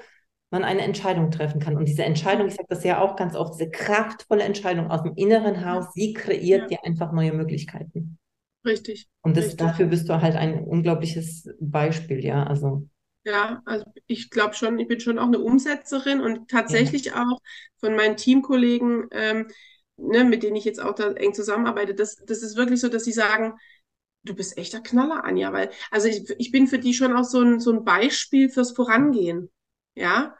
man 0.51 0.64
eine 0.64 0.83
Entscheidung 0.83 1.31
treffen 1.31 1.61
kann. 1.61 1.77
Und 1.77 1.87
diese 1.87 2.05
Entscheidung, 2.05 2.48
ich 2.48 2.55
sage 2.55 2.68
das 2.68 2.85
ja 2.85 3.01
auch 3.01 3.16
ganz 3.16 3.37
oft, 3.37 3.55
diese 3.55 3.70
kraftvolle 3.70 4.44
Entscheidung 4.44 4.90
aus 4.90 5.03
dem 5.03 5.14
inneren 5.14 5.64
Haus, 5.64 5.92
sie 5.94 6.14
kreiert 6.14 6.62
ja. 6.62 6.79
dir 6.79 6.85
einfach 6.85 7.12
neue 7.12 7.33
Möglichkeiten. 7.33 8.18
Richtig. 8.64 9.09
Und 9.22 9.37
das, 9.37 9.46
richtig. 9.46 9.61
dafür 9.61 9.87
bist 9.87 10.09
du 10.09 10.20
halt 10.20 10.37
ein 10.37 10.64
unglaubliches 10.64 11.48
Beispiel, 11.61 12.24
ja. 12.24 12.44
Also. 12.44 12.88
Ja, 13.24 13.62
also 13.66 13.85
ich 14.07 14.31
glaube 14.31 14.55
schon, 14.55 14.79
ich 14.79 14.88
bin 14.88 15.01
schon 15.01 15.18
auch 15.18 15.27
eine 15.27 15.38
Umsetzerin 15.38 16.20
und 16.20 16.48
tatsächlich 16.48 17.07
ja. 17.07 17.24
auch 17.24 17.40
von 17.79 17.94
meinen 17.94 18.16
Teamkollegen, 18.16 19.09
ähm, 19.11 19.48
ne, 19.96 20.24
mit 20.24 20.42
denen 20.42 20.57
ich 20.57 20.64
jetzt 20.64 20.81
auch 20.81 20.94
da 20.94 21.12
eng 21.12 21.35
zusammenarbeite, 21.35 21.94
das, 21.94 22.16
das 22.24 22.42
ist 22.42 22.57
wirklich 22.57 22.81
so, 22.81 22.88
dass 22.88 23.05
sie 23.05 23.12
sagen, 23.12 23.55
du 24.24 24.35
bist 24.35 24.59
echter 24.59 24.81
Knaller, 24.81 25.24
Anja, 25.24 25.52
weil, 25.52 25.70
also 25.90 26.09
ich, 26.09 26.28
ich 26.38 26.50
bin 26.50 26.66
für 26.66 26.78
die 26.78 26.94
schon 26.94 27.14
auch 27.14 27.24
so 27.24 27.40
ein, 27.40 27.61
so 27.61 27.72
ein 27.72 27.85
Beispiel 27.85 28.48
fürs 28.48 28.72
Vorangehen. 28.72 29.50
Ja. 29.94 30.37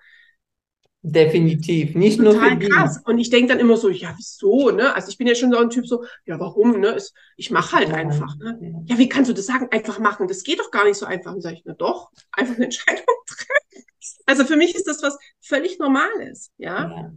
Definitiv, 1.03 1.95
nicht 1.95 2.19
Total 2.19 2.57
nur 2.57 2.61
für 2.61 2.69
krass. 2.69 3.01
Und 3.05 3.19
ich 3.19 3.31
denke 3.31 3.49
dann 3.49 3.61
immer 3.61 3.77
so, 3.77 3.89
ja, 3.89 4.13
wieso, 4.17 4.71
ne? 4.71 4.95
Also 4.95 5.11
ich 5.11 5.17
bin 5.17 5.29
ja 5.29 5.35
schon 5.35 5.53
so 5.53 5.59
ein 5.59 5.71
Typ 5.71 5.87
so, 5.87 6.05
ja, 6.27 6.41
warum, 6.41 6.81
ne? 6.81 7.01
Ich 7.37 7.51
mache 7.51 7.77
halt 7.77 7.93
einfach, 7.93 8.37
ne? 8.37 8.85
Ja, 8.87 8.99
wie 8.99 9.09
kannst 9.09 9.31
du 9.31 9.35
das 9.35 9.47
sagen? 9.47 9.69
Einfach 9.71 10.01
machen. 10.01 10.27
Das 10.27 10.43
geht 10.43 10.59
doch 10.59 10.73
gar 10.73 10.85
nicht 10.85 10.97
so 10.97 11.07
einfach. 11.07 11.33
Und 11.33 11.41
sage 11.41 11.57
ich, 11.57 11.63
na 11.65 11.75
doch, 11.75 12.11
einfach 12.33 12.57
eine 12.57 12.65
Entscheidung 12.65 13.05
treffen. 13.27 13.87
Also 14.27 14.45
für 14.45 14.57
mich 14.57 14.75
ist 14.75 14.89
das 14.89 15.03
was 15.03 15.17
völlig 15.41 15.79
Normales, 15.79 16.51
ja. 16.59 16.91
ja. 16.91 17.13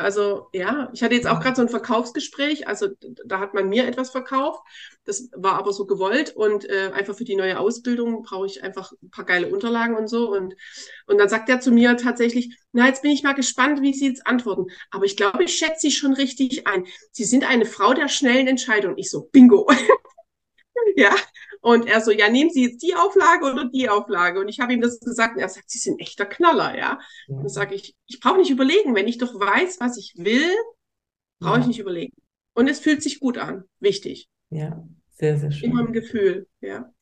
Also 0.00 0.46
ja, 0.52 0.90
ich 0.92 1.02
hatte 1.02 1.16
jetzt 1.16 1.26
auch 1.26 1.40
gerade 1.40 1.56
so 1.56 1.62
ein 1.62 1.68
Verkaufsgespräch, 1.68 2.68
also 2.68 2.86
da 3.26 3.40
hat 3.40 3.52
man 3.52 3.68
mir 3.68 3.84
etwas 3.84 4.10
verkauft, 4.10 4.62
das 5.04 5.28
war 5.34 5.54
aber 5.54 5.72
so 5.72 5.86
gewollt 5.86 6.36
und 6.36 6.70
äh, 6.70 6.92
einfach 6.94 7.16
für 7.16 7.24
die 7.24 7.34
neue 7.34 7.58
Ausbildung 7.58 8.22
brauche 8.22 8.46
ich 8.46 8.62
einfach 8.62 8.92
ein 9.02 9.10
paar 9.10 9.24
geile 9.24 9.48
Unterlagen 9.48 9.96
und 9.96 10.06
so 10.06 10.30
und 10.32 10.54
und 11.06 11.18
dann 11.18 11.28
sagt 11.28 11.48
er 11.48 11.60
zu 11.60 11.72
mir 11.72 11.96
tatsächlich, 11.96 12.56
na 12.72 12.86
jetzt 12.86 13.02
bin 13.02 13.10
ich 13.10 13.24
mal 13.24 13.34
gespannt, 13.34 13.82
wie 13.82 13.92
Sie 13.92 14.06
jetzt 14.06 14.24
antworten, 14.24 14.66
aber 14.92 15.04
ich 15.04 15.16
glaube, 15.16 15.42
ich 15.42 15.56
schätze 15.56 15.80
Sie 15.80 15.90
schon 15.90 16.12
richtig 16.12 16.68
ein. 16.68 16.86
Sie 17.10 17.24
sind 17.24 17.48
eine 17.48 17.66
Frau 17.66 17.92
der 17.92 18.08
schnellen 18.08 18.46
Entscheidung. 18.46 18.94
Ich 18.98 19.10
so, 19.10 19.22
Bingo. 19.32 19.68
ja, 20.96 21.14
und 21.60 21.86
er 21.86 22.00
so, 22.00 22.10
ja, 22.10 22.28
nehmen 22.28 22.50
Sie 22.50 22.64
jetzt 22.64 22.82
die 22.82 22.94
Auflage 22.94 23.44
oder 23.44 23.64
die 23.66 23.88
Auflage? 23.88 24.40
Und 24.40 24.48
ich 24.48 24.60
habe 24.60 24.72
ihm 24.72 24.80
das 24.80 25.00
gesagt 25.00 25.36
und 25.36 25.42
er 25.42 25.48
sagt, 25.48 25.70
Sie 25.70 25.78
sind 25.78 26.00
echter 26.00 26.26
Knaller, 26.26 26.76
ja. 26.76 26.98
ja. 27.26 27.36
Dann 27.36 27.48
sage 27.48 27.74
ich, 27.74 27.96
ich 28.06 28.20
brauche 28.20 28.38
nicht 28.38 28.50
überlegen. 28.50 28.94
Wenn 28.94 29.08
ich 29.08 29.18
doch 29.18 29.34
weiß, 29.34 29.80
was 29.80 29.98
ich 29.98 30.14
will, 30.16 30.50
brauche 31.40 31.60
ich 31.60 31.66
nicht 31.66 31.78
überlegen. 31.78 32.14
Und 32.54 32.68
es 32.68 32.80
fühlt 32.80 33.02
sich 33.02 33.20
gut 33.20 33.38
an. 33.38 33.64
Wichtig. 33.80 34.28
Ja, 34.50 34.84
sehr, 35.10 35.38
sehr 35.38 35.52
schön. 35.52 35.70
Immer 35.70 35.86
im 35.86 35.92
Gefühl, 35.92 36.46
ja. 36.60 36.92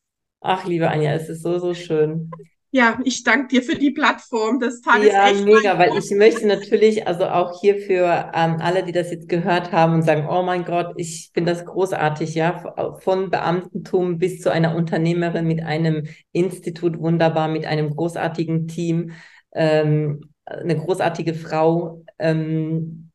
Ach, 0.40 0.66
liebe 0.66 0.90
Anja, 0.90 1.12
es 1.14 1.28
ist 1.28 1.42
so, 1.42 1.58
so 1.58 1.74
schön. 1.74 2.30
Ja, 2.70 2.98
ich 3.04 3.22
danke 3.22 3.48
dir 3.48 3.62
für 3.62 3.76
die 3.76 3.90
Plattform. 3.90 4.60
Das 4.60 4.80
Tag 4.80 5.02
ja, 5.02 5.28
echt 5.28 5.44
mega, 5.44 5.78
weil 5.78 5.96
ich 5.96 6.10
möchte 6.10 6.46
natürlich, 6.46 7.06
also 7.06 7.24
auch 7.24 7.60
hier 7.60 7.78
für 7.78 8.32
ähm, 8.34 8.56
alle, 8.60 8.82
die 8.82 8.92
das 8.92 9.10
jetzt 9.10 9.28
gehört 9.28 9.72
haben 9.72 9.94
und 9.94 10.02
sagen, 10.02 10.26
oh 10.28 10.42
mein 10.42 10.64
Gott, 10.64 10.92
ich 10.96 11.30
finde 11.32 11.52
das 11.52 11.64
großartig, 11.64 12.34
ja, 12.34 12.98
von 12.98 13.30
Beamtentum 13.30 14.18
bis 14.18 14.40
zu 14.40 14.50
einer 14.50 14.74
Unternehmerin 14.74 15.46
mit 15.46 15.62
einem 15.62 16.06
Institut, 16.32 16.98
wunderbar, 16.98 17.48
mit 17.48 17.66
einem 17.66 17.90
großartigen 17.90 18.66
Team, 18.68 19.12
ähm, 19.54 20.30
eine 20.44 20.76
großartige 20.76 21.34
Frau, 21.34 22.04
ähm, 22.18 23.05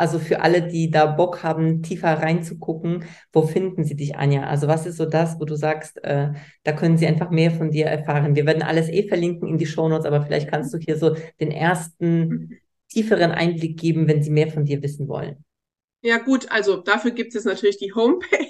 also 0.00 0.18
für 0.18 0.40
alle, 0.40 0.62
die 0.66 0.90
da 0.90 1.06
Bock 1.06 1.42
haben, 1.42 1.82
tiefer 1.82 2.14
reinzugucken, 2.14 3.04
wo 3.32 3.42
finden 3.42 3.84
sie 3.84 3.94
dich, 3.94 4.16
Anja? 4.16 4.44
Also 4.44 4.66
was 4.66 4.86
ist 4.86 4.96
so 4.96 5.04
das, 5.04 5.38
wo 5.38 5.44
du 5.44 5.54
sagst, 5.54 6.02
äh, 6.02 6.32
da 6.64 6.72
können 6.72 6.98
sie 6.98 7.06
einfach 7.06 7.30
mehr 7.30 7.50
von 7.50 7.70
dir 7.70 7.86
erfahren? 7.86 8.34
Wir 8.34 8.46
werden 8.46 8.62
alles 8.62 8.88
eh 8.88 9.06
verlinken 9.06 9.48
in 9.48 9.58
die 9.58 9.66
Shownotes, 9.66 10.06
aber 10.06 10.22
vielleicht 10.22 10.50
kannst 10.50 10.72
du 10.74 10.78
hier 10.78 10.96
so 10.96 11.14
den 11.38 11.50
ersten 11.50 12.58
tieferen 12.88 13.30
Einblick 13.30 13.78
geben, 13.78 14.08
wenn 14.08 14.22
sie 14.22 14.30
mehr 14.30 14.48
von 14.48 14.64
dir 14.64 14.82
wissen 14.82 15.06
wollen. 15.06 15.44
Ja 16.02 16.16
gut, 16.16 16.50
also 16.50 16.78
dafür 16.78 17.10
gibt 17.10 17.34
es 17.34 17.44
natürlich 17.44 17.78
die 17.78 17.92
Homepage. 17.94 18.46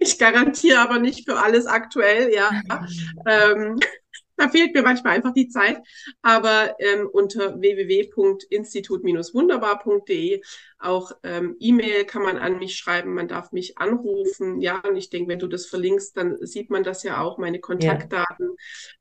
Ich 0.00 0.18
garantiere 0.18 0.80
aber 0.80 0.98
nicht 0.98 1.28
für 1.28 1.38
alles 1.38 1.66
aktuell, 1.66 2.32
ja. 2.32 2.50
ähm, 3.26 3.78
da 4.38 4.48
fehlt 4.48 4.74
mir 4.74 4.82
manchmal 4.82 5.16
einfach 5.16 5.34
die 5.34 5.48
Zeit. 5.48 5.82
Aber 6.22 6.76
ähm, 6.78 7.06
unter 7.12 7.60
www.institut-wunderbar.de 7.60 10.40
auch 10.80 11.10
ähm, 11.24 11.56
E-Mail 11.58 12.04
kann 12.04 12.22
man 12.22 12.38
an 12.38 12.58
mich 12.58 12.76
schreiben, 12.76 13.12
man 13.12 13.26
darf 13.26 13.50
mich 13.50 13.78
anrufen. 13.78 14.60
Ja, 14.60 14.80
und 14.88 14.94
ich 14.96 15.10
denke, 15.10 15.28
wenn 15.28 15.40
du 15.40 15.48
das 15.48 15.66
verlinkst, 15.66 16.16
dann 16.16 16.36
sieht 16.40 16.70
man 16.70 16.84
das 16.84 17.02
ja 17.02 17.20
auch, 17.20 17.36
meine 17.38 17.58
Kontaktdaten. 17.58 18.50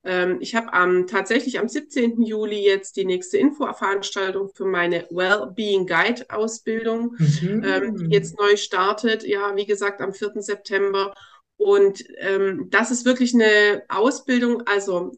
Ja. 0.03 0.23
Ähm, 0.23 0.37
ich 0.39 0.55
habe 0.55 0.73
am 0.73 1.05
tatsächlich 1.05 1.59
am 1.59 1.67
17. 1.67 2.23
Juli 2.23 2.63
jetzt 2.63 2.97
die 2.97 3.05
nächste 3.05 3.37
Infoveranstaltung 3.37 4.49
für 4.55 4.65
meine 4.65 5.05
Wellbeing 5.11 5.85
Guide 5.85 6.25
Ausbildung, 6.29 7.15
mhm. 7.19 7.63
ähm, 7.63 7.95
die 7.95 8.07
jetzt 8.07 8.39
neu 8.39 8.57
startet. 8.57 9.23
Ja, 9.23 9.55
wie 9.55 9.67
gesagt, 9.67 10.01
am 10.01 10.13
4. 10.13 10.41
September. 10.41 11.13
Und 11.57 12.03
ähm, 12.17 12.69
das 12.69 12.91
ist 12.91 13.05
wirklich 13.05 13.33
eine 13.33 13.83
Ausbildung, 13.89 14.63
also 14.67 15.11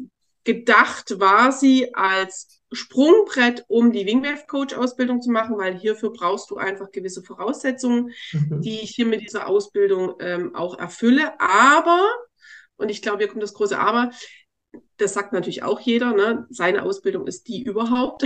gedacht 0.44 1.20
war 1.20 1.52
sie 1.52 1.94
als 1.94 2.62
Sprungbrett, 2.72 3.66
um 3.68 3.92
die 3.92 4.06
Wingwave 4.06 4.46
Coach 4.48 4.74
Ausbildung 4.74 5.22
zu 5.22 5.32
machen, 5.32 5.58
weil 5.58 5.78
hierfür 5.78 6.12
brauchst 6.14 6.50
du 6.52 6.58
einfach 6.58 6.92
gewisse 6.92 7.24
Voraussetzungen, 7.24 8.12
mhm. 8.32 8.62
die 8.62 8.80
ich 8.80 8.92
hier 8.92 9.06
mit 9.06 9.22
dieser 9.22 9.48
Ausbildung 9.48 10.16
ähm, 10.20 10.56
auch 10.56 10.78
erfülle. 10.78 11.40
Aber, 11.40 12.08
und 12.78 12.90
ich 12.90 13.02
glaube, 13.02 13.20
hier 13.20 13.28
kommt 13.28 13.44
das 13.44 13.54
große 13.54 13.78
Aber, 13.78 14.12
das 14.98 15.14
sagt 15.14 15.34
natürlich 15.34 15.64
auch 15.64 15.80
jeder, 15.80 16.14
ne? 16.14 16.46
seine 16.50 16.84
Ausbildung 16.84 17.28
ist 17.28 17.48
die 17.48 17.64
überhaupt. 17.64 18.24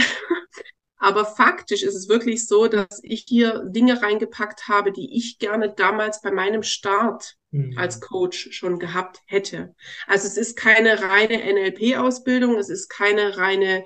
Aber 1.03 1.25
faktisch 1.25 1.83
ist 1.83 1.95
es 1.95 2.07
wirklich 2.07 2.47
so, 2.47 2.69
dass 2.69 3.01
ich 3.03 3.25
hier 3.27 3.65
Dinge 3.65 4.01
reingepackt 4.01 4.69
habe, 4.69 4.93
die 4.93 5.17
ich 5.17 5.37
gerne 5.37 5.73
damals 5.75 6.21
bei 6.21 6.31
meinem 6.31 6.63
Start 6.63 7.35
mhm. 7.51 7.77
als 7.77 7.99
Coach 7.99 8.53
schon 8.53 8.79
gehabt 8.79 9.19
hätte. 9.25 9.75
Also 10.07 10.27
es 10.27 10.37
ist 10.37 10.55
keine 10.55 11.01
reine 11.01 11.39
NLP-Ausbildung, 11.39 12.57
es 12.57 12.69
ist 12.69 12.87
keine 12.87 13.37
reine, 13.37 13.83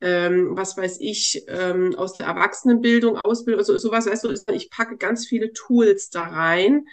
ähm, 0.00 0.50
was 0.52 0.76
weiß 0.76 0.98
ich, 1.00 1.42
ähm, 1.48 1.96
aus 1.96 2.16
der 2.16 2.28
Erwachsenenbildung, 2.28 3.18
Ausbildung, 3.18 3.58
also 3.58 3.76
sowas, 3.76 4.06
weißt 4.06 4.22
du, 4.22 4.52
ich 4.52 4.70
packe 4.70 4.96
ganz 4.98 5.26
viele 5.26 5.52
Tools 5.52 6.10
da 6.10 6.22
rein, 6.22 6.84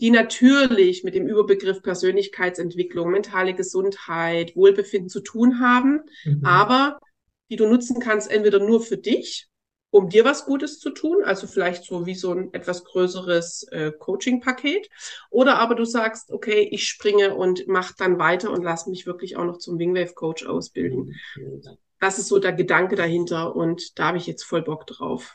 die 0.00 0.10
natürlich 0.10 1.04
mit 1.04 1.14
dem 1.14 1.26
Überbegriff 1.26 1.82
Persönlichkeitsentwicklung, 1.82 3.10
mentale 3.10 3.52
Gesundheit, 3.52 4.56
Wohlbefinden 4.56 5.10
zu 5.10 5.20
tun 5.20 5.60
haben, 5.60 6.00
mhm. 6.24 6.46
aber 6.46 6.98
die 7.50 7.56
du 7.56 7.66
nutzen 7.66 8.00
kannst, 8.00 8.30
entweder 8.30 8.58
nur 8.58 8.80
für 8.80 8.96
dich, 8.96 9.48
um 9.90 10.08
dir 10.10 10.24
was 10.24 10.44
Gutes 10.44 10.78
zu 10.78 10.90
tun, 10.90 11.24
also 11.24 11.46
vielleicht 11.46 11.84
so 11.84 12.04
wie 12.04 12.14
so 12.14 12.32
ein 12.32 12.52
etwas 12.52 12.84
größeres 12.84 13.64
äh, 13.70 13.92
Coaching-Paket, 13.92 14.88
oder 15.30 15.58
aber 15.58 15.74
du 15.74 15.84
sagst, 15.84 16.30
okay, 16.30 16.68
ich 16.70 16.86
springe 16.86 17.34
und 17.34 17.66
mach 17.66 17.92
dann 17.92 18.18
weiter 18.18 18.50
und 18.50 18.62
lass 18.62 18.86
mich 18.86 19.06
wirklich 19.06 19.36
auch 19.36 19.44
noch 19.44 19.58
zum 19.58 19.78
Wingwave-Coach 19.78 20.46
ausbilden. 20.46 21.14
Das 22.00 22.18
ist 22.18 22.28
so 22.28 22.38
der 22.38 22.52
Gedanke 22.52 22.96
dahinter 22.96 23.56
und 23.56 23.98
da 23.98 24.08
habe 24.08 24.18
ich 24.18 24.26
jetzt 24.26 24.44
voll 24.44 24.62
Bock 24.62 24.86
drauf. 24.86 25.34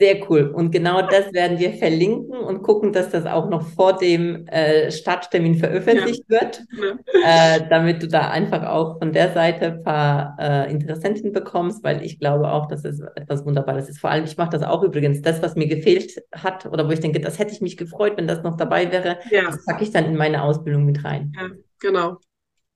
Sehr 0.00 0.30
cool. 0.30 0.50
Und 0.54 0.70
genau 0.70 1.02
das 1.02 1.30
werden 1.34 1.58
wir 1.58 1.74
verlinken 1.74 2.34
und 2.34 2.62
gucken, 2.62 2.90
dass 2.90 3.10
das 3.10 3.26
auch 3.26 3.50
noch 3.50 3.60
vor 3.60 3.98
dem 3.98 4.46
äh, 4.46 4.90
Starttermin 4.90 5.56
veröffentlicht 5.56 6.24
ja. 6.28 6.40
wird, 6.40 6.62
ja. 6.72 7.56
Äh, 7.56 7.68
damit 7.68 8.02
du 8.02 8.08
da 8.08 8.30
einfach 8.30 8.66
auch 8.66 8.98
von 8.98 9.12
der 9.12 9.34
Seite 9.34 9.66
ein 9.66 9.82
paar 9.82 10.36
äh, 10.40 10.70
Interessenten 10.70 11.32
bekommst, 11.32 11.84
weil 11.84 12.02
ich 12.02 12.18
glaube 12.18 12.50
auch, 12.50 12.66
dass 12.66 12.86
es 12.86 13.00
etwas 13.14 13.44
Wunderbares 13.44 13.90
ist. 13.90 14.00
Vor 14.00 14.10
allem, 14.10 14.24
ich 14.24 14.38
mache 14.38 14.50
das 14.50 14.62
auch 14.62 14.82
übrigens. 14.82 15.20
Das, 15.20 15.42
was 15.42 15.54
mir 15.54 15.66
gefehlt 15.66 16.12
hat 16.32 16.64
oder 16.64 16.88
wo 16.88 16.92
ich 16.92 17.00
denke, 17.00 17.20
das 17.20 17.38
hätte 17.38 17.52
ich 17.52 17.60
mich 17.60 17.76
gefreut, 17.76 18.14
wenn 18.16 18.26
das 18.26 18.42
noch 18.42 18.56
dabei 18.56 18.90
wäre, 18.90 19.18
ja. 19.30 19.42
das 19.44 19.66
packe 19.66 19.84
ich 19.84 19.90
dann 19.90 20.06
in 20.06 20.16
meine 20.16 20.42
Ausbildung 20.42 20.86
mit 20.86 21.04
rein. 21.04 21.34
Ja, 21.36 21.48
genau. 21.78 22.16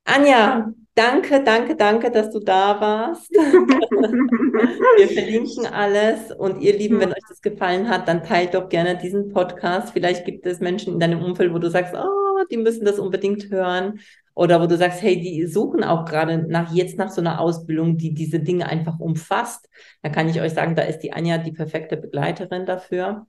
Anja, 0.04 0.70
danke, 0.94 1.42
danke, 1.42 1.76
danke, 1.76 2.10
dass 2.10 2.30
du 2.30 2.38
da 2.38 2.80
warst. 2.80 3.30
Wir 4.96 5.08
verlinken 5.08 5.66
alles 5.66 6.30
und 6.30 6.60
ihr 6.60 6.76
Lieben, 6.76 7.00
wenn 7.00 7.10
euch 7.10 7.24
das 7.28 7.40
gefallen 7.40 7.88
hat, 7.88 8.06
dann 8.06 8.22
teilt 8.22 8.54
doch 8.54 8.68
gerne 8.68 8.96
diesen 8.96 9.32
Podcast. 9.32 9.92
Vielleicht 9.92 10.24
gibt 10.24 10.46
es 10.46 10.60
Menschen 10.60 10.94
in 10.94 11.00
deinem 11.00 11.22
Umfeld, 11.22 11.52
wo 11.52 11.58
du 11.58 11.70
sagst, 11.70 11.94
oh, 11.94 12.44
die 12.50 12.58
müssen 12.58 12.84
das 12.84 12.98
unbedingt 12.98 13.50
hören. 13.50 14.00
Oder 14.34 14.60
wo 14.60 14.66
du 14.66 14.76
sagst, 14.76 15.00
hey, 15.00 15.20
die 15.20 15.46
suchen 15.46 15.84
auch 15.84 16.04
gerade 16.04 16.38
nach 16.48 16.72
jetzt 16.74 16.98
nach 16.98 17.10
so 17.10 17.20
einer 17.20 17.40
Ausbildung, 17.40 17.96
die 17.96 18.14
diese 18.14 18.40
Dinge 18.40 18.66
einfach 18.66 18.98
umfasst. 18.98 19.68
Da 20.02 20.10
kann 20.10 20.28
ich 20.28 20.40
euch 20.40 20.52
sagen, 20.52 20.74
da 20.74 20.82
ist 20.82 20.98
die 21.00 21.12
Anja 21.12 21.38
die 21.38 21.52
perfekte 21.52 21.96
Begleiterin 21.96 22.66
dafür. 22.66 23.26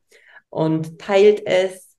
Und 0.49 0.99
teilt 0.99 1.45
es, 1.45 1.95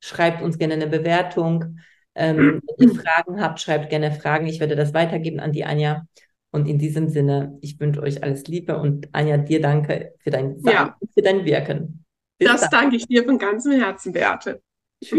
schreibt 0.00 0.42
uns 0.42 0.58
gerne 0.58 0.74
eine 0.74 0.86
Bewertung. 0.86 1.78
Ähm, 2.14 2.62
wenn 2.78 2.90
ihr 2.90 2.94
Fragen 2.94 3.40
habt, 3.40 3.60
schreibt 3.60 3.90
gerne 3.90 4.12
Fragen. 4.12 4.46
Ich 4.46 4.60
werde 4.60 4.76
das 4.76 4.94
weitergeben 4.94 5.40
an 5.40 5.52
die 5.52 5.64
Anja. 5.64 6.06
Und 6.52 6.68
in 6.68 6.78
diesem 6.78 7.08
Sinne, 7.08 7.58
ich 7.62 7.80
wünsche 7.80 8.00
euch 8.00 8.22
alles 8.22 8.46
Liebe 8.46 8.78
und 8.78 9.08
Anja, 9.12 9.38
dir 9.38 9.60
danke 9.60 10.14
für 10.20 10.30
dein 10.30 10.60
Sein, 10.60 10.72
ja. 10.72 10.96
für 11.12 11.22
dein 11.22 11.44
Wirken. 11.44 12.04
Bis 12.38 12.48
das 12.48 12.60
dann. 12.62 12.70
danke 12.70 12.96
ich 12.96 13.06
dir 13.06 13.24
von 13.24 13.38
ganzem 13.38 13.72
Herzen, 13.72 14.12
Beate. 14.12 14.62
Tschüss. 15.02 15.18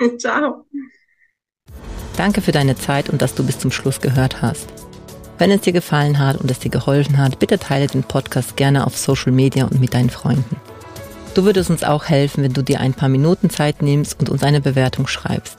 Ciao. 0.18 0.66
Danke 2.16 2.40
für 2.40 2.52
deine 2.52 2.74
Zeit 2.74 3.08
und 3.08 3.22
dass 3.22 3.34
du 3.36 3.46
bis 3.46 3.58
zum 3.58 3.70
Schluss 3.70 4.00
gehört 4.00 4.42
hast. 4.42 4.68
Wenn 5.38 5.50
es 5.50 5.62
dir 5.62 5.72
gefallen 5.72 6.18
hat 6.18 6.36
und 6.40 6.50
es 6.50 6.58
dir 6.58 6.70
geholfen 6.70 7.18
hat, 7.18 7.38
bitte 7.38 7.58
teile 7.58 7.86
den 7.86 8.02
Podcast 8.02 8.56
gerne 8.56 8.86
auf 8.86 8.96
Social 8.96 9.32
Media 9.32 9.64
und 9.64 9.80
mit 9.80 9.94
deinen 9.94 10.10
Freunden. 10.10 10.56
Du 11.34 11.44
würdest 11.44 11.70
uns 11.70 11.84
auch 11.84 12.06
helfen, 12.06 12.44
wenn 12.44 12.52
du 12.52 12.62
dir 12.62 12.80
ein 12.80 12.94
paar 12.94 13.08
Minuten 13.08 13.48
Zeit 13.48 13.80
nimmst 13.80 14.20
und 14.20 14.28
uns 14.28 14.42
eine 14.42 14.60
Bewertung 14.60 15.06
schreibst. 15.06 15.58